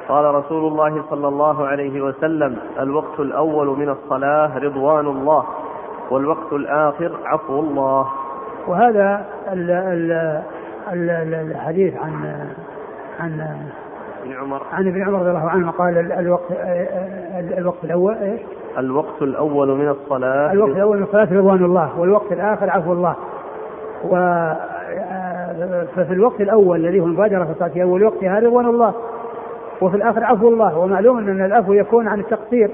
قال 0.09 0.35
رسول 0.35 0.71
الله 0.71 1.03
صلى 1.09 1.27
الله 1.27 1.67
عليه 1.67 2.01
وسلم 2.01 2.57
الوقت 2.79 3.19
الأول 3.19 3.67
من 3.67 3.89
الصلاة 3.89 4.57
رضوان 4.57 5.07
الله 5.07 5.43
والوقت 6.11 6.53
الآخر 6.53 7.11
عفو 7.25 7.59
الله. 7.59 8.07
وهذا 8.67 9.25
ال 9.53 9.71
ال 10.93 11.33
الحديث 11.33 11.93
عن 11.97 12.45
عن 13.19 13.41
ابن 14.23 14.33
عمر. 14.33 14.61
عن 14.73 14.87
ابن 14.87 15.01
عمر 15.01 15.19
رضي 15.19 15.29
الله 15.29 15.49
عنه 15.49 15.71
قال 15.71 16.11
الوقت 16.11 16.51
الوقت 17.57 17.83
الأول 17.83 18.13
إيش؟ 18.13 18.41
الوقت 18.77 19.21
الأول 19.21 19.77
من 19.77 19.89
الصلاة. 19.89 20.51
الوقت 20.51 20.75
الأول 20.75 20.97
من 20.97 21.03
الصلاة 21.03 21.33
رضوان 21.33 21.65
الله 21.65 21.99
والوقت 21.99 22.31
الآخر 22.31 22.69
عفو 22.69 22.93
الله. 22.93 23.15
و 24.03 24.15
ففي 25.95 26.13
الوقت 26.13 26.41
الأول 26.41 26.79
الذي 26.85 26.99
هو 26.99 27.05
المبادرة 27.05 27.43
في 27.43 27.51
الصلاة 27.51 27.83
اول 27.83 28.03
وقتها 28.03 28.39
رضوان 28.39 28.65
الله. 28.65 28.93
وفي 29.81 29.97
الآخر 29.97 30.23
عفو 30.23 30.49
الله. 30.49 30.77
ومعلوم 30.77 31.17
أن 31.17 31.45
العفو 31.45 31.73
يكون 31.73 32.07
عن 32.07 32.19
التقصير 32.19 32.71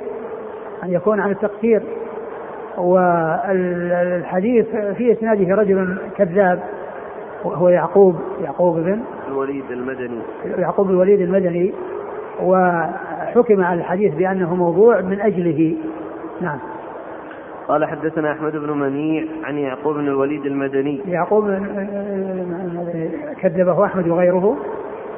أن 0.84 0.92
يكون 0.92 1.20
عن 1.20 1.32
التقصير. 1.32 1.82
والحديث 2.78 4.66
في 4.76 5.12
إسناده 5.12 5.56
رجل 5.56 5.98
كذاب 6.18 6.60
هو 7.44 7.70
يعقوب 7.70 8.16
يعقوب 8.44 8.80
بن 8.80 9.00
الوليد 9.28 9.72
المدني. 9.72 10.20
يعقوب 10.58 10.90
الوليد 10.90 11.22
المدني. 11.22 11.74
وحكم 12.44 13.64
على 13.64 13.80
الحديث 13.80 14.16
بأنه 14.16 14.56
موضوع 14.56 15.02
من 15.02 15.22
أجله. 15.22 15.76
نعم. 16.42 16.60
قال 17.68 17.86
حدثنا 17.86 18.32
أحمد 18.32 18.52
بن 18.52 18.72
منيع 18.72 19.24
عن 19.44 19.58
يعقوب 19.58 19.96
بن 19.96 20.08
الوليد 20.08 20.46
المدني. 20.46 21.02
يعقوب 21.08 21.58
كذبه 23.42 23.86
أحمد 23.86 24.08
وغيره. 24.08 24.58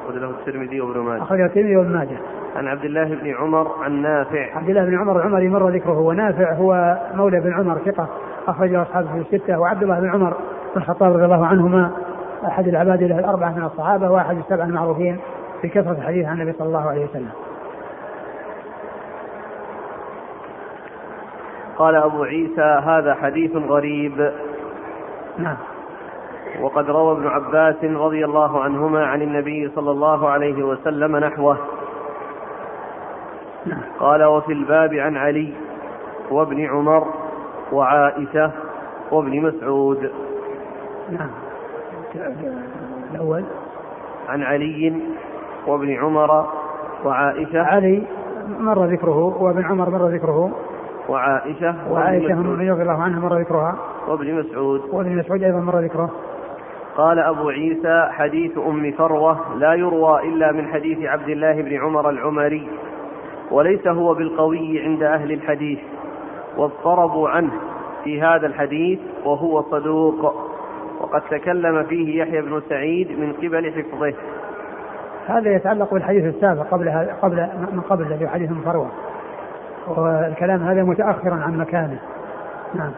أخرج 0.08 0.20
له 0.20 0.30
الترمذي 0.30 0.80
وابن 0.80 1.00
ماجه. 1.00 1.22
أخرج 1.22 1.40
الترمذي 1.40 1.76
وابن 1.76 1.92
ماجه. 1.92 2.18
عن 2.56 2.66
عبد 2.66 2.84
الله 2.84 3.04
بن 3.04 3.34
عمر 3.34 3.72
عن 3.82 4.02
نافع. 4.02 4.56
عبد 4.56 4.68
الله 4.68 4.84
بن 4.84 4.98
عمر 4.98 5.16
العمري 5.16 5.48
مر 5.48 5.68
ذكره. 5.68 5.98
ونافع 5.98 6.52
هو 6.52 6.98
مولى 7.14 7.40
بن 7.40 7.52
عمر 7.52 7.78
ثقة 7.78 8.08
أخرجه 8.48 8.82
أصحابه 8.82 9.08
في 9.12 9.18
الستة. 9.18 9.60
وعبد 9.60 9.82
الله 9.82 10.00
بن 10.00 10.08
عمر 10.10 10.30
بن 10.74 10.82
الخطاب 10.82 11.12
رضي 11.12 11.24
الله 11.24 11.46
عنهما 11.46 11.90
أحد 12.46 12.68
العبادلة 12.68 13.18
الأربعة 13.18 13.58
من 13.58 13.64
الصحابة 13.64 14.10
وأحد 14.10 14.36
السبعة 14.36 14.64
المعروفين 14.64 15.18
بكثرة 15.64 15.92
الحديث 15.92 16.26
عن 16.26 16.40
النبي 16.40 16.52
صلى 16.58 16.66
الله 16.68 16.90
عليه 16.90 17.04
وسلم. 17.04 17.30
قال 21.76 21.96
أبو 21.96 22.22
عيسى 22.22 22.80
هذا 22.84 23.14
حديث 23.14 23.56
غريب. 23.56 24.32
نعم. 25.38 25.56
وقد 26.60 26.90
روى 26.90 27.12
ابن 27.12 27.26
عباس 27.26 27.84
رضي 27.84 28.24
الله 28.24 28.60
عنهما 28.60 29.06
عن 29.06 29.22
النبي 29.22 29.70
صلى 29.74 29.90
الله 29.90 30.28
عليه 30.28 30.62
وسلم 30.62 31.16
نحوه. 31.16 31.56
قال 33.98 34.24
وفي 34.24 34.52
الباب 34.52 34.94
عن 34.94 35.16
علي 35.16 35.52
وابن 36.30 36.66
عمر 36.66 37.06
وعائشة 37.72 38.50
وابن 39.10 39.42
مسعود. 39.42 40.10
نعم 41.10 41.30
الأول. 43.14 43.44
عن 44.28 44.42
علي 44.42 45.02
وابن 45.66 45.96
عمر 45.96 46.46
وعائشة. 47.04 47.62
علي 47.62 48.02
مر 48.58 48.84
ذكره 48.84 49.42
وابن 49.42 49.64
عمر 49.64 49.90
مر 49.90 50.08
ذكره. 50.08 50.50
وعائشة 51.08 51.74
وعائشة 51.90 52.42
رضي 52.42 52.72
الله 52.72 53.02
عنها 53.02 53.20
مر 53.20 53.38
ذكرها. 53.38 53.76
وابن 54.08 54.34
مسعود. 54.34 54.80
وابن 54.92 55.16
مسعود 55.16 55.42
أيضا 55.42 55.60
مر 55.60 55.78
ذكره. 55.78 56.10
قال 56.98 57.18
أبو 57.18 57.48
عيسى 57.48 58.08
حديث 58.10 58.58
أم 58.58 58.92
فروة 58.92 59.58
لا 59.58 59.74
يروى 59.74 60.28
إلا 60.28 60.52
من 60.52 60.68
حديث 60.68 60.98
عبد 61.02 61.28
الله 61.28 61.62
بن 61.62 61.76
عمر 61.76 62.10
العمري 62.10 62.68
وليس 63.50 63.86
هو 63.86 64.14
بالقوي 64.14 64.80
عند 64.80 65.02
أهل 65.02 65.32
الحديث 65.32 65.78
واضطربوا 66.56 67.28
عنه 67.28 67.50
في 68.04 68.22
هذا 68.22 68.46
الحديث 68.46 68.98
وهو 69.24 69.62
صدوق 69.62 70.34
وقد 71.00 71.22
تكلم 71.30 71.84
فيه 71.84 72.22
يحيى 72.22 72.42
بن 72.42 72.62
سعيد 72.68 73.18
من 73.18 73.32
قبل 73.32 73.72
حفظه. 73.72 74.14
هذا 75.26 75.54
يتعلق 75.56 75.94
بالحديث 75.94 76.24
السابق 76.34 76.62
قبل 76.62 76.88
قبل 77.22 77.48
من 77.72 77.80
قبل 77.80 78.06
الذي 78.06 78.28
حديث 78.28 78.50
فروة 78.64 78.90
والكلام 79.88 80.62
هذا 80.62 80.82
متاخر 80.82 81.32
عن 81.32 81.58
مكانه. 81.58 81.98
نعم. 82.74 82.92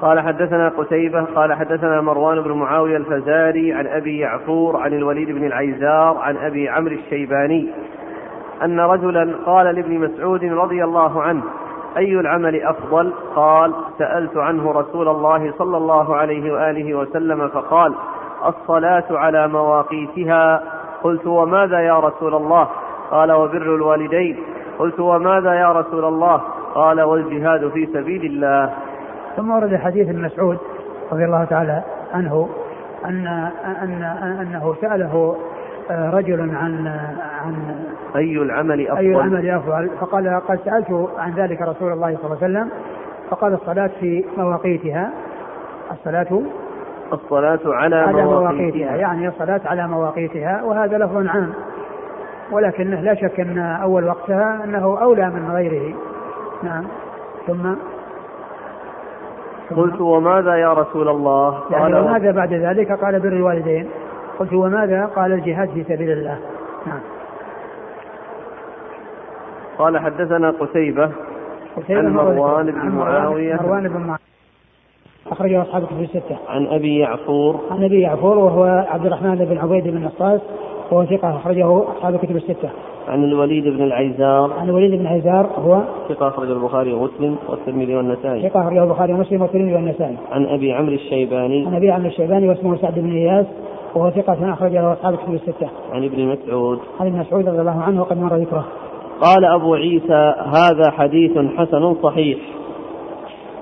قال 0.00 0.20
حدثنا 0.20 0.68
قتيبة 0.68 1.24
قال 1.24 1.52
حدثنا 1.52 2.00
مروان 2.00 2.40
بن 2.40 2.52
معاوية 2.52 2.96
الفزاري 2.96 3.72
عن 3.72 3.86
أبي 3.86 4.18
يعفور 4.18 4.76
عن 4.76 4.92
الوليد 4.92 5.30
بن 5.30 5.46
العيزار 5.46 6.16
عن 6.18 6.36
أبي 6.36 6.68
عمرو 6.68 6.94
الشيباني 6.94 7.68
أن 8.62 8.80
رجلا 8.80 9.34
قال 9.46 9.74
لابن 9.74 9.98
مسعود 9.98 10.44
رضي 10.44 10.84
الله 10.84 11.22
عنه 11.22 11.42
أي 11.96 12.20
العمل 12.20 12.62
أفضل؟ 12.62 13.12
قال 13.36 13.74
سألت 13.98 14.36
عنه 14.36 14.72
رسول 14.72 15.08
الله 15.08 15.52
صلى 15.58 15.76
الله 15.76 16.16
عليه 16.16 16.52
وآله 16.52 16.94
وسلم 16.94 17.48
فقال 17.48 17.94
الصلاة 18.46 19.04
على 19.10 19.48
مواقيتها 19.48 20.62
قلت 21.02 21.26
وماذا 21.26 21.80
يا 21.80 21.98
رسول 21.98 22.34
الله؟ 22.34 22.68
قال 23.10 23.32
وبر 23.32 23.74
الوالدين 23.74 24.38
قلت 24.78 25.00
وماذا 25.00 25.54
يا 25.54 25.72
رسول 25.72 26.04
الله؟ 26.04 26.40
قال 26.74 27.00
والجهاد 27.00 27.68
في 27.68 27.86
سبيل 27.86 28.24
الله 28.24 28.72
ثم 29.38 29.50
ورد 29.50 29.76
حديث 29.76 30.08
ابن 30.08 30.22
مسعود 30.22 30.58
رضي 31.12 31.24
الله 31.24 31.44
تعالى 31.44 31.82
عنه 32.14 32.48
أن 33.04 33.26
أن 33.82 34.02
أنه 34.40 34.74
سأله 34.80 35.36
آه، 35.90 36.10
رجل 36.10 36.40
عن 36.40 36.86
عن 37.44 37.54
أي 38.16 38.36
العمل 38.36 38.88
أفضل؟ 38.88 38.98
أي 38.98 39.06
العمل 39.06 39.50
أفضل؟ 39.50 39.90
فقال 40.00 40.40
قد 40.48 40.60
سألت 40.64 41.08
عن 41.18 41.32
ذلك 41.34 41.62
رسول 41.62 41.92
الله 41.92 42.16
صلى 42.16 42.24
الله 42.24 42.38
عليه 42.42 42.58
وسلم 42.58 42.70
فقال 43.30 43.52
الصلاة 43.52 43.90
في 44.00 44.24
مواقيتها. 44.36 45.10
الصلاة 45.92 46.42
الصلاة 47.12 47.60
على, 47.64 47.96
على 47.96 48.24
مواقيتها 48.24 48.96
يعني 48.96 49.28
الصلاة 49.28 49.60
على 49.64 49.88
مواقيتها 49.88 50.62
وهذا 50.62 50.98
لفظ 50.98 51.26
عام. 51.26 51.52
ولكنه 52.52 53.00
لا 53.00 53.14
شك 53.14 53.40
أن 53.40 53.58
أول 53.58 54.04
وقتها 54.04 54.64
أنه 54.64 54.98
أولى 55.02 55.30
من 55.30 55.50
غيره. 55.50 55.94
نعم. 56.62 56.84
ثم 57.46 57.74
قلت 59.76 60.00
وماذا 60.00 60.54
يا 60.56 60.72
رسول 60.72 61.08
الله؟ 61.08 61.62
يعني 61.70 61.84
قال 61.84 62.04
وماذا 62.04 62.30
بعد 62.30 62.52
ذلك 62.52 62.92
قال 62.92 63.20
بر 63.20 63.28
الوالدين 63.28 63.88
قلت 64.38 64.52
وماذا؟ 64.52 65.06
قال 65.06 65.32
الجهاد 65.32 65.68
في 65.68 65.84
سبيل 65.84 66.10
الله. 66.10 66.38
نعم. 66.86 67.00
قال 69.78 69.98
حدثنا 69.98 70.50
قتيبة 70.50 71.10
قتيبة 71.76 71.98
عن 71.98 72.08
مروان 72.08 72.66
بن 72.66 72.88
معاوية. 72.88 73.54
مروان 73.54 73.88
بن 73.88 74.00
معاوية. 74.00 74.28
أخرجه 75.30 75.62
أصحاب 75.62 75.86
كتب 75.86 76.00
الستة. 76.00 76.38
عن 76.48 76.66
أبي 76.66 76.98
يعفور. 76.98 77.60
عن 77.70 77.84
أبي 77.84 78.00
يعفور 78.00 78.38
وهو 78.38 78.64
عبد 78.88 79.06
الرحمن 79.06 79.36
بن 79.36 79.58
عبيد 79.58 79.88
بن 79.88 80.04
نصاص 80.04 80.40
وهو 80.90 81.04
ثقة 81.04 81.36
أخرجه 81.36 81.82
أصحاب 81.96 82.14
الكتب 82.14 82.36
الستة. 82.36 82.70
عن 83.08 83.24
الوليد 83.24 83.64
بن 83.64 83.82
العيزار. 83.82 84.52
عن 84.52 84.68
الوليد 84.68 84.90
بن 84.90 85.00
العيزار 85.00 85.46
هو 85.58 85.82
ثقة 86.08 86.28
أخرجه 86.28 86.52
البخاري 86.52 86.92
ومسلم 86.92 87.36
والترمذي 87.48 87.96
والنسائي. 87.96 88.48
ثقة 88.48 88.60
أخرجه 88.60 88.84
البخاري 88.84 89.12
ومسلم 89.12 89.42
والترمذي 89.42 89.74
والنسائي. 89.74 90.16
عن 90.32 90.46
أبي 90.46 90.72
عمرو 90.72 90.94
الشيباني. 90.94 91.66
عن 91.66 91.74
أبي 91.74 91.90
عمرو 91.90 92.08
الشيباني 92.08 92.48
واسمه 92.48 92.76
سعد 92.76 92.98
بن 92.98 93.10
إياس 93.10 93.46
وهو 93.94 94.10
ثقة 94.10 94.52
أخرج 94.52 94.72
له 94.72 94.92
أصحاب 94.92 95.14
الكتب 95.14 95.34
الستة. 95.34 95.68
عن 95.92 96.04
ابن 96.04 96.26
مسعود. 96.26 96.78
عن 97.00 97.06
ابن 97.06 97.18
مسعود 97.18 97.48
رضي 97.48 97.60
الله 97.60 97.82
عنه 97.82 98.00
وقد 98.00 98.18
مر 98.18 98.36
ذكره. 98.36 98.64
قال 99.20 99.44
أبو 99.44 99.74
عيسى 99.74 100.34
هذا 100.46 100.90
حديث 100.90 101.38
حسن 101.56 101.94
صحيح 102.02 102.38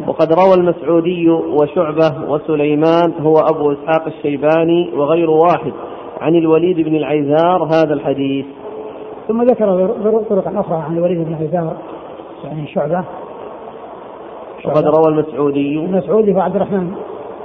وقد 0.06 0.32
روى 0.32 0.54
المسعودي 0.54 1.30
وشعبة 1.30 2.30
وسليمان 2.30 3.12
هو 3.20 3.34
أبو 3.38 3.72
إسحاق 3.72 4.06
الشيباني 4.06 4.90
وغير 4.96 5.30
واحد 5.30 5.72
عن 6.20 6.34
الوليد 6.34 6.80
بن 6.80 6.96
العيزار 6.96 7.64
هذا 7.64 7.94
الحديث. 7.94 8.46
ثم 9.28 9.42
ذكر 9.42 9.88
طرقا 10.30 10.60
أخرى 10.60 10.78
عن 10.78 10.96
الوليد 10.96 11.18
بن 11.18 11.34
العيزار 11.34 11.76
يعني 12.44 12.66
شعبة, 12.66 13.04
وقد 14.64 14.84
روى 14.84 15.08
المسعودي. 15.08 15.78
المسعودي 15.78 16.34
هو 16.34 16.40
عبد 16.40 16.56
الرحمن 16.56 16.94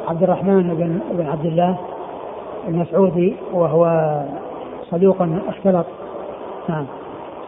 عبد 0.07 0.23
الرحمن 0.23 0.63
بن 0.63 0.99
بن 1.17 1.27
عبد 1.27 1.45
الله 1.45 1.77
المسعودي 2.67 3.35
وهو 3.53 4.11
صدوق 4.91 5.15
اختلط. 5.47 5.85
نعم. 6.69 6.85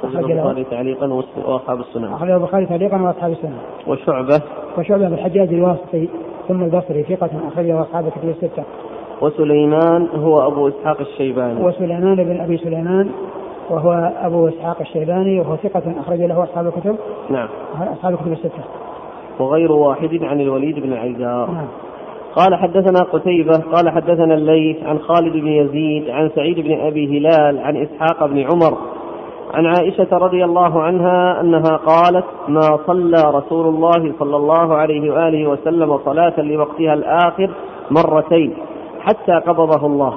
أخرج 0.04 0.32
البخاري 0.32 0.64
تعليقا 0.64 1.14
وأصحاب 1.46 1.80
السنن 1.80 2.14
أخرج 2.14 2.30
البخاري 2.32 2.66
تعليقا 2.66 3.02
وأصحاب 3.02 3.32
السنن 3.32 3.58
وشعبة. 3.88 4.42
وشعبة 4.78 5.08
بن 5.08 5.14
الحجاج 5.14 5.54
الواسطي 5.54 6.10
ثم 6.48 6.64
البصري 6.64 7.04
ثقة 7.04 7.30
أخرجه 7.48 7.82
أصحاب 7.82 8.08
الكتب 8.08 8.30
الستة. 8.30 8.64
وسليمان 9.24 10.08
هو 10.16 10.48
أبو 10.48 10.68
إسحاق 10.68 11.00
الشيباني. 11.00 11.66
وسليمان 11.66 12.16
بن 12.16 12.42
أبي 12.42 12.58
سليمان 12.58 13.10
وهو 13.70 14.14
أبو 14.22 14.48
إسحاق 14.48 14.78
الشيباني 14.82 15.40
وهو 15.40 15.56
ثقة 15.56 15.84
أخرج 16.00 16.22
له 16.22 16.44
أصحاب 16.44 16.68
الكتب. 16.68 16.96
نعم. 17.30 17.48
أصحاب 17.94 18.14
الكتب 18.14 18.32
الستة. 18.32 18.64
وغير 19.40 19.72
واحد 19.72 20.20
عن 20.24 20.42
الوليد 20.42 20.80
بن 20.80 20.94
العيزار 20.94 21.52
نعم. 21.52 21.68
قال 22.36 22.56
حدثنا 22.56 23.00
قتيبة 23.14 23.58
قال 23.58 23.90
حدثنا 23.90 24.34
الليث 24.34 24.84
عن 24.84 25.00
خالد 25.00 25.34
بن 25.34 25.48
يزيد 25.48 26.10
عن 26.10 26.30
سعيد 26.36 26.60
بن 26.60 26.80
أبي 26.80 27.18
هلال 27.18 27.60
عن 27.60 27.78
إسحاق 27.78 28.26
بن 28.26 28.40
عمر 28.40 28.78
عن 29.54 29.66
عائشة 29.66 30.08
رضي 30.18 30.46
الله 30.46 30.82
عنها 30.82 31.42
أنها 31.42 31.78
قالت 31.78 32.26
ما 32.48 32.80
صلى 32.88 33.24
رسول 33.34 33.68
الله 33.68 34.14
صلى 34.20 34.36
الله 34.36 34.76
عليه 34.76 35.12
وآله 35.12 35.48
وسلم 35.48 35.98
صلاة 35.98 36.42
لوقتها 36.42 36.94
الآخر 36.94 37.50
مرتين. 37.92 38.54
حتى 39.04 39.32
قبضه 39.32 39.86
الله. 39.88 40.14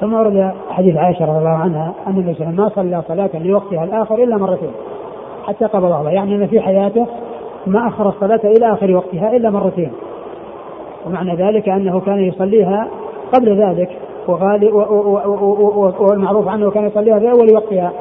ثم 0.00 0.14
ورد 0.14 0.52
حديث 0.70 0.96
عائشة 0.96 1.24
رضي 1.24 1.38
الله 1.38 1.48
عنها 1.48 1.94
أن 2.06 2.12
النبي 2.12 2.34
صلى 2.34 2.48
الله 2.48 2.62
عليه 2.62 2.72
وسلم 2.72 2.90
ما 2.90 3.02
صلى 3.02 3.02
صلاة 3.08 3.42
لوقتها 3.42 3.84
الآخر 3.84 4.14
إلا 4.14 4.36
مرتين 4.36 4.70
حتى 5.46 5.64
قبضه 5.64 6.00
الله. 6.00 6.10
يعني 6.10 6.34
أن 6.34 6.46
في 6.46 6.60
حياته 6.60 7.06
ما 7.66 7.88
أخر 7.88 8.08
الصلاة 8.08 8.40
إلى 8.44 8.72
آخر 8.72 8.96
وقتها 8.96 9.36
إلا 9.36 9.50
مرتين. 9.50 9.92
ومعنى 11.06 11.34
ذلك 11.34 11.68
أنه 11.68 12.00
كان 12.00 12.18
يصليها 12.18 12.88
قبل 13.34 13.62
ذلك 13.62 13.90
والمعروف 15.98 16.48
عنه 16.48 16.70
كان 16.70 16.86
يصليها 16.86 17.18
في 17.18 17.30
أول 17.30 17.54
وقتها. 17.54 17.92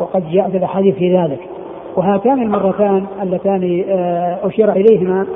وقد 0.00 0.30
جاءت 0.30 0.54
الأحاديث 0.54 0.94
في 0.94 1.16
ذلك. 1.16 1.40
وهاتان 1.96 2.42
المرتان 2.42 3.06
اللتان 3.22 3.84
آه، 3.88 4.38
أشير 4.46 4.72
إليهما 4.72 5.26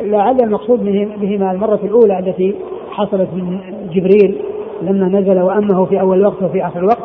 لعل 0.00 0.40
المقصود 0.40 0.84
بهما 1.20 1.52
المرة 1.52 1.80
الأولى 1.84 2.18
التي 2.18 2.54
حصلت 2.90 3.28
من 3.34 3.58
جبريل 3.92 4.38
لما 4.82 5.08
نزل 5.08 5.40
وأمه 5.40 5.84
في 5.84 6.00
أول 6.00 6.26
وقت 6.26 6.42
وفي 6.42 6.66
آخر 6.66 6.84
وقت. 6.84 7.02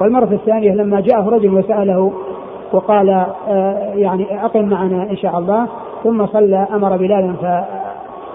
والمرة 0.00 0.32
الثانية 0.32 0.74
لما 0.74 1.00
جاءه 1.00 1.28
رجل 1.28 1.54
وسأله 1.54 2.12
وقال 2.72 3.08
آه، 3.48 3.92
يعني 3.94 4.44
أقم 4.44 4.64
معنا 4.64 5.10
إن 5.10 5.16
شاء 5.16 5.38
الله. 5.38 5.66
ثم 6.04 6.26
صلى 6.26 6.66
أمر 6.74 6.96
بلالا 6.96 7.64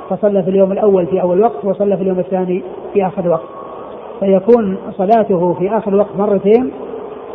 فصلى 0.09 0.43
في 0.43 0.49
اليوم 0.49 0.71
الأول 0.71 1.05
في 1.05 1.21
أول 1.21 1.41
وقت 1.41 1.65
وصلى 1.65 1.97
في 1.97 2.03
اليوم 2.03 2.19
الثاني 2.19 2.63
في 2.93 3.07
آخر 3.07 3.29
وقت. 3.29 3.47
فيكون 4.19 4.77
صلاته 4.97 5.53
في 5.53 5.77
آخر 5.77 5.95
وقت 5.95 6.15
مرتين 6.17 6.71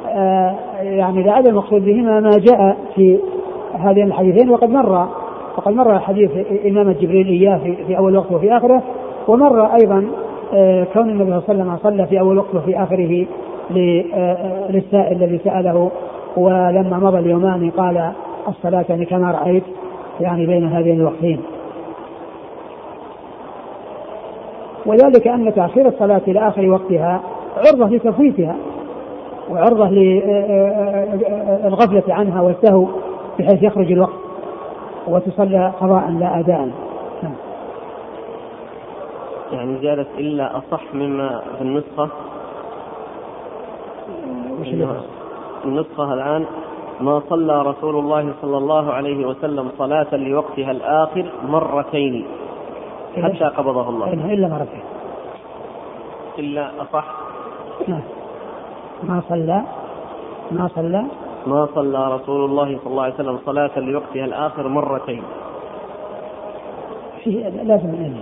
آه 0.09 0.55
يعني 0.83 1.23
لعل 1.23 1.47
المقصود 1.47 1.85
بهما 1.85 2.21
ما 2.21 2.31
جاء 2.31 2.77
في 2.95 3.19
هذين 3.75 4.07
الحديثين 4.07 4.51
وقد 4.51 4.71
مر 4.71 5.09
وقد 5.57 5.73
مر 5.73 5.99
حديث 5.99 6.31
إمامة 6.67 6.93
جبريل 6.93 7.27
إياه 7.27 7.59
في, 7.59 7.85
في 7.87 7.99
أول 7.99 8.17
وقت 8.17 8.33
وفي 8.33 8.57
آخره 8.57 8.83
ومر 9.29 9.65
أيضا 9.65 10.07
آه، 10.55 10.85
كون 10.85 11.11
النبي 11.11 11.25
صلى 11.25 11.33
الله 11.33 11.43
عليه 11.49 11.73
وسلم 11.73 11.77
صلى 11.83 12.07
في 12.07 12.21
أول 12.21 12.39
وقت 12.39 12.55
وفي 12.55 12.83
آخره 12.83 13.27
آه، 14.15 14.71
للسائل 14.71 15.23
الذي 15.23 15.41
سأله 15.45 15.91
ولما 16.37 16.99
مضى 17.03 17.19
اليومان 17.19 17.71
قال 17.71 18.13
الصلاة 18.49 18.85
يعني 18.89 19.05
كما 19.05 19.31
رأيت 19.31 19.65
يعني 20.21 20.47
بين 20.47 20.65
هذين 20.65 21.01
الوقتين. 21.01 21.41
وذلك 24.87 25.29
أن 25.29 25.55
تأخير 25.55 25.89
الصلاة 25.89 26.21
إلى 26.29 26.49
آخر 26.49 26.69
وقتها 26.69 27.21
عرضة 27.57 27.87
لتفويتها 27.87 28.57
وعرضة 29.51 29.89
للغفلة 29.89 30.95
عنها 32.09 32.43
والسهو 32.43 32.87
بحيث 33.39 33.63
يخرج 33.63 33.93
الوقت 33.93 34.12
وتصلى 35.07 35.73
قضاء 35.81 36.11
لا 36.11 36.39
أداء. 36.39 36.71
نعم. 37.23 37.35
يعني 39.53 39.79
زيادة 39.79 40.07
إلا 40.19 40.59
أصح 40.59 40.95
مما 40.95 41.43
في 41.59 41.63
النسخة؟ 41.63 42.09
وش 44.61 44.69
النسخة 45.65 46.15
الآن 46.15 46.47
ما 47.01 47.23
صلى 47.29 47.63
رسول 47.63 47.97
الله 47.99 48.35
صلى 48.43 48.59
الله 48.59 48.93
عليه 48.93 49.27
وسلم 49.27 49.71
صلاة 49.79 50.15
لوقتها 50.17 50.71
الآخر 50.71 51.33
مرتين 51.49 52.25
حتى 53.17 53.45
قبضه 53.45 53.89
الله. 53.89 54.13
إلا 54.13 54.49
مرتين. 54.49 54.83
إلا 56.39 56.71
أصح؟ 56.83 57.05
نعم. 57.89 58.03
ما 59.03 59.23
صلى 59.29 59.63
ما 60.51 60.69
صلى 60.75 61.05
ما 61.47 61.69
صلى 61.75 62.15
رسول 62.15 62.45
الله 62.45 62.79
صلى 62.79 62.91
الله 62.91 63.03
عليه 63.03 63.15
وسلم 63.15 63.39
صلاة 63.47 63.79
لوقتها 63.79 64.25
الآخر 64.25 64.69
مرتين. 64.69 65.23
فيه 67.25 67.49
لازم 67.49 67.89
أن 67.89 68.17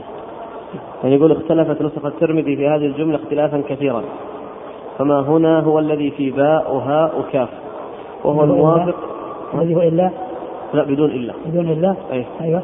يعني 1.02 1.14
يقول 1.14 1.32
اختلفت 1.32 1.82
نسخ 1.82 2.04
الترمذي 2.04 2.56
في 2.56 2.68
هذه 2.68 2.86
الجملة 2.86 3.16
اختلافا 3.16 3.62
كثيرا. 3.68 4.02
فما 4.98 5.20
هنا 5.20 5.60
هو 5.60 5.78
الذي 5.78 6.10
في 6.10 6.30
باء 6.30 6.74
وهاء 6.74 7.20
وكاف. 7.20 7.48
وهو 8.24 8.44
الموافق. 8.44 8.94
الذي 9.54 9.74
هو 9.74 9.80
إلا؟ 9.80 10.10
لا 10.74 10.84
بدون 10.84 11.10
إلا. 11.10 11.34
بدون 11.46 11.68
إلا؟ 11.68 11.94
أي. 12.12 12.24
أيوه. 12.40 12.62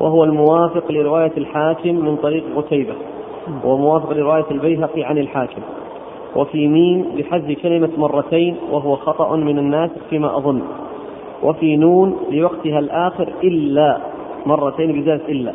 وهو 0.00 0.24
الموافق 0.24 0.92
لرواية 0.92 1.32
الحاكم 1.36 1.94
من 1.94 2.16
طريق 2.16 2.44
قتيبة 2.56 2.94
وموافق 3.64 4.12
لرواية 4.12 4.44
البيهقي 4.50 5.04
عن 5.04 5.18
الحاكم. 5.18 5.62
وفي 6.36 6.68
ميم 6.68 7.04
بحذف 7.16 7.62
كلمة 7.62 7.90
مرتين 7.98 8.56
وهو 8.70 8.96
خطأ 8.96 9.36
من 9.36 9.58
الناس 9.58 9.90
فيما 10.10 10.36
أظن. 10.36 10.62
وفي 11.42 11.76
نون 11.76 12.16
لوقتها 12.30 12.78
الآخر 12.78 13.32
إلا 13.44 13.98
مرتين 14.46 15.00
بزاف 15.00 15.28
إلا. 15.28 15.52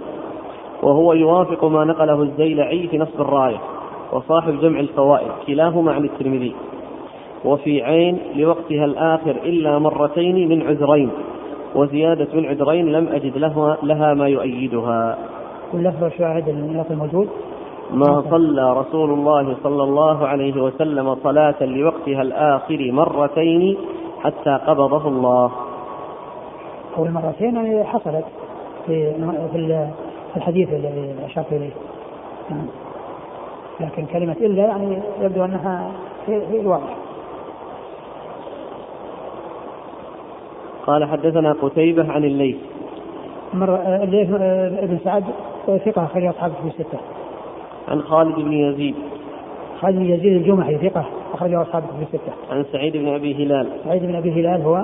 وهو 0.83 1.13
يوافق 1.13 1.65
ما 1.65 1.85
نقله 1.85 2.21
الزيلعي 2.21 2.87
في 2.87 2.97
نصب 2.97 3.21
الراية 3.21 3.57
وصاحب 4.13 4.59
جمع 4.59 4.79
الفوائد 4.79 5.31
كلاهما 5.47 5.91
عن 5.91 6.03
الترمذي. 6.03 6.53
وفي 7.45 7.83
عين 7.83 8.17
لوقتها 8.35 8.85
الآخر 8.85 9.31
إلا 9.31 9.79
مرتين 9.79 10.49
من 10.49 10.67
عذرين 10.67 11.09
وزيادة 11.75 12.27
من 12.33 12.45
عذرين 12.45 12.91
لم 12.91 13.07
أجد 13.07 13.37
لها, 13.37 13.77
لها 13.83 14.13
ما 14.13 14.27
يؤيدها. 14.27 15.17
واللفظ 15.73 16.03
اللفظ 16.47 16.91
الموجود 16.91 17.29
ما 17.91 18.23
صلى 18.29 18.73
رسول 18.73 19.09
الله 19.13 19.57
صلى 19.63 19.83
الله 19.83 20.27
عليه 20.27 20.61
وسلم 20.61 21.15
صلاة 21.15 21.63
لوقتها 21.63 22.21
الآخر 22.21 22.91
مرتين 22.91 23.77
حتى 24.23 24.59
قبضه 24.67 25.07
الله. 25.07 25.51
أو 26.97 27.05
المرتين 27.05 27.55
يعني 27.55 27.83
حصلت 27.83 28.25
في 28.85 29.13
في 29.51 30.37
الحديث 30.37 30.69
الذي 30.69 31.15
أشرت 31.25 31.51
إليه. 31.51 31.71
نعم. 32.49 32.65
لكن 33.79 34.05
كلمة 34.05 34.35
إلا 34.41 34.63
يعني 34.63 35.01
يبدو 35.21 35.45
أنها 35.45 35.91
في, 36.25 36.59
الواضح 36.59 36.97
قال 40.87 41.05
حدثنا 41.05 41.55
قتيبة 41.61 42.11
عن 42.11 42.23
الليث. 42.23 42.57
مر 43.53 43.75
الليث 43.75 44.29
ابن 44.83 44.97
سعد 45.03 45.23
ثقة 45.67 46.05
أخرج 46.05 46.25
أصحابه 46.25 46.53
في 46.53 46.67
الستة. 46.67 46.99
عن 47.87 48.01
خالد 48.01 48.35
بن 48.35 48.53
يزيد 48.53 48.95
خالد 49.81 49.95
بن 49.95 50.05
يزيد 50.05 50.33
الجمحي 50.33 50.77
ثقة 50.77 51.05
أخرجه 51.33 51.61
أصحابه 51.61 51.85
في 51.85 52.03
الستة. 52.03 52.33
عن 52.51 52.65
سعيد 52.71 52.97
بن 52.97 53.07
أبي 53.07 53.45
هلال. 53.45 53.67
سعيد 53.83 54.03
بن 54.03 54.15
أبي 54.15 54.31
هلال 54.31 54.61
هو 54.61 54.83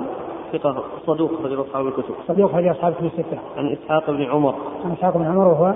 ثقة 0.52 0.82
صدوق 1.06 1.32
أخرجه 1.40 1.60
أصحاب 1.60 1.86
الكتب. 1.86 2.14
صدوق 2.28 2.50
أخرجه 2.50 2.70
أصحابه 2.70 2.94
في 2.94 3.06
الستة. 3.06 3.38
عن 3.56 3.72
إسحاق 3.72 4.10
بن 4.10 4.22
عمر. 4.22 4.54
عن 4.84 4.92
إسحاق 4.92 5.16
بن 5.16 5.24
عمر 5.24 5.48
وهو 5.48 5.74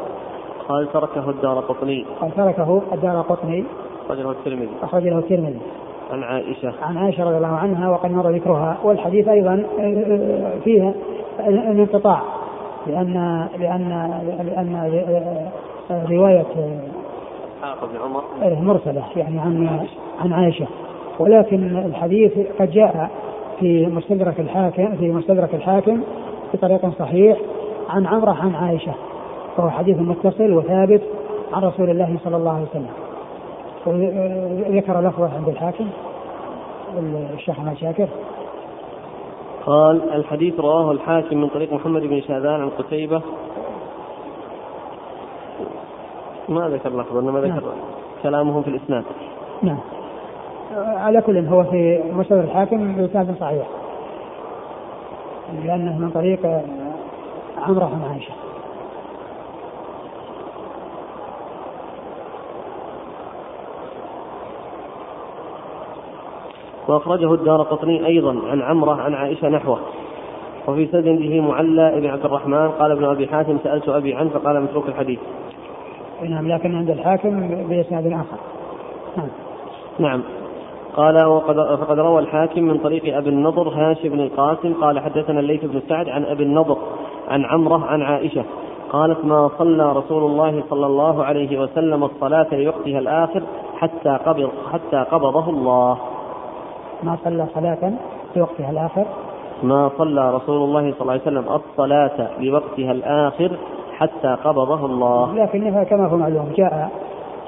قال 0.68 0.92
تركه 0.92 1.30
الدار 1.30 1.60
قطني. 1.60 2.04
قال 2.20 2.30
تركه 2.30 2.82
الدار 2.92 3.20
قطني. 3.20 3.64
أخرجه 4.04 4.30
الترمذي. 4.30 4.68
أخرجه 4.82 5.18
الترمذي. 5.18 5.60
عن 6.10 6.22
عائشة. 6.22 6.72
عن 6.82 6.96
عائشة 6.96 7.24
رضي 7.24 7.36
الله 7.36 7.56
عنها 7.56 7.90
وقد 7.90 8.10
مر 8.10 8.30
ذكرها 8.30 8.78
والحديث 8.84 9.28
أيضا 9.28 9.64
آه، 9.78 9.82
آه، 9.82 10.58
فيها 10.64 10.94
الانقطاع 11.40 12.22
لأن 12.86 13.48
لأن 13.58 13.88
لأن 14.46 14.74
آه، 15.90 16.06
رواية 16.10 16.44
إسحاق 17.62 17.84
بن 17.84 17.96
عمر. 17.96 18.22
إيه، 18.42 18.60
مرسلة 18.60 19.02
يعني 19.16 19.38
عن 19.38 19.86
عن 20.20 20.32
عائشة. 20.32 20.66
ولكن 21.18 21.76
الحديث 21.76 22.32
قد 22.60 22.70
جاء 22.70 23.10
في 23.60 23.86
مستدرك 23.86 24.40
الحاكم 24.40 24.96
في 24.96 25.12
مستدرك 25.12 25.54
الحاكم 25.54 26.02
بطريق 26.54 26.98
صحيح 26.98 27.38
عن 27.88 28.06
عمرة 28.06 28.30
عن 28.30 28.54
عائشة. 28.54 28.94
وهو 29.58 29.70
حديث 29.70 29.98
متصل 29.98 30.52
وثابت 30.52 31.02
عن 31.52 31.62
رسول 31.62 31.90
الله 31.90 32.16
صلى 32.24 32.36
الله 32.36 32.52
عليه 32.52 32.66
وسلم. 32.70 32.90
ذكر 34.76 35.00
لفظه 35.00 35.30
عند 35.36 35.48
الحاكم 35.48 35.86
الشيخ 37.34 37.58
أحمد 37.58 37.76
شاكر. 37.76 38.08
قال 39.66 40.12
الحديث 40.14 40.60
رواه 40.60 40.92
الحاكم 40.92 41.36
من 41.36 41.48
طريق 41.48 41.72
محمد 41.72 42.02
بن 42.02 42.20
شاذان 42.20 42.60
عن 42.60 42.70
قتيبة 42.70 43.22
ما 46.48 46.68
ذكر 46.68 47.00
لفظ 47.00 47.16
إنما 47.16 47.40
ذكر 47.40 47.50
نعم. 47.50 47.62
كلامهم 48.22 48.62
في 48.62 48.68
الإسناد. 48.68 49.04
نعم. 49.62 49.78
على 50.76 51.20
كل 51.20 51.46
هو 51.46 51.64
في 51.64 52.02
مسند 52.12 52.38
الحاكم 52.38 52.92
بإسناد 52.92 53.36
صحيح. 53.40 53.66
لأنه 55.64 55.98
من 55.98 56.10
طريق 56.10 56.46
عمرو 57.58 57.86
بن 57.86 58.02
عائشة. 58.10 58.32
وأخرجه 66.88 67.34
الدار 67.34 67.62
قطني 67.62 68.06
أيضا 68.06 68.36
عن 68.50 68.62
عمرة 68.62 69.02
عن 69.02 69.14
عائشة 69.14 69.48
نحوه. 69.48 69.78
وفي 70.68 70.86
سنده 70.86 71.40
معلى 71.40 72.00
بن 72.00 72.06
عبد 72.06 72.24
الرحمن 72.24 72.68
قال 72.68 72.90
ابن 72.90 73.04
أبي 73.04 73.26
حاتم 73.26 73.58
سألت 73.64 73.88
أبي 73.88 74.14
عنه 74.14 74.30
فقال 74.30 74.62
متروك 74.62 74.88
الحديث. 74.88 75.18
نعم 76.28 76.48
لكن 76.48 76.74
عند 76.74 76.90
الحاكم 76.90 77.48
بإسناد 77.48 78.06
آخر. 78.06 78.36
نعم. 79.16 79.28
نعم 79.98 80.22
قال 80.96 81.26
وقد 81.26 81.56
فقد 81.56 81.98
روى 81.98 82.22
الحاكم 82.22 82.62
من 82.62 82.78
طريق 82.78 83.16
أبي 83.16 83.28
النضر 83.28 83.68
هاشم 83.68 84.08
بن 84.08 84.20
القاسم 84.20 84.74
قال 84.74 85.00
حدثنا 85.00 85.40
الليث 85.40 85.64
بن 85.64 85.80
سعد 85.88 86.08
عن 86.08 86.24
أبي 86.24 86.42
النضر 86.42 86.76
عن 87.28 87.44
عمرة 87.44 87.86
عن 87.86 88.02
عائشة 88.02 88.44
قالت 88.90 89.24
ما 89.24 89.50
صلى 89.58 89.92
رسول 89.92 90.30
الله 90.30 90.62
صلى 90.70 90.86
الله 90.86 91.24
عليه 91.24 91.60
وسلم 91.60 92.04
الصلاة 92.04 92.46
لوقتها 92.52 92.98
الآخر 92.98 93.42
حتى 93.78 94.18
قبض 94.26 94.50
حتى 94.72 95.04
قبضه 95.10 95.50
الله. 95.50 95.98
ما 97.02 97.16
صلى 97.24 97.46
صلاة 97.54 97.92
لوقتها 98.36 98.70
الآخر؟ 98.70 99.04
ما 99.62 99.90
صلى 99.98 100.34
رسول 100.34 100.64
الله 100.64 100.92
صلى 100.92 101.00
الله 101.00 101.12
عليه 101.12 101.22
وسلم 101.22 101.44
الصلاة 101.48 102.28
لوقتها 102.40 102.92
الآخر 102.92 103.50
حتى 104.02 104.36
قبضه 104.44 104.86
الله 104.86 105.34
لكنها 105.34 105.84
كما 105.84 106.06
هو 106.06 106.16
معلوم 106.16 106.52
جاء 106.56 106.90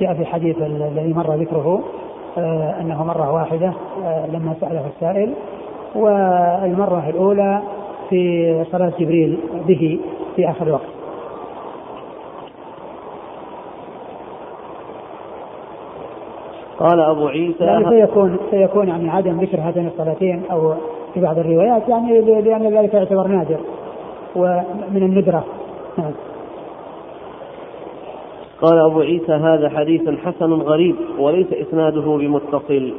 جاء 0.00 0.14
في 0.14 0.24
حديث 0.24 0.62
الذي 0.62 1.12
مر 1.12 1.34
ذكره 1.34 1.82
آه 2.38 2.80
أنه 2.80 3.04
مرة 3.04 3.32
واحدة 3.32 3.72
آه 4.04 4.26
لما 4.26 4.54
سأله 4.60 4.86
السائل 4.86 5.34
والمرة 5.94 7.08
الأولى 7.08 7.62
في 8.10 8.64
صلاة 8.72 8.92
جبريل 8.98 9.38
به 9.66 10.00
في 10.36 10.50
آخر 10.50 10.66
الوقت. 10.66 10.94
قال 16.78 17.00
أبو 17.00 17.26
عيسى 17.26 17.64
يعني 17.64 17.88
سيكون 17.88 18.36
سيكون 18.50 18.88
يعني 18.88 19.10
عدم 19.10 19.40
ذكر 19.40 19.60
هاتين 19.60 19.86
الصلاتين 19.86 20.42
أو 20.50 20.74
في 21.14 21.20
بعض 21.20 21.38
الروايات 21.38 21.88
يعني 21.88 22.20
لأن 22.20 22.78
ذلك 22.78 22.94
يعتبر 22.94 23.26
نادر 23.26 23.60
ومن 24.36 25.02
الندرة 25.02 25.44
نعم. 25.98 26.12
قال 28.64 28.78
أبو 28.78 29.00
عيسى 29.00 29.32
هذا 29.32 29.68
حديث 29.68 30.08
حسن 30.24 30.52
غريب 30.52 30.96
وليس 31.18 31.46
إسناده 31.52 32.00
بمتصل. 32.00 32.92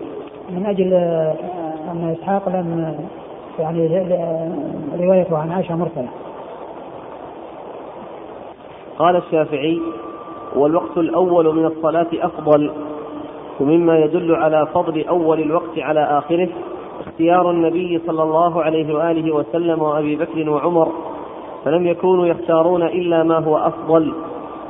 من 0.49 0.65
أجل 0.65 0.93
آه، 0.93 1.35
أن 1.91 2.15
إسحاق 2.19 2.49
لم 2.49 2.95
يعني 3.59 3.87
روايته 4.99 5.37
عن 5.37 5.51
عائشة 5.51 5.75
مرسلة. 5.75 6.07
قال 8.99 9.15
الشافعي 9.15 9.79
والوقت 10.55 10.97
الأول 10.97 11.55
من 11.55 11.65
الصلاة 11.65 12.07
أفضل 12.13 12.71
ومما 13.59 13.99
يدل 13.99 14.35
على 14.35 14.67
فضل 14.73 15.05
أول 15.07 15.39
الوقت 15.39 15.77
على 15.79 16.03
آخره. 16.03 16.49
اختيار 17.07 17.51
النبي 17.51 18.01
صلى 18.07 18.23
الله 18.23 18.63
عليه 18.63 18.95
وآله 18.95 19.35
وسلم 19.35 19.81
وأبي 19.81 20.15
بكر 20.15 20.49
وعمر 20.49 20.91
فلم 21.65 21.87
يكونوا 21.87 22.25
يختارون 22.25 22.83
إلا 22.83 23.23
ما 23.23 23.37
هو 23.39 23.57
أفضل. 23.57 24.13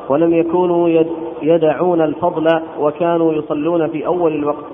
ولم 0.09 0.33
يكونوا 0.33 1.03
يدعون 1.41 2.01
الفضل 2.01 2.61
وكانوا 2.79 3.33
يصلون 3.33 3.87
في 3.87 4.05
أول 4.05 4.35
الوقت. 4.35 4.65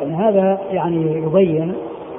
يعني 0.00 0.14
هذا 0.14 0.58
يعني 0.70 1.22
يبين 1.22 1.74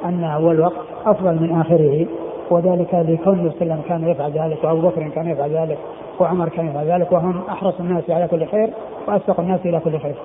أن 0.06 0.24
أول 0.24 0.56
الوقت 0.56 0.86
أفضل 1.06 1.34
من 1.34 1.62
آخره 1.62 2.06
وذلك 2.50 2.94
لكون 2.94 3.48
وسلم 3.48 3.82
كان 3.90 4.08
يفعل 4.08 4.32
ذلك 4.32 4.64
وأبو 4.64 4.88
بكر 4.88 5.10
كان 5.10 5.28
يفعل 5.28 5.50
ذلك 5.50 5.78
وعمر 6.20 6.50
كان 6.50 6.68
يفعل 6.68 6.86
ذلك 6.86 7.12
وهم 7.12 7.42
أحرص 7.50 7.80
الناس 7.80 8.10
على 8.10 8.28
كل 8.28 8.46
خير 8.46 8.70
وأسبق 9.08 9.40
الناس 9.40 9.60
إلى 9.66 9.80
كل 9.80 10.00
خير. 10.00 10.16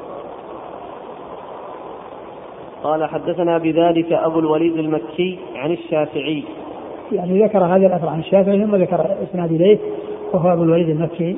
قال 2.83 3.05
حدثنا 3.05 3.59
بذلك 3.59 4.13
أبو 4.13 4.39
الوليد 4.39 4.77
المكي 4.77 5.39
عن 5.57 5.73
الشافعي. 5.73 6.45
يعني 7.13 7.45
ذكر 7.45 7.65
هذا 7.65 7.87
الأثر 7.87 8.09
عن 8.09 8.19
الشافعي 8.19 8.65
ثم 8.65 8.77
ذكر 8.77 9.07
إسناد 9.31 9.53
إليه 9.53 9.79
وهو 10.33 10.53
أبو 10.53 10.63
الوليد 10.63 10.89
المكي. 10.89 11.37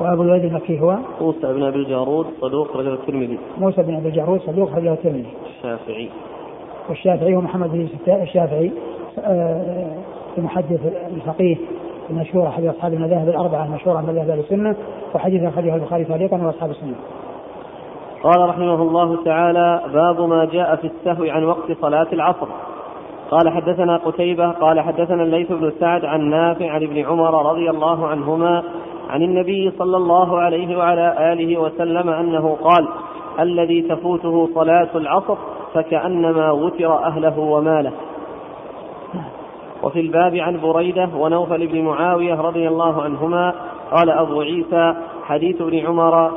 وأبو 0.00 0.22
الوليد 0.22 0.44
المكي 0.44 0.80
هو 0.80 0.96
موسى 1.20 1.52
بن 1.52 1.62
أبي 1.62 1.76
الجارود 1.76 2.26
صدوق 2.40 2.76
رجل 2.76 2.92
الترمذي. 2.92 3.38
موسى 3.58 3.82
بن 3.82 3.94
أبي 3.94 4.08
الجارود 4.08 4.40
صدوق 4.40 4.74
رجل 4.76 4.88
الترمذي. 4.88 5.26
الشافعي. 5.56 6.08
والشافعي 6.88 7.36
هو 7.36 7.40
محمد 7.40 7.70
بن 7.72 7.88
الشافعي 8.08 8.72
آه، 9.18 9.92
المحدث 10.38 10.80
الفقيه 11.16 11.56
المشهور 12.10 12.48
أحد 12.48 12.64
أصحاب 12.64 12.92
المذاهب 12.92 13.28
الأربعة 13.28 13.64
المشهورة 13.64 14.00
من 14.00 14.06
مذاهب 14.08 14.30
أهل 14.30 14.38
السنة 14.38 14.76
وحديث 15.14 15.42
أخرجه 15.42 15.74
البخاري 15.74 16.04
تعليقا 16.04 16.36
وأصحاب 16.36 16.70
السنة. 16.70 16.94
قال 18.22 18.48
رحمه 18.48 18.82
الله 18.82 19.24
تعالى 19.24 19.82
باب 19.92 20.20
ما 20.20 20.44
جاء 20.44 20.76
في 20.76 20.86
السهو 20.86 21.24
عن 21.24 21.44
وقت 21.44 21.72
صلاة 21.80 22.06
العصر. 22.12 22.46
قال 23.30 23.48
حدثنا 23.48 23.96
قتيبة 23.96 24.50
قال 24.50 24.80
حدثنا 24.80 25.22
الليث 25.22 25.52
بن 25.52 25.72
سعد 25.80 26.04
عن 26.04 26.30
نافع 26.30 26.70
عن 26.70 26.82
ابن 26.82 26.98
عمر 26.98 27.50
رضي 27.50 27.70
الله 27.70 28.06
عنهما 28.06 28.62
عن 29.10 29.22
النبي 29.22 29.70
صلى 29.78 29.96
الله 29.96 30.38
عليه 30.38 30.78
وعلى 30.78 31.32
آله 31.32 31.60
وسلم 31.60 32.08
أنه 32.08 32.56
قال 32.62 32.88
الذي 33.40 33.82
تفوته 33.82 34.48
صلاة 34.54 34.88
العصر 34.94 35.36
فكأنما 35.74 36.50
وتر 36.52 36.94
أهله 36.94 37.38
وماله. 37.38 37.92
وفي 39.82 40.00
الباب 40.00 40.34
عن 40.34 40.60
بريدة 40.60 41.08
ونوفل 41.16 41.66
بن 41.66 41.82
معاوية 41.82 42.34
رضي 42.34 42.68
الله 42.68 43.02
عنهما 43.02 43.54
قال 43.90 44.10
أبو 44.10 44.40
عيسى 44.40 44.94
حديث 45.24 45.60
ابن 45.60 45.86
عمر 45.86 46.30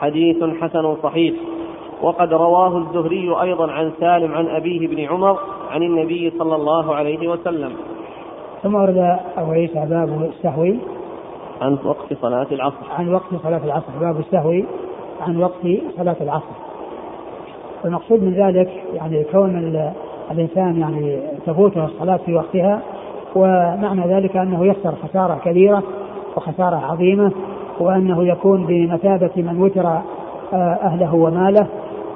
حديث 0.00 0.44
حسن 0.60 0.96
صحيح. 1.02 1.34
وقد 2.02 2.32
رواه 2.32 2.78
الزهري 2.78 3.36
أيضا 3.42 3.72
عن 3.72 3.92
سالم 4.00 4.34
عن 4.34 4.46
أبيه 4.46 4.88
بن 4.88 5.00
عمر 5.00 5.38
عن 5.70 5.82
النبي 5.82 6.32
صلى 6.38 6.56
الله 6.56 6.94
عليه 6.94 7.28
وسلم. 7.28 7.72
ثم 8.62 8.74
ورد 8.74 9.18
أبو 9.36 9.52
عيسى 9.52 9.86
باب 9.90 10.30
السهو 10.34 10.66
عن 11.60 11.78
وقت 11.84 12.14
صلاة 12.22 12.46
العصر. 12.52 12.92
عن 12.98 13.14
وقت 13.14 13.34
صلاة 13.42 13.64
العصر. 13.64 13.92
باب 14.00 14.18
السهو 14.18 14.62
عن 15.20 15.36
وقت 15.36 15.66
صلاة 15.96 16.16
العصر. 16.20 16.54
والمقصود 17.84 18.22
من 18.22 18.32
ذلك 18.32 18.70
يعني 18.94 19.24
كون 19.24 19.80
الإنسان 20.30 20.80
يعني 20.80 21.20
تفوته 21.46 21.84
الصلاة 21.84 22.16
في 22.16 22.34
وقتها 22.34 22.80
ومعنى 23.36 24.14
ذلك 24.14 24.36
أنه 24.36 24.66
يخسر 24.66 24.94
خسارة 25.02 25.40
كبيرة 25.44 25.82
وخسارة 26.36 26.76
عظيمة 26.76 27.32
وأنه 27.80 28.24
يكون 28.24 28.66
بمثابة 28.66 29.30
من 29.36 29.62
وتر 29.62 29.86
آه، 30.52 30.78
أهله 30.82 31.14
وماله 31.14 31.66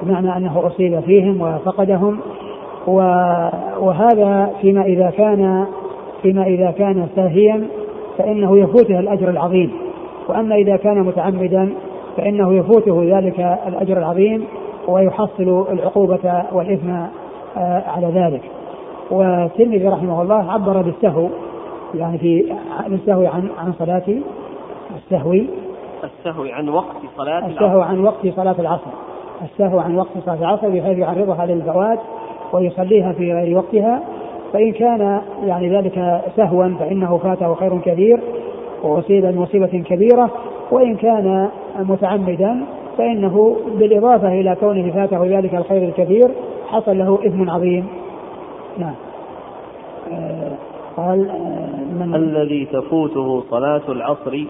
بمعنى 0.03 0.37
أنه 0.37 0.67
أصيب 0.67 1.01
فيهم 1.01 1.41
وفقدهم. 1.41 2.19
وهذا 3.79 4.51
فيما 4.61 4.83
إذا 4.83 5.11
كان 5.11 5.67
فيما 6.23 6.43
إذا 6.47 6.71
كان 6.71 7.09
ساهيا 7.17 7.69
فإنه 8.19 8.59
يفوته 8.59 9.01
الأجر 9.01 9.31
العظيم. 9.31 9.73
وأما 10.29 10.55
إذا 10.55 10.77
كان 10.77 11.01
متعمدا 11.01 11.75
فإنه 12.17 12.55
يفوته 12.55 13.19
ذلك 13.19 13.59
الأجر 13.67 13.99
العظيم 13.99 14.45
ويحصل 14.89 15.67
العقوبة 15.73 16.45
والإثم 16.53 16.91
آه، 17.57 17.83
على 17.87 18.07
ذلك. 18.07 18.43
والترمذي 19.11 19.89
رحمه 19.89 20.23
الله 20.23 20.53
عبر 20.53 20.83
بالسهو 20.83 21.29
يعني 21.95 22.19
في 22.19 22.55
السهو 22.87 23.27
عن 23.27 23.49
عن 23.59 23.73
صلاة 23.79 24.03
السهو. 24.97 25.33
السهو 26.05 26.45
عن 26.45 26.69
وقت 26.69 26.97
صلاة 27.17 27.39
العصر. 27.39 27.51
السهو 27.51 27.81
عن 27.81 28.01
وقت 28.05 28.27
صلاة 28.37 28.57
العصر. 28.59 28.91
السهو 29.43 29.79
عن 29.79 29.97
وقت 29.97 30.09
صلاة 30.25 30.39
العصر 30.39 30.69
بحيث 30.69 30.99
يعرضها 30.99 31.47
للفوات 31.47 31.99
ويصليها 32.53 33.13
في 33.13 33.33
غير 33.33 33.57
وقتها 33.57 34.03
فإن 34.55 34.73
كان 34.73 35.21
يعني 35.45 35.77
ذلك 35.77 36.23
سهوا 36.37 36.69
فإنه 36.79 37.19
فاته 37.19 37.55
خير 37.55 37.79
كبير 37.79 38.21
وأصيب 38.83 39.27
بمصيبة 39.27 39.83
كبيرة 39.87 40.31
وإن 40.71 40.97
كان 40.97 41.49
متعمدا 41.79 42.61
فإنه 42.99 43.57
بالإضافة 43.79 44.41
إلى 44.41 44.57
كونه 44.61 44.91
فاته 44.91 45.39
ذلك 45.39 45.55
الخير 45.55 45.89
الكثير 45.89 46.31
حصل 46.69 46.99
له 46.99 47.19
إثم 47.27 47.51
عظيم. 47.51 47.87
نعم. 48.79 48.95
آه، 50.13 50.53
قال 50.97 51.19
من 51.99 52.15
الذي 52.15 52.69
تفوته 52.73 53.43
صلاة 53.51 53.83
العصر 53.89 54.45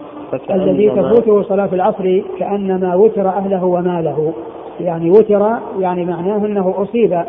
الذي 0.50 0.90
تفوته 0.90 1.42
صلاة 1.42 1.68
العصر 1.72 2.22
كأنما 2.38 2.94
وتر 2.94 3.28
أهله 3.28 3.64
وماله. 3.64 4.32
يعني 4.80 5.10
وتر 5.10 5.50
يعني 5.78 6.04
معناه 6.04 6.46
أنه 6.46 6.74
أصيب 6.82 7.24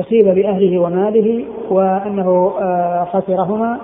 أصيب 0.00 0.24
بأهله 0.24 0.78
وماله 0.78 1.44
وأنه 1.70 2.52
آه، 2.60 3.04
خسرهما 3.04 3.78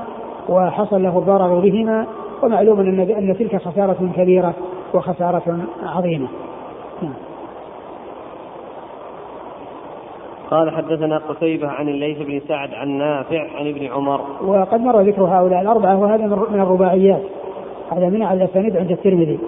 وحصل 0.49 1.03
له 1.03 1.19
الضرر 1.19 1.61
بهما 1.61 2.07
ومعلوم 2.43 2.81
أن 2.81 3.01
أن 3.01 3.37
تلك 3.39 3.57
خسارة 3.57 4.11
كبيرة 4.17 4.55
وخسارة 4.95 5.59
عظيمة. 5.83 6.29
نعم. 7.03 7.15
قال 10.51 10.71
حدثنا 10.71 11.19
قتيبة 11.19 11.69
عن 11.69 11.89
الليث 11.89 12.19
بن 12.19 12.41
سعد 12.49 12.75
عن 12.75 12.89
نافع 12.89 13.47
عن 13.59 13.67
ابن 13.67 13.87
عمر 13.87 14.21
وقد 14.45 14.81
مر 14.81 15.01
ذكر 15.01 15.23
هؤلاء 15.23 15.61
الأربعة 15.61 15.99
وهذا 15.99 16.27
من 16.27 16.61
الرباعيات 16.61 17.23
هذا 17.93 18.09
من 18.09 18.23
أعلى 18.23 18.45
الأسانيد 18.45 18.77
عند 18.77 18.91
الترمذي 18.91 19.39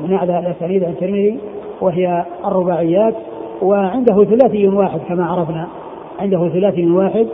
من 0.00 0.12
أعلى 0.12 0.38
الأسانيد 0.38 0.84
عند 0.84 0.92
الترمذي 0.92 1.38
وهي 1.80 2.24
الرباعيات 2.44 3.14
وعنده 3.62 4.24
ثلاثي 4.24 4.68
واحد 4.68 5.00
كما 5.08 5.26
عرفنا 5.26 5.68
عنده 6.18 6.48
ثلاثي 6.48 6.86
واحد 6.90 7.26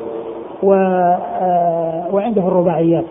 و 0.63 0.73
آه، 0.73 2.07
وعنده 2.13 2.49
الرباعيات 2.49 3.05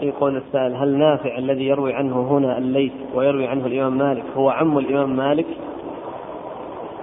يقول 0.00 0.36
السائل 0.36 0.74
هل 0.76 0.98
نافع 0.98 1.38
الذي 1.38 1.66
يروي 1.66 1.94
عنه 1.94 2.26
هنا 2.30 2.58
الليث 2.58 2.92
ويروي 3.14 3.46
عنه 3.46 3.66
الإمام 3.66 3.98
مالك 3.98 4.24
هو 4.36 4.50
عم 4.50 4.78
الإمام 4.78 5.16
مالك؟ 5.16 5.46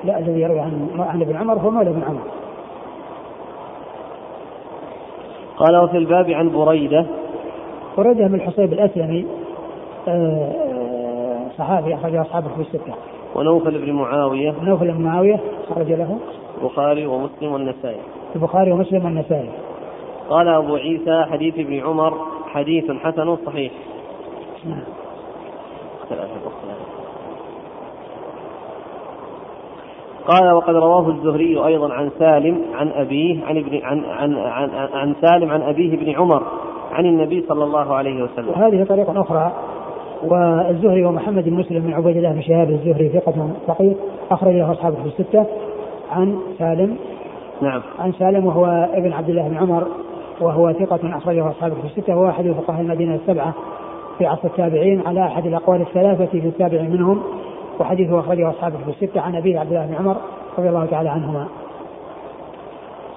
لا 0.03 0.19
الذي 0.19 0.41
يروي 0.41 0.59
عن 0.59 0.87
عن 0.99 1.21
ابن 1.21 1.35
عمر 1.35 1.53
هو 1.53 1.71
مولى 1.71 1.89
ابن 1.89 2.03
عمر. 2.03 2.21
قال 5.57 5.77
وفي 5.77 5.97
الباب 5.97 6.29
عن 6.29 6.49
بريدة 6.49 7.05
بريدة 7.97 8.27
بن 8.27 8.35
الحصيب 8.35 8.73
الأسلمي 8.73 9.25
آه، 10.07 10.70
آه، 11.61 11.65
صحابي 11.65 11.95
أخرج 11.95 12.15
أصحابه 12.15 12.47
في 12.47 12.61
الستة. 12.61 12.93
ونوفل 13.35 13.85
بن 13.85 13.91
معاوية 13.91 14.53
ونوفل 14.61 14.91
بن 14.91 15.01
معاوية 15.01 15.39
أخرج 15.71 15.91
له. 15.91 16.17
البخاري 16.61 17.05
ومسلم 17.05 17.51
والنسائي. 17.51 18.01
البخاري 18.35 18.71
ومسلم 18.71 19.05
والنسائي. 19.05 19.49
قال 20.29 20.47
أبو 20.47 20.75
عيسى 20.75 21.25
حديث 21.31 21.59
ابن 21.59 21.79
عمر 21.79 22.13
حديث 22.47 22.91
حسن 22.91 23.35
صحيح. 23.45 23.71
نعم. 24.65 24.83
قال 30.27 30.51
وقد 30.51 30.75
رواه 30.75 31.09
الزهري 31.09 31.65
أيضا 31.65 31.93
عن 31.93 32.09
سالم 32.19 32.61
عن 32.73 32.89
أبيه 32.89 33.45
عن 33.45 33.57
ابن 33.57 33.79
عن 33.83 34.05
عن 34.05 34.35
عن, 34.35 34.69
عن 34.93 35.15
سالم 35.21 35.51
عن 35.51 35.61
أبيه 35.61 35.97
بن 35.97 36.19
عمر 36.19 36.43
عن 36.91 37.05
النبي 37.05 37.45
صلى 37.49 37.63
الله 37.63 37.95
عليه 37.95 38.23
وسلم. 38.23 38.49
وهذه 38.49 38.83
طريقة 38.83 39.21
أخرى. 39.21 39.51
والزهري 40.23 41.05
ومحمد 41.05 41.43
بن 41.43 41.53
مسلم 41.53 41.79
بن 41.79 41.93
عبيد 41.93 42.17
الله 42.17 42.31
بن 42.31 42.41
شهاب 42.41 42.69
الزهري 42.69 43.09
ثقة 43.09 43.49
فقيه 43.67 43.93
أخرج 44.31 44.53
له 44.53 44.71
أصحابه 44.71 44.95
في 44.95 45.05
الستة. 45.05 45.45
عن 46.11 46.37
سالم. 46.59 46.97
نعم. 47.61 47.81
عن 47.99 48.11
سالم 48.11 48.45
وهو 48.45 48.65
ابن 48.93 49.13
عبد 49.13 49.29
الله 49.29 49.47
بن 49.47 49.57
عمر 49.57 49.87
وهو 50.41 50.73
ثقة 50.73 51.17
أخرجه 51.17 51.49
أصحابه 51.49 51.75
في 51.75 51.85
الستة. 51.85 52.15
وهو 52.15 52.29
أحد 52.29 52.51
فقهاء 52.51 52.81
المدينة 52.81 53.15
السبعة 53.15 53.53
في 54.17 54.25
عصر 54.25 54.47
التابعين 54.47 55.01
على 55.07 55.25
أحد 55.25 55.45
الأقوال 55.45 55.81
الثلاثة 55.81 56.25
في 56.25 56.47
التابع 56.47 56.81
منهم. 56.81 57.21
وحديثه 57.79 58.19
أخرجه 58.19 58.49
أصحابه 58.49 58.77
في 58.77 58.89
الستة 58.89 59.21
عن 59.21 59.35
أبيه 59.35 59.59
عبد 59.59 59.71
الله 59.71 59.85
بن 59.85 59.95
عمر 59.95 60.15
رضي 60.57 60.69
الله 60.69 60.85
تعالى 60.85 61.09
عنهما. 61.09 61.47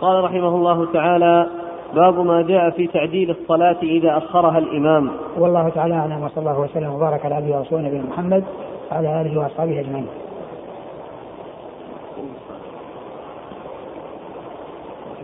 قال 0.01 0.25
رحمه 0.25 0.49
الله 0.49 0.93
تعالى 0.93 1.47
باب 1.95 2.19
ما 2.19 2.43
جاء 2.43 2.71
في 2.71 2.87
تعديل 2.87 3.31
الصلاة 3.31 3.77
إذا 3.83 4.19
أخرها 4.19 4.59
الإمام. 4.59 5.11
والله 5.39 5.69
تعالى 5.69 5.95
أعلم 5.95 6.23
وصلى 6.23 6.39
الله 6.39 6.61
وسلم 6.61 6.95
وبارك 6.95 7.25
على 7.25 7.35
عبده 7.35 7.59
ورسوله 7.59 7.83
نبينا 7.83 8.05
محمد 8.09 8.45
وعلى 8.93 9.21
آله 9.21 9.41
وأصحابه 9.41 9.81
أجمعين. 9.81 10.07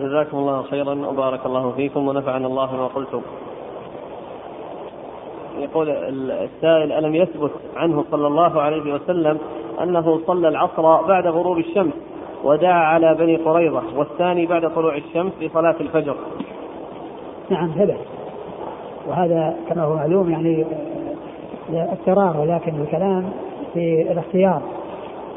جزاكم 0.01 0.37
الله 0.37 0.63
خيرا 0.63 0.95
وبارك 1.07 1.47
الله 1.47 1.71
فيكم 1.71 2.09
ونفعنا 2.09 2.47
الله 2.47 2.67
بما 2.67 2.87
قلتم. 2.87 3.21
يقول 5.59 5.91
السائل 6.31 6.93
ألم 6.93 7.15
يثبت 7.15 7.51
عنه 7.77 8.05
صلى 8.11 8.27
الله 8.27 8.63
عليه 8.63 8.95
وسلم 8.95 9.39
أنه 9.83 10.21
صلى 10.27 10.49
العصر 10.49 11.03
بعد 11.03 11.27
غروب 11.27 11.59
الشمس 11.59 11.93
ودعا 12.45 12.85
على 12.85 13.15
بني 13.15 13.37
قريظة 13.37 13.83
والثاني 13.97 14.47
بعد 14.47 14.75
طلوع 14.75 14.97
الشمس 14.97 15.33
لصلاة 15.41 15.77
الفجر؟ 15.81 16.17
نعم 17.51 17.69
ثبت 17.69 17.97
وهذا 19.09 19.57
كما 19.69 19.83
هو 19.83 19.95
معلوم 19.95 20.31
يعني 20.31 20.65
اضطرار 21.73 22.41
ولكن 22.41 22.81
الكلام 22.81 23.25
في 23.75 24.13
الاختيار. 24.13 24.63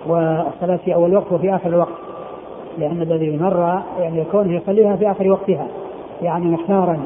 والصلاة 0.07 0.75
في 0.85 0.93
أول 0.93 1.15
وقت 1.15 1.31
وفي 1.31 1.55
آخر 1.55 1.69
الوقت. 1.69 1.93
لأن 2.77 3.01
الذي 3.01 3.37
مر 3.37 3.81
يعني 3.99 4.19
يكون 4.19 4.53
يصليها 4.53 4.95
في 4.95 5.11
آخر 5.11 5.31
وقتها. 5.31 5.67
يعني 6.21 6.45
مختارا. 6.45 6.99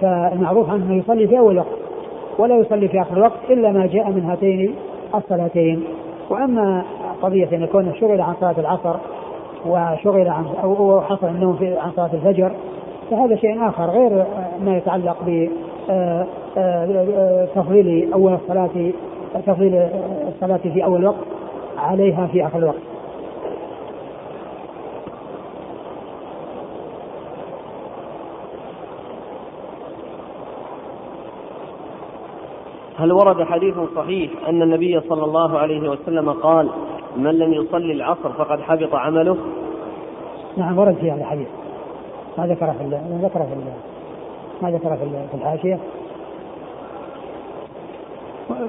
فالمعروف 0.00 0.70
أنه 0.70 0.94
يصلي 0.94 1.28
في 1.28 1.38
أول 1.38 1.58
وقت. 1.58 1.78
ولا 2.38 2.56
يصلي 2.56 2.88
في 2.88 3.00
آخر 3.00 3.16
الوقت 3.16 3.50
إلا 3.50 3.72
ما 3.72 3.86
جاء 3.86 4.10
من 4.10 4.24
هاتين 4.24 4.74
الصلاتين. 5.14 5.84
وأما 6.30 6.84
قضية 7.22 7.48
أن 7.52 7.62
يكون 7.62 7.94
شغل 8.00 8.20
عن 8.20 8.34
صلاة 8.40 8.54
العصر 8.58 8.94
وشغل 9.66 10.28
عن 10.28 10.44
أو 10.62 11.00
حصل 11.00 11.26
النوم 11.26 11.56
في 11.56 11.78
عن 11.78 11.90
صلاة 11.90 12.10
الفجر 12.14 12.52
فهذا 13.10 13.36
شيء 13.36 13.68
آخر 13.68 13.90
غير 13.90 14.24
ما 14.64 14.76
يتعلق 14.76 15.16
ب 15.26 15.48
آه، 15.90 16.26
آه، 16.58 17.48
تفضيل 17.54 18.12
أول 18.12 18.34
الصلاة 18.34 18.92
تفضيل 19.46 19.74
الصلاة 20.28 20.56
في 20.56 20.84
أول 20.84 21.04
وقت 21.04 21.16
عليها 21.78 22.26
في 22.26 22.46
آخر 22.46 22.58
الوقت. 22.58 22.82
هل 32.96 33.12
ورد 33.12 33.42
حديث 33.42 33.74
صحيح 33.96 34.30
أن 34.48 34.62
النبي 34.62 35.00
صلى 35.00 35.24
الله 35.24 35.58
عليه 35.58 35.88
وسلم 35.90 36.30
قال 36.30 36.70
من 37.16 37.38
لم 37.38 37.52
يصلي 37.52 37.92
العصر 37.92 38.32
فقد 38.32 38.60
حبط 38.60 38.94
عمله 38.94 39.36
نعم 40.56 40.78
ورد 40.78 40.94
في 40.94 41.10
هذا 41.10 41.20
الحديث. 41.20 41.48
ما 42.38 42.46
ذكره 42.46 42.72
في 42.78 42.84
ما 42.84 43.20
ذكره 43.22 43.44
في 43.44 43.54
ما 44.62 44.70
ذكره 44.70 44.96
في 45.30 45.36
الحاشية. 45.36 45.78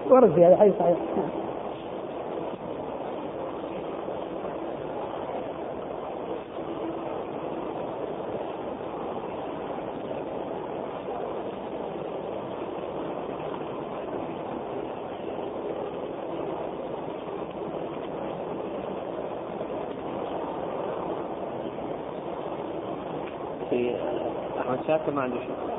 ورد 0.09 0.33
في 0.33 0.45
هذا 0.45 0.53
الحديث 0.53 0.73
صحيح. 0.79 0.97
شاك 24.89 25.09
ما 25.15 25.21
عنده 25.21 25.35
شك 25.35 25.69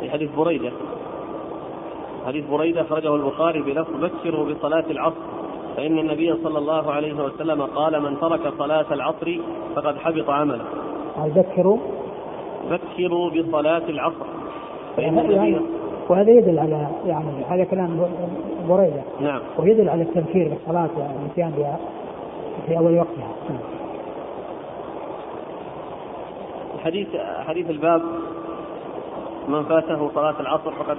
في 0.00 0.10
حديث 0.10 0.30
بريدة. 0.36 0.72
حديث 2.26 2.44
بريدة 2.50 2.80
أخرجه 2.80 3.14
البخاري 3.14 3.62
بلفظ 3.62 3.90
بشروا 4.04 4.44
بصلاة 4.52 4.84
العصر. 4.90 5.16
فإن 5.76 5.98
النبي 5.98 6.34
صلى 6.42 6.58
الله 6.58 6.92
عليه 6.92 7.24
وسلم 7.24 7.62
قال 7.62 8.02
من 8.02 8.20
ترك 8.20 8.52
صلاة 8.58 8.86
العصر 8.92 9.38
فقد 9.76 9.98
حبط 9.98 10.30
عمله. 10.30 10.64
بكروا 11.18 11.78
بكروا 12.70 13.30
بصلاة 13.30 13.88
العصر. 13.88 14.26
فإن 14.96 15.18
النبي 15.18 15.60
وهذا 16.08 16.30
يدل 16.30 16.58
على 16.58 16.88
يعني 17.06 17.44
هذا 17.48 17.64
كلام 17.64 18.06
بريدة. 18.68 19.02
نعم. 19.20 19.40
ويدل 19.58 19.88
على 19.88 20.02
التبكير 20.02 20.48
بالصلاة 20.48 20.90
يعني 20.98 21.16
الاتيان 21.26 21.50
بها 21.50 21.78
في 22.66 22.78
أول 22.78 22.98
وقتها. 22.98 23.32
نعم. 23.50 23.81
حديث 26.84 27.08
حديث 27.46 27.70
الباب 27.70 28.02
من 29.48 29.64
فاته 29.64 30.10
صلاة 30.14 30.40
العصر 30.40 30.70
فقد 30.70 30.98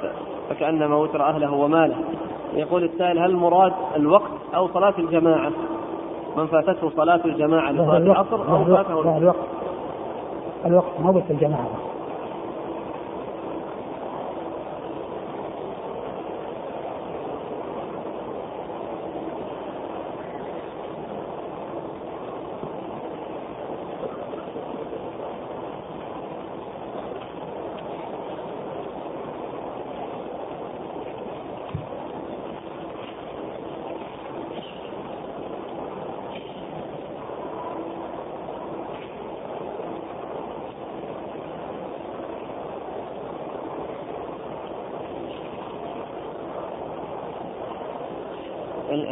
فكأنما 0.49 0.95
وتر 0.95 1.23
أهله 1.23 1.53
وماله. 1.53 1.95
يقول 2.53 2.83
السائل 2.83 3.19
هل 3.19 3.29
المراد 3.29 3.73
الوقت 3.95 4.31
أو 4.55 4.67
صلاة 4.67 4.93
الجماعة؟ 4.99 5.51
من 6.37 6.47
فاتته 6.47 6.89
صلاة 6.89 7.21
الجماعة 7.25 7.71
لصلاة 7.71 7.97
العصر 7.97 8.51
أو 8.51 8.65
فاته 8.65 9.17
الوقت. 9.17 9.35
الوقت 10.65 10.99
ما 10.99 11.11
بس 11.11 11.23
الجماعة. 11.29 11.67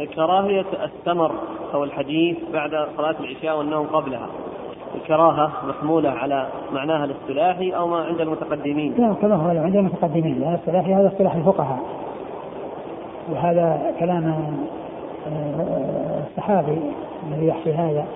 كراهية 0.06 0.64
السمر 0.84 1.32
أو 1.74 1.84
الحديث 1.84 2.36
بعد 2.52 2.70
صلاة 2.96 3.14
العشاء 3.20 3.58
والنوم 3.58 3.86
قبلها. 3.86 4.26
الكراهة 4.94 5.52
محمولة 5.68 6.10
على 6.10 6.48
معناها 6.72 7.04
الاصطلاحي 7.04 7.70
أو 7.70 7.88
ما 7.88 7.96
عند 7.96 8.20
المتقدمين. 8.20 8.94
لا 8.98 9.14
كما 9.22 9.34
هو 9.34 9.64
عند 9.64 9.76
المتقدمين. 9.76 10.40
لا 10.40 10.48
الاصطلاحي 10.48 10.94
هذا 10.94 11.08
اصطلاح 11.08 11.34
الفقهاء. 11.34 11.78
وهذا 13.32 13.94
كلام 14.00 14.26
آه، 15.26 16.22
الصحابي 16.30 16.78
الذي 17.28 17.46
يحكي 17.46 17.72
هذا. 17.72 18.06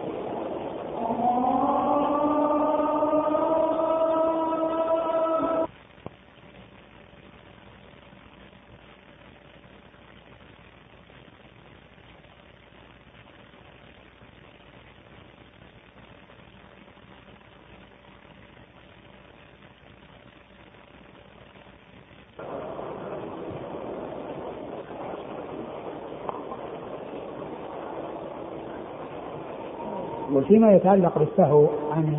وفيما 30.47 30.73
يتعلق 30.73 31.19
بالسهو 31.19 31.67
عن 31.97 32.17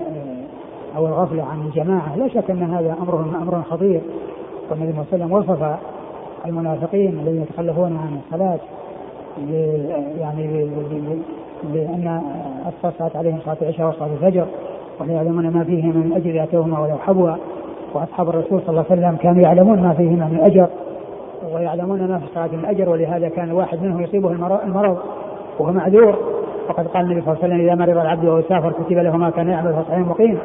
أو 0.98 1.08
الغفلة 1.08 1.44
عن 1.44 1.62
الجماعة 1.62 2.16
لا 2.16 2.28
شك 2.28 2.52
أن 2.52 2.64
هذا 2.64 2.96
أمر 3.02 3.20
أمر 3.42 3.62
خطير. 3.62 4.02
والنبي 4.72 4.92
صلى 4.94 5.02
الله 5.02 5.06
عليه 5.14 5.24
وسلم 5.24 5.32
وصف 5.32 5.80
المنافقين 6.46 7.20
الذين 7.20 7.42
يتخلفون 7.42 7.98
عن 7.98 8.20
الصلاة 8.26 8.60
يعني 10.20 10.70
بان 11.64 12.22
اصفصت 12.66 13.16
عليهم 13.16 13.40
صلاة 13.46 13.58
العشاء 13.62 13.88
وصلاة 13.88 14.10
الفجر 14.14 14.46
ولا 15.00 15.14
يعلمون 15.14 15.50
ما 15.50 15.64
فيه 15.64 15.84
من 15.84 16.14
أجر 16.16 16.44
اتوهما 16.44 16.80
ولو 16.80 16.98
حبوا 16.98 17.32
وأصحاب 17.94 18.30
الرسول 18.30 18.62
صلى 18.62 18.70
الله 18.70 18.86
عليه 18.92 19.02
وسلم 19.02 19.16
كانوا 19.16 19.42
يعلمون 19.42 19.82
ما 19.82 19.94
فيهما 19.94 20.28
من 20.28 20.40
أجر 20.40 20.68
ويعلمون 21.54 22.08
ما 22.08 22.20
في 22.20 22.26
الصلاه 22.26 22.48
من 22.48 22.66
اجر 22.66 22.90
ولهذا 22.90 23.30
كان 23.30 23.50
الواحد 23.50 23.84
منهم 23.84 24.02
يصيبه 24.02 24.32
المرض 24.32 24.98
وهو 25.60 25.72
معذور. 25.72 26.37
وقد 26.70 26.88
قال 26.88 27.06
النبي 27.06 27.22
صلى 27.22 27.34
الله 27.34 27.44
عليه 27.44 27.56
وسلم 27.56 27.68
إذا 27.68 27.76
مرض 27.76 27.98
العبد 27.98 28.26
وهو 28.26 28.42
سافر 28.42 28.72
كتب 28.72 28.98
له 28.98 29.18
ما 29.18 29.30
كان 29.30 29.50
يعمل 29.50 29.74
صحيح 29.90 30.00
مقيم. 30.00 30.38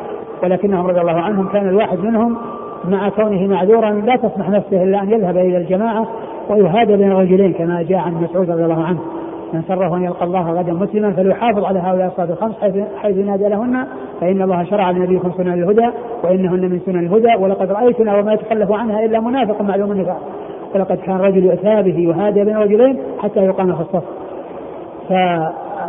ولكنهم 0.43 0.87
رضي 0.87 1.01
الله 1.01 1.20
عنهم 1.20 1.49
كان 1.49 1.68
الواحد 1.68 1.99
منهم 1.99 2.37
مع 2.85 3.09
كونه 3.09 3.47
معذورا 3.47 3.91
لا 3.91 4.16
تسمح 4.16 4.51
نفسه 4.51 4.83
إلا 4.83 5.03
أن 5.03 5.11
يذهب 5.11 5.37
إلى 5.37 5.57
الجماعة 5.57 6.07
ويهادى 6.49 6.97
بين 6.97 7.12
الرجلين 7.12 7.53
كما 7.53 7.83
جاء 7.83 7.99
عن 7.99 8.14
مسعود 8.14 8.51
رضي 8.51 8.64
الله 8.64 8.85
عنه. 8.85 8.99
من 9.53 9.62
سره 9.68 9.97
أن 9.97 10.03
يلقى 10.05 10.25
الله 10.25 10.53
غدا 10.53 10.73
مسلما 10.73 11.12
فليحافظ 11.12 11.64
على 11.64 11.79
هؤلاء 11.79 12.07
الصلاة 12.07 12.33
الخمس 12.33 12.55
حيث 12.61 12.77
حيث 12.97 13.16
ينادى 13.16 13.49
لهن 13.49 13.87
فإن 14.20 14.43
الله 14.43 14.64
شرع 14.64 14.91
لنبيكم 14.91 15.33
سنن 15.37 15.53
الهدى 15.53 15.91
وإنهن 16.25 16.61
من 16.61 16.81
سنن 16.87 16.99
الهدى 16.99 17.35
ولقد 17.39 17.73
رأيتنا 17.73 18.18
وما 18.18 18.33
يتخلف 18.33 18.73
عنها 18.73 19.05
إلا 19.05 19.20
منافق 19.20 19.62
معلوم 19.62 19.93
النفاق. 19.93 20.20
ولقد 20.75 20.97
كان 20.97 21.16
رجل 21.16 21.45
يؤتى 21.45 21.83
به 21.83 21.99
يهادى 21.99 22.45
بين 22.45 22.57
رجلين 22.57 22.99
حتى 23.18 23.41
يقام 23.41 23.75
في 23.75 23.81
الصف. 23.81 24.05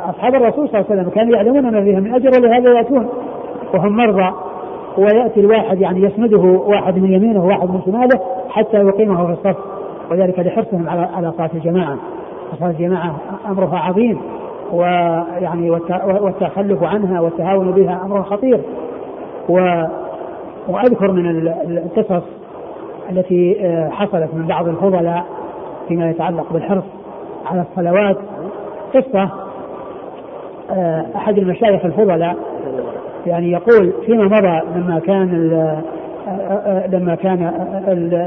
فاصحاب 0.06 0.36
الرسول 0.36 0.70
صلى 0.70 0.80
الله 0.80 0.86
عليه 0.90 1.02
وسلم 1.02 1.10
كانوا 1.10 1.36
يعلمون 1.36 1.72
ما 1.72 1.84
فيها 1.84 2.00
من 2.00 2.14
أجر 2.14 2.30
ولهذا 2.40 2.74
يأتون 2.74 3.10
وهم 3.74 3.98
مرضى. 3.98 4.34
ويأتي 4.98 5.40
الواحد 5.40 5.82
يعني 5.82 6.02
يسنده 6.02 6.40
واحد 6.40 6.98
من 6.98 7.12
يمينه 7.14 7.44
وواحد 7.44 7.70
من 7.70 7.82
شماله 7.86 8.20
حتى 8.50 8.78
يقيمه 8.78 9.26
في 9.26 9.32
الصف. 9.32 9.58
وذلك 10.12 10.40
لحرصهم 10.40 10.90
على 10.90 11.02
على 11.02 11.32
صلاة 11.32 11.50
الجماعة. 11.54 11.98
صلاة 12.60 12.70
الجماعة 12.70 13.16
أمرها 13.50 13.78
عظيم 13.78 14.22
ويعني 14.72 15.70
والتخلف 16.00 16.84
عنها 16.84 17.22
والتهاون 17.22 17.72
بها 17.72 18.02
أمر 18.06 18.24
خطير. 18.24 18.60
و 19.50 19.84
وأذكر 20.68 21.12
من 21.12 21.50
القصص 21.68 22.24
التي 23.10 23.66
آه، 23.66 23.90
حصلت 23.90 24.34
من 24.34 24.48
بعض 24.48 24.68
الفضلاء 24.68 25.26
فيما 25.88 26.10
يتعلق 26.10 26.54
بالحرص 26.54 26.84
على 27.46 27.62
الصلوات. 27.62 28.18
آه، 29.16 29.43
أحد 31.16 31.38
المشايخ 31.38 31.86
الفضلاء 31.86 32.36
يعني 33.26 33.52
يقول 33.52 33.94
فيما 34.06 34.24
مضى 34.24 34.62
لما 34.76 35.00
كان 35.00 35.28
لما 36.92 37.16
كان 37.16 37.54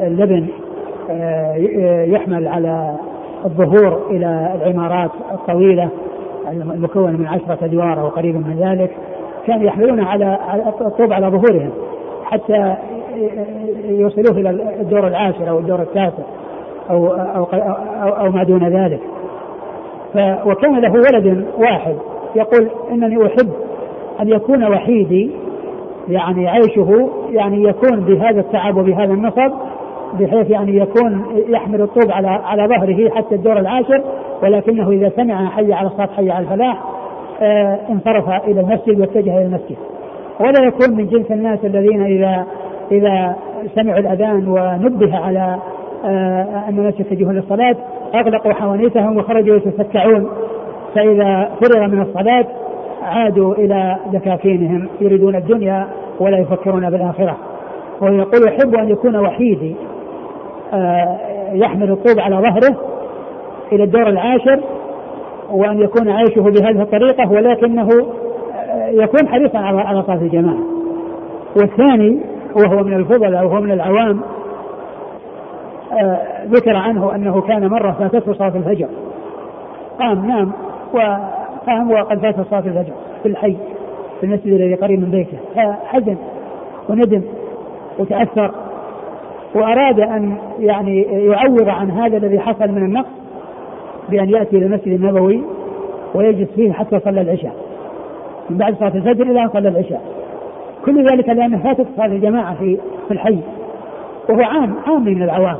اللبن 0.03 0.47
يحمل 2.13 2.49
على 2.49 2.95
الظهور 3.45 4.01
إلى 4.11 4.53
العمارات 4.55 5.11
الطويلة 5.33 5.89
المكونة 6.51 7.17
من 7.17 7.27
عشرة 7.27 7.59
أدوار 7.65 8.01
أو 8.01 8.09
قريب 8.09 8.35
من 8.35 8.57
ذلك 8.59 8.91
كانوا 9.47 9.65
يحملون 9.67 10.01
على 10.01 10.39
الطوب 10.81 11.13
على 11.13 11.27
ظهورهم 11.27 11.71
حتى 12.25 12.75
يوصلوه 13.85 14.39
إلى 14.39 14.51
الدور 14.81 15.07
العاشر 15.07 15.49
أو 15.49 15.59
الدور 15.59 15.83
التاسع 15.83 16.23
أو 16.91 17.07
أو 17.07 17.45
أو, 18.03 18.09
أو 18.09 18.31
ما 18.31 18.43
دون 18.43 18.69
ذلك. 18.69 19.01
وكان 20.47 20.81
له 20.81 20.93
ولد 20.93 21.45
واحد 21.59 21.97
يقول 22.37 22.69
إنني 22.93 23.27
أحب 23.27 23.51
أن 24.21 24.29
يكون 24.29 24.65
وحيدي 24.65 25.31
يعني 26.09 26.49
عيشه 26.49 27.11
يعني 27.31 27.63
يكون 27.63 28.01
بهذا 28.01 28.41
التعب 28.41 28.77
وبهذا 28.77 29.13
النصب 29.13 29.53
بحيث 30.21 30.51
يعني 30.51 30.77
يكون 30.77 31.25
يحمل 31.49 31.83
الطوب 31.83 32.11
على 32.11 32.29
على 32.29 32.69
ظهره 32.69 33.11
حتى 33.11 33.35
الدور 33.35 33.59
العاشر 33.59 34.03
ولكنه 34.43 34.91
إذا 34.91 35.13
سمع 35.17 35.49
حي 35.49 35.73
على 35.73 35.87
الصلاة 35.87 36.09
حي 36.17 36.31
على 36.31 36.45
الفلاح 36.45 36.83
آه 37.41 37.79
انصرف 37.91 38.29
إلى 38.29 38.61
المسجد 38.61 39.01
واتجه 39.01 39.39
إلى 39.39 39.47
المسجد. 39.47 39.77
ولا 40.41 40.67
يكون 40.67 40.97
من 40.97 41.07
جنس 41.07 41.31
الناس 41.31 41.65
الذين 41.65 42.03
إذا 42.03 42.47
إذا 42.93 43.37
سمعوا 43.75 43.99
الأذان 43.99 44.49
ونبه 44.49 45.17
على 45.17 45.59
آه 46.05 46.65
أن 46.69 46.79
الناس 46.79 47.01
يتجهون 47.01 47.35
للصلاة 47.35 47.77
أغلقوا 48.15 48.53
حوانيتهم 48.53 49.17
وخرجوا 49.17 49.57
يتسكعون 49.57 50.29
فاذا 50.97 51.51
فرغ 51.61 51.87
من 51.87 52.03
الصلاة 52.03 52.47
عادوا 53.03 53.55
إلى 53.55 53.97
دكاكينهم 54.13 54.89
يريدون 55.01 55.37
الدنيا 55.37 55.87
ولا 56.21 56.39
يفكرون 56.39 56.91
بالآخرة. 56.91 57.37
ويقول 58.01 58.49
يحب 58.49 58.75
أن 58.75 58.89
يكون 58.89 59.17
وحيدي. 59.17 59.77
آه، 60.73 61.19
يحمل 61.53 61.91
الطوب 61.91 62.21
على 62.21 62.37
ظهره 62.37 62.77
إلى 63.73 63.85
الدور 63.85 64.09
العاشر 64.09 64.61
وأن 65.51 65.81
يكون 65.81 66.09
عيشه 66.09 66.43
بهذه 66.43 66.83
الطريقة 66.83 67.33
ولكنه 67.33 67.89
آه، 68.55 68.89
يكون 68.89 69.29
حريصا 69.29 69.59
على 69.59 70.03
صلاة 70.03 70.17
الجماعة. 70.17 70.59
والثاني 71.57 72.21
وهو 72.55 72.85
من 72.85 72.95
الفضلاء 72.95 73.47
وهو 73.47 73.61
من 73.61 73.73
العوام 73.73 74.21
آه، 75.93 76.19
ذكر 76.47 76.77
عنه 76.77 77.15
أنه 77.15 77.41
كان 77.41 77.67
مرة 77.67 77.93
فاتته 77.93 78.33
صلاة 78.33 78.57
الفجر. 78.57 78.89
قام 79.99 80.27
نام. 80.27 80.53
قام 81.67 81.91
وقد 81.91 82.19
فات 82.19 82.35
صلاة 82.51 82.59
الفجر 82.59 82.93
في 83.23 83.29
الحي 83.29 83.57
في 84.21 84.27
المسجد 84.27 84.47
الذي 84.47 84.75
قريب 84.75 85.01
من 85.01 85.11
بيته. 85.11 85.39
فحزن 85.55 86.17
وندم 86.89 87.23
وتأثر 87.99 88.51
وأراد 89.55 90.01
أن 90.01 90.37
يعني 90.59 91.03
يعوض 91.03 91.69
عن 91.69 91.91
هذا 91.91 92.17
الذي 92.17 92.41
حصل 92.41 92.69
من 92.69 92.83
النقص 92.83 93.11
بأن 94.09 94.31
يأتي 94.31 94.57
إلى 94.57 94.67
المسجد 94.67 94.89
النبوي 94.89 95.43
ويجلس 96.15 96.51
فيه 96.51 96.73
حتى 96.73 97.01
صلى 97.01 97.21
العشاء. 97.21 97.55
من 98.51 98.57
بعد 98.57 98.75
صلاة 98.75 98.95
الفجر 98.95 99.23
إلى 99.23 99.43
أن 99.43 99.49
صلى 99.49 99.69
العشاء. 99.69 100.03
كل 100.85 101.07
ذلك 101.11 101.29
لأنه 101.29 101.59
فاتت 101.59 101.87
صلاة 101.97 102.07
الجماعة 102.07 102.55
في 102.55 102.79
في 103.09 103.15
الحي. 103.15 103.39
وهو 104.29 104.43
عام 104.43 104.75
عام 104.87 105.05
من 105.05 105.23
العوام. 105.23 105.57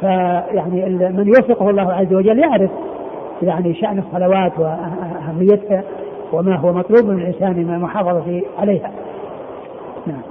فيعني 0.00 0.88
من 0.88 1.26
يوفقه 1.26 1.70
الله 1.70 1.92
عز 1.92 2.14
وجل 2.14 2.38
يعرف 2.38 2.70
يعني 3.42 3.74
شأن 3.74 3.98
الصلوات 3.98 4.52
وأهميتها 4.58 5.82
وما 6.32 6.56
هو 6.56 6.72
مطلوب 6.72 7.04
من 7.04 7.20
الإنسان 7.20 7.56
من 7.56 7.74
المحافظة 7.74 8.42
عليها. 8.58 8.90
نعم. 10.06 10.22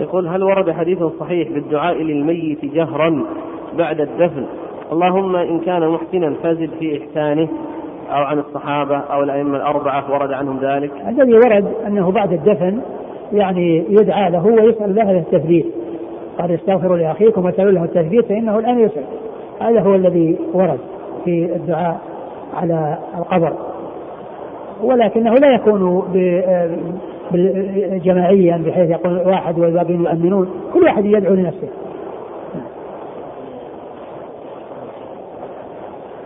يقول 0.00 0.28
هل 0.28 0.42
ورد 0.42 0.70
حديث 0.70 1.02
صحيح 1.20 1.48
بالدعاء 1.48 2.02
للميت 2.02 2.64
جهرا 2.64 3.24
بعد 3.78 4.00
الدفن؟ 4.00 4.46
اللهم 4.92 5.36
إن 5.36 5.60
كان 5.60 5.88
محسنا 5.88 6.34
فزد 6.42 6.70
في 6.78 7.02
إحسانه 7.02 7.48
أو 8.10 8.22
عن 8.22 8.38
الصحابة 8.38 8.96
أو 8.96 9.22
الأئمة 9.22 9.56
الأربعة 9.56 10.12
ورد 10.12 10.32
عنهم 10.32 10.58
ذلك. 10.62 10.92
الذي 11.08 11.34
ورد 11.34 11.72
أنه 11.86 12.10
بعد 12.10 12.32
الدفن 12.32 12.80
يعني 13.32 13.84
يدعى 13.88 14.30
له 14.30 14.46
ويسأل 14.46 14.94
له 14.94 15.10
التثبيت. 15.10 15.66
قال 16.38 16.50
استغفروا 16.50 16.96
لأخيكم 16.96 17.46
وسألوا 17.46 17.72
له 17.72 17.84
التثبيت 17.84 18.24
فإنه 18.24 18.58
الآن 18.58 18.78
يسأل. 18.78 19.04
هذا 19.60 19.80
هو 19.80 19.94
الذي 19.94 20.38
ورد. 20.52 20.78
في 21.24 21.56
الدعاء 21.56 22.00
على 22.54 22.98
القبر. 23.18 23.52
ولكنه 24.82 25.34
لا 25.34 25.54
يكون 25.54 26.02
جماعيا 28.04 28.62
بحيث 28.66 28.90
يقول 28.90 29.28
واحد 29.28 29.58
والباقين 29.58 30.04
يؤمنون. 30.04 30.48
كل 30.74 30.84
واحد 30.84 31.04
يدعو 31.04 31.34
لنفسه. 31.34 31.68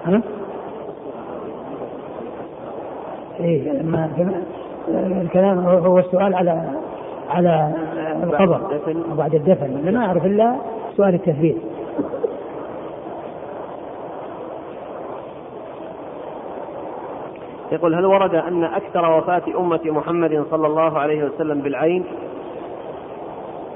ها؟ 0.05 0.21
إيه 3.41 3.73
لما 3.73 4.11
الكلام 5.23 5.59
هو 5.59 5.99
السؤال 5.99 6.35
على 6.35 6.63
على 7.31 7.73
القبر 8.23 8.61
وبعد 9.13 9.35
الدفن. 9.35 9.93
ما 9.93 10.07
أعرف 10.07 10.27
إلا 10.27 10.55
سؤال 10.97 11.15
التثبيت. 11.15 11.57
يقول 17.73 17.95
هل 17.95 18.07
ورد 18.07 18.35
أن 18.35 18.65
أكثر 18.65 19.19
وفاة 19.19 19.43
أمة 19.59 19.81
محمد 19.85 20.45
صلى 20.51 20.67
الله 20.67 20.99
عليه 20.99 21.25
وسلم 21.25 21.61
بالعين؟ 21.61 22.05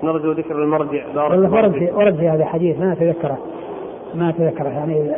نرجو 0.02 0.32
ذكر 0.32 0.62
المرجع 0.62 1.02
بارك 1.14 1.52
ورد 1.52 1.72
في 1.72 1.90
ورد 1.92 2.16
في 2.16 2.28
هذا 2.28 2.42
الحديث 2.42 2.78
ما 2.80 2.92
أتذكره 2.92 3.38
ما 4.14 4.28
أتذكره 4.28 4.68
يعني 4.68 5.12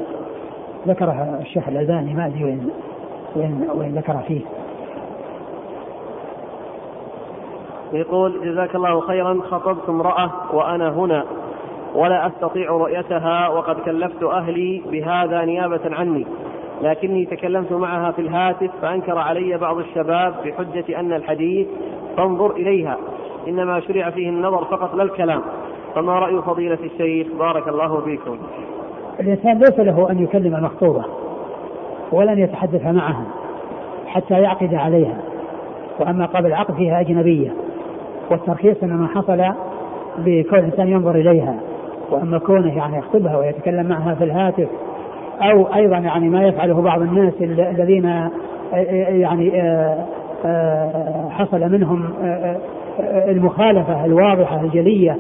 ذكره 0.87 1.39
الشيخ 1.41 1.69
الألباني 1.69 2.15
ما 2.15 2.27
أدري 2.27 2.45
وين 2.45 2.71
وين 3.37 3.69
وين 3.75 3.95
ذكر 3.95 4.19
فيه. 4.29 4.41
يقول 7.93 8.41
جزاك 8.45 8.75
الله 8.75 9.01
خيرا 9.01 9.41
خطبت 9.51 9.89
امرأة 9.89 10.31
وأنا 10.53 10.89
هنا 10.89 11.25
ولا 11.95 12.27
أستطيع 12.27 12.71
رؤيتها 12.71 13.49
وقد 13.49 13.77
كلفت 13.77 14.23
أهلي 14.23 14.83
بهذا 14.91 15.45
نيابة 15.45 15.81
عني. 15.85 16.27
لكني 16.85 17.25
تكلمت 17.25 17.73
معها 17.73 18.13
في 18.13 18.23
الهاتف 18.23 18.71
فأنكر 18.83 19.19
علي 19.19 19.59
بعض 19.59 19.79
الشباب 19.79 20.35
بحجة 20.45 21.01
أن 21.01 21.13
الحديث 21.13 21.67
فانظر 22.17 22.51
إليها. 22.51 22.97
إنما 23.49 23.81
شرع 23.81 24.11
فيه 24.11 24.29
النظر 24.29 24.65
فقط 24.65 24.95
لا 24.95 25.03
الكلام. 25.03 25.41
فما 25.95 26.19
رأي 26.19 26.43
فضيلة 26.43 26.79
الشيخ؟ 26.85 27.27
بارك 27.39 27.69
الله 27.69 28.01
فيكم. 28.01 28.39
الإنسان 29.21 29.59
ليس 29.59 29.79
له 29.79 30.11
أن 30.11 30.23
يكلم 30.23 30.55
المخطوبة 30.55 31.05
ولن 32.13 32.39
يتحدث 32.39 32.87
معها 32.87 33.25
حتى 34.07 34.35
يعقد 34.35 34.75
عليها. 34.75 35.17
وأما 36.01 36.27
قبل 36.27 36.47
العقد 36.47 36.75
أجنبية. 36.81 37.55
والترخيص 38.31 38.83
إنما 38.83 39.09
حصل 39.09 39.43
بكون 40.19 40.59
الإنسان 40.59 40.89
ينظر 40.89 41.15
إليها. 41.15 41.61
وأما 42.11 42.39
كونه 42.39 42.77
يعني 42.77 42.99
يخطبها 42.99 43.37
ويتكلم 43.37 43.87
معها 43.87 44.15
في 44.15 44.25
الهاتف 44.25 44.69
أو 45.43 45.75
أيضا 45.75 45.99
يعني 45.99 46.29
ما 46.29 46.43
يفعله 46.43 46.83
بعض 46.83 47.03
الناس 47.03 47.35
الذين 47.41 48.07
آه، 48.07 48.31
آه، 48.75 49.11
يعني 49.11 49.63
آه، 49.63 51.29
حصل 51.31 51.61
منهم 51.61 52.15
المخالفة 53.29 54.05
الواضحة 54.05 54.61
الجلية 54.61 55.17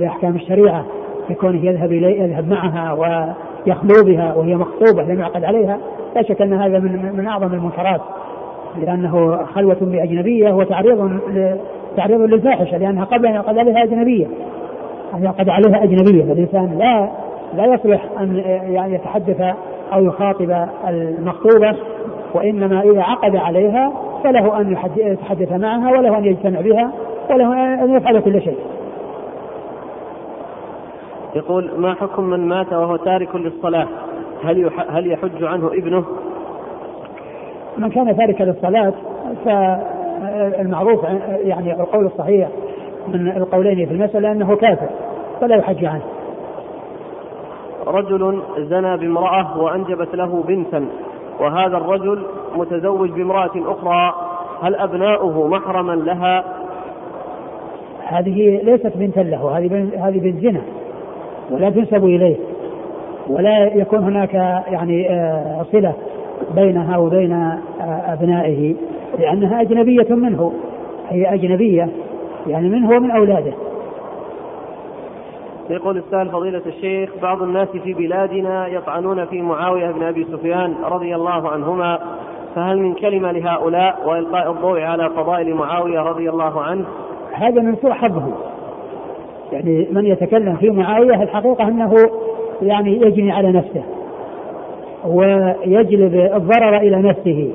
لأحكام 0.00 0.36
الشريعة 0.36 0.84
كونه 1.40 1.66
يذهب 1.66 1.92
الي 1.92 2.18
يذهب 2.18 2.48
معها 2.48 3.34
يخلو 3.66 4.04
بها 4.04 4.34
وهي 4.34 4.56
مخطوبة 4.56 5.02
لم 5.02 5.20
يعقد 5.20 5.44
عليها 5.44 5.78
لا 6.16 6.22
شك 6.22 6.42
أن 6.42 6.52
هذا 6.52 6.78
من, 6.78 7.16
من 7.16 7.26
أعظم 7.26 7.54
المنكرات 7.54 8.00
لأنه 8.78 9.44
خلوة 9.44 9.78
بأجنبية 9.80 10.52
وتعريض 10.52 11.20
تعريض 11.96 12.20
للفاحشة 12.20 12.76
لأنها 12.78 13.04
قبل 13.04 13.26
أن 13.26 13.34
يعقد 13.34 13.58
عليها 13.58 13.84
أجنبية 13.84 14.26
أن 15.14 15.24
يعقد 15.24 15.48
عليها 15.48 15.84
أجنبية 15.84 16.24
فالإنسان 16.24 16.78
لا 16.78 17.23
لا 17.56 17.74
يصلح 17.74 18.04
أن 18.20 18.36
يعني 18.62 18.94
يتحدث 18.94 19.40
أو 19.92 20.04
يخاطب 20.04 20.66
المخطوبة 20.88 21.76
وإنما 22.34 22.80
إذا 22.80 23.02
عقد 23.02 23.36
عليها 23.36 23.92
فله 24.24 24.60
أن 24.60 24.76
يتحدث 24.96 25.52
معها 25.52 25.90
وله 25.90 26.18
أن 26.18 26.24
يجتمع 26.24 26.60
بها 26.60 26.92
وله 27.30 27.74
أن 27.84 27.96
يفعل 27.96 28.20
كل 28.20 28.42
شيء 28.42 28.58
يقول 31.34 31.70
ما 31.76 31.94
حكم 31.94 32.24
من 32.24 32.48
مات 32.48 32.72
وهو 32.72 32.96
تارك 32.96 33.36
للصلاة 33.36 33.88
هل 34.44 34.70
هل 34.88 35.12
يحج 35.12 35.44
عنه 35.44 35.66
ابنه؟ 35.66 36.04
من 37.78 37.90
كان 37.90 38.16
تاركا 38.16 38.44
للصلاة 38.44 38.92
فالمعروف 39.44 41.04
يعني 41.44 41.80
القول 41.80 42.06
الصحيح 42.06 42.48
من 43.08 43.28
القولين 43.28 43.86
في 43.86 43.94
المسألة 43.94 44.32
أنه 44.32 44.56
كافر 44.56 44.88
فلا 45.40 45.56
يحج 45.56 45.84
عنه. 45.84 46.13
رجل 47.86 48.42
زنى 48.58 48.96
بامرأة 48.96 49.58
وأنجبت 49.62 50.14
له 50.14 50.44
بنتا 50.48 50.86
وهذا 51.40 51.76
الرجل 51.76 52.26
متزوج 52.56 53.10
بامرأة 53.10 53.52
أخرى 53.56 54.14
هل 54.62 54.74
أبناؤه 54.74 55.48
محرما 55.48 55.92
لها؟ 55.92 56.44
هذه 58.06 58.60
ليست 58.62 58.92
بنتا 58.96 59.20
له 59.20 59.58
هذه 59.58 59.88
هذه 59.98 60.18
بنت 60.18 60.42
زنا 60.42 60.60
ولا 61.50 61.70
تنسب 61.70 62.04
إليه 62.04 62.36
ولا 63.28 63.74
يكون 63.74 63.98
هناك 63.98 64.34
يعني 64.68 65.10
آه، 65.10 65.66
صلة 65.72 65.92
بينها 66.54 66.98
وبين 66.98 67.32
آه، 67.32 68.12
أبنائه 68.12 68.74
لأنها 69.18 69.60
أجنبية 69.60 70.14
منه 70.14 70.52
هي 71.08 71.34
أجنبية 71.34 71.88
يعني 72.46 72.68
منه 72.68 72.90
ومن 72.90 73.10
أولاده 73.10 73.52
يقول 75.70 75.98
السائل 75.98 76.30
فضيلة 76.30 76.62
الشيخ 76.66 77.10
بعض 77.22 77.42
الناس 77.42 77.68
في 77.68 77.94
بلادنا 77.94 78.66
يطعنون 78.66 79.24
في 79.24 79.42
معاوية 79.42 79.90
بن 79.90 80.02
أبي 80.02 80.24
سفيان 80.24 80.74
رضي 80.84 81.14
الله 81.14 81.48
عنهما 81.48 81.98
فهل 82.54 82.78
من 82.78 82.94
كلمة 82.94 83.32
لهؤلاء 83.32 84.02
وإلقاء 84.06 84.50
الضوء 84.50 84.80
على 84.80 85.10
فضائل 85.10 85.54
معاوية 85.54 86.00
رضي 86.00 86.30
الله 86.30 86.60
عنه؟ 86.60 86.84
هذا 87.32 87.62
من 87.62 87.76
سوء 87.76 87.92
حظه. 87.92 88.32
يعني 89.52 89.88
من 89.92 90.06
يتكلم 90.06 90.56
في 90.56 90.70
معاوية 90.70 91.22
الحقيقة 91.22 91.68
أنه 91.68 91.94
يعني 92.62 92.96
يجني 92.96 93.32
على 93.32 93.52
نفسه 93.52 93.82
ويجلب 95.06 96.14
الضرر 96.34 96.76
إلى 96.76 96.96
نفسه. 96.96 97.52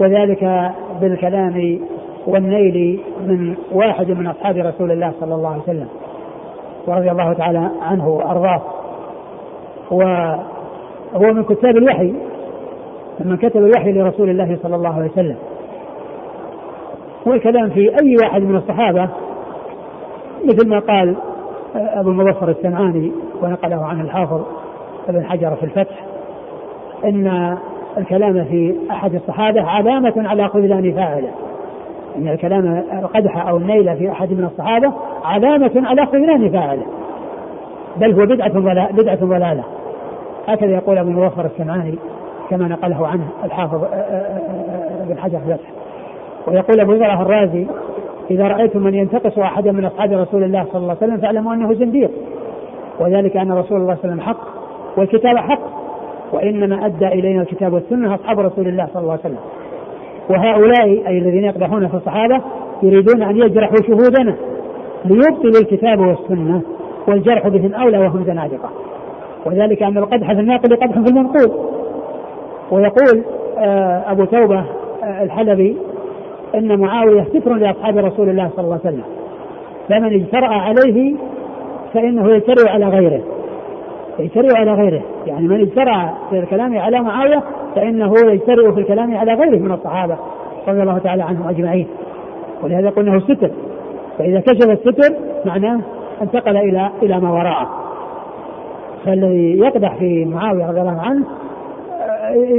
وذلك 0.00 0.72
بالكلام 1.00 1.80
والنيل 2.26 3.00
من 3.26 3.54
واحد 3.72 4.10
من 4.10 4.26
أصحاب 4.26 4.56
رسول 4.56 4.90
الله 4.90 5.12
صلى 5.20 5.34
الله 5.34 5.48
عليه 5.48 5.62
وسلم. 5.62 5.88
ورضي 6.86 7.10
الله 7.10 7.32
تعالى 7.32 7.70
عنه 7.82 8.08
وأرضاه. 8.08 8.62
وهو 9.90 11.32
من 11.32 11.44
كتاب 11.44 11.76
الوحي 11.76 12.14
من 13.20 13.36
كتب 13.36 13.56
الوحي 13.56 13.92
لرسول 13.92 14.30
الله 14.30 14.58
صلى 14.62 14.76
الله 14.76 14.94
عليه 14.94 15.10
وسلم. 15.10 15.36
والكلام 17.26 17.70
في 17.70 17.80
أي 17.80 18.16
واحد 18.22 18.42
من 18.42 18.56
الصحابة 18.56 19.08
مثل 20.44 20.68
ما 20.68 20.78
قال 20.78 21.16
أبو 21.74 22.10
المظفر 22.10 22.48
السمعاني 22.48 23.12
ونقله 23.42 23.84
عن 23.84 24.00
الحافظ 24.00 24.42
ابن 25.08 25.24
حجر 25.24 25.56
في 25.56 25.62
الفتح 25.62 26.04
إن 27.04 27.56
الكلام 27.98 28.44
في 28.44 28.76
أحد 28.90 29.14
الصحابة 29.14 29.62
علامة 29.62 30.12
على 30.16 30.48
خذلان 30.48 30.92
فاعله. 30.92 31.30
إن 32.20 32.28
الكلام 32.28 32.84
القدح 33.02 33.46
أو 33.48 33.56
النيل 33.56 33.96
في 33.96 34.10
أحد 34.10 34.32
من 34.32 34.44
الصحابة 34.44 34.92
علامة 35.24 35.70
على 35.76 36.06
خذلان 36.06 36.50
فاعله. 36.50 36.86
بل 37.96 38.20
هو 38.20 38.26
بدعة 38.26 38.52
ضلالة 38.52 38.88
بدعة 38.92 39.24
ضلالة. 39.24 39.64
هكذا 40.48 40.70
يقول 40.70 40.98
أبو 40.98 41.10
المظفر 41.10 41.46
السمعاني 41.46 41.98
كما 42.50 42.68
نقله 42.68 43.06
عنه 43.06 43.24
الحافظ 43.44 43.84
ابن 45.00 45.18
حجر 45.18 45.38
الفتح. 45.38 45.70
ويقول 46.46 46.80
أبو 46.80 46.92
ذر 46.92 47.22
الرازي 47.22 47.66
إذا 48.30 48.48
رأيتم 48.48 48.80
من 48.82 48.94
ينتقص 48.94 49.38
احدا 49.38 49.72
من 49.72 49.84
أصحاب 49.84 50.12
رسول 50.12 50.44
الله 50.44 50.64
صلى 50.64 50.82
الله 50.82 50.96
عليه 51.00 51.12
وسلم 51.12 51.16
فاعلموا 51.16 51.54
أنه 51.54 51.74
زنديق. 51.74 52.10
وذلك 53.00 53.36
أن 53.36 53.52
رسول 53.52 53.80
الله 53.80 53.94
صلى 53.94 54.04
الله 54.04 54.14
عليه 54.14 54.14
وسلم 54.14 54.20
حق 54.20 54.46
والكتاب 54.96 55.36
حق. 55.36 55.80
وإنما 56.32 56.86
أدى 56.86 57.06
إلينا 57.06 57.42
الكتاب 57.42 57.72
والسنة 57.72 58.14
أصحاب 58.14 58.40
رسول 58.40 58.68
الله 58.68 58.86
صلى 58.92 59.02
الله 59.02 59.12
عليه 59.12 59.20
وسلم. 59.20 59.38
وهؤلاء 60.30 61.08
أي 61.08 61.18
الذين 61.18 61.44
يقدحون 61.44 61.88
في 61.88 61.94
الصحابة 61.94 62.40
يريدون 62.82 63.22
أن 63.22 63.36
يجرحوا 63.36 63.76
شهودنا 63.86 64.36
ليبطلوا 65.04 65.60
الكتاب 65.60 66.00
والسنة 66.00 66.62
والجرح 67.08 67.48
بهم 67.48 67.74
أولى 67.74 67.98
وهم 67.98 68.24
زنادقة. 68.24 68.70
وذلك 69.46 69.82
أن 69.82 69.98
القدح 69.98 70.32
في 70.32 70.40
الناقل 70.40 70.76
قدح 70.76 71.00
في 71.00 71.10
المنقول. 71.10 71.52
ويقول 72.70 73.24
آه، 73.58 74.12
أبو 74.12 74.24
توبة 74.24 74.64
آه، 75.04 75.22
الحلبي 75.22 75.76
إن 76.54 76.80
معاوية 76.80 77.24
ستر 77.24 77.54
لأصحاب 77.54 77.98
رسول 77.98 78.28
الله 78.28 78.50
صلى 78.56 78.64
الله 78.64 78.80
عليه 78.84 78.96
وسلم. 78.96 79.04
فمن 79.88 80.14
اجترأ 80.14 80.48
عليه 80.48 81.14
فإنه 81.94 82.30
يجترئ 82.30 82.68
على 82.68 82.88
غيره. 82.88 83.20
يجترئ 84.20 84.56
على 84.56 84.72
غيره. 84.72 85.02
يعني 85.26 85.48
من 85.48 85.60
اجترأ 85.60 86.14
في 86.30 86.38
الكلام 86.38 86.78
على 86.78 87.00
معاوية 87.00 87.42
فإنه 87.74 88.12
يجترئ 88.26 88.72
في 88.72 88.80
الكلام 88.80 89.16
على 89.16 89.34
غيره 89.34 89.58
من 89.58 89.72
الصحابة 89.72 90.16
رضي 90.68 90.82
الله 90.82 90.98
تعالى 90.98 91.22
عنهم 91.22 91.48
أجمعين. 91.48 91.86
ولهذا 92.62 92.90
قلنا 92.90 93.14
هو 93.14 93.20
ستر 93.20 93.50
فإذا 94.18 94.40
كشف 94.40 94.70
الستر 94.70 95.14
معناه 95.46 95.80
انتقل 96.22 96.56
إلى 96.56 96.90
إلى 97.02 97.20
ما 97.20 97.30
وراءه. 97.30 97.68
فالذي 99.04 99.58
يقدح 99.58 99.96
في 99.98 100.24
معاوية 100.24 100.66
رضي 100.66 100.80
الله 100.80 101.00
عنه 101.00 101.24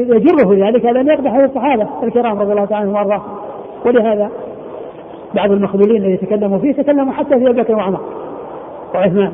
يجره 0.09 0.67
ذلك 0.67 0.85
على 0.85 1.01
أن 1.01 1.07
يقدح 1.07 1.37
في 1.37 1.45
الصحابة 1.45 1.87
الكرام 2.03 2.39
رضي 2.39 2.51
الله 2.51 2.65
تعالى 2.65 2.89
عنهم 2.89 2.95
وأرضاهم 2.95 3.37
ولهذا 3.85 4.29
بعض 5.35 5.51
المخذولين 5.51 5.97
الذين 5.97 6.19
تكلموا 6.19 6.57
فيه 6.57 6.71
تكلموا 6.71 7.13
حتى 7.13 7.39
في 7.39 7.49
أبي 7.49 7.61
بكر 7.61 7.75
وعمر 7.75 7.99
وعثمان. 8.95 9.31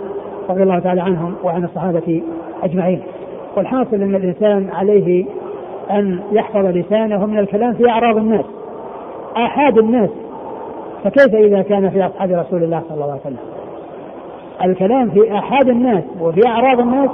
رضي 0.50 0.64
الله 0.64 0.80
تعالى 0.80 1.02
عنهم 1.02 1.36
وعن 1.44 1.64
الصحابة 1.64 2.24
أجمعين. 2.64 3.02
والحاصل 3.58 3.96
أن 3.96 4.16
الإنسان 4.16 4.70
عليه 4.74 5.26
أن 5.92 6.20
يحفظ 6.32 6.66
لسانه 6.66 7.26
من 7.26 7.40
الكلام 7.40 7.74
في 7.74 7.90
أعراض 7.90 8.18
الناس 8.18 8.46
آحاد 9.38 9.78
الناس. 9.78 10.10
فكيف 11.04 11.36
إذا 11.36 11.62
كان 11.62 11.90
في 11.90 12.06
أصحاب 12.06 12.32
رسول 12.32 12.64
الله 12.64 12.82
صلى 12.90 12.96
الله 12.96 13.12
عليه 13.12 13.22
وسلم؟ 13.22 13.38
الكلام 14.66 15.10
في 15.10 15.38
آحاد 15.38 15.70
الناس 15.70 16.04
وفي 16.22 16.48
أعراض 16.48 16.80
الناس؟ 16.80 17.10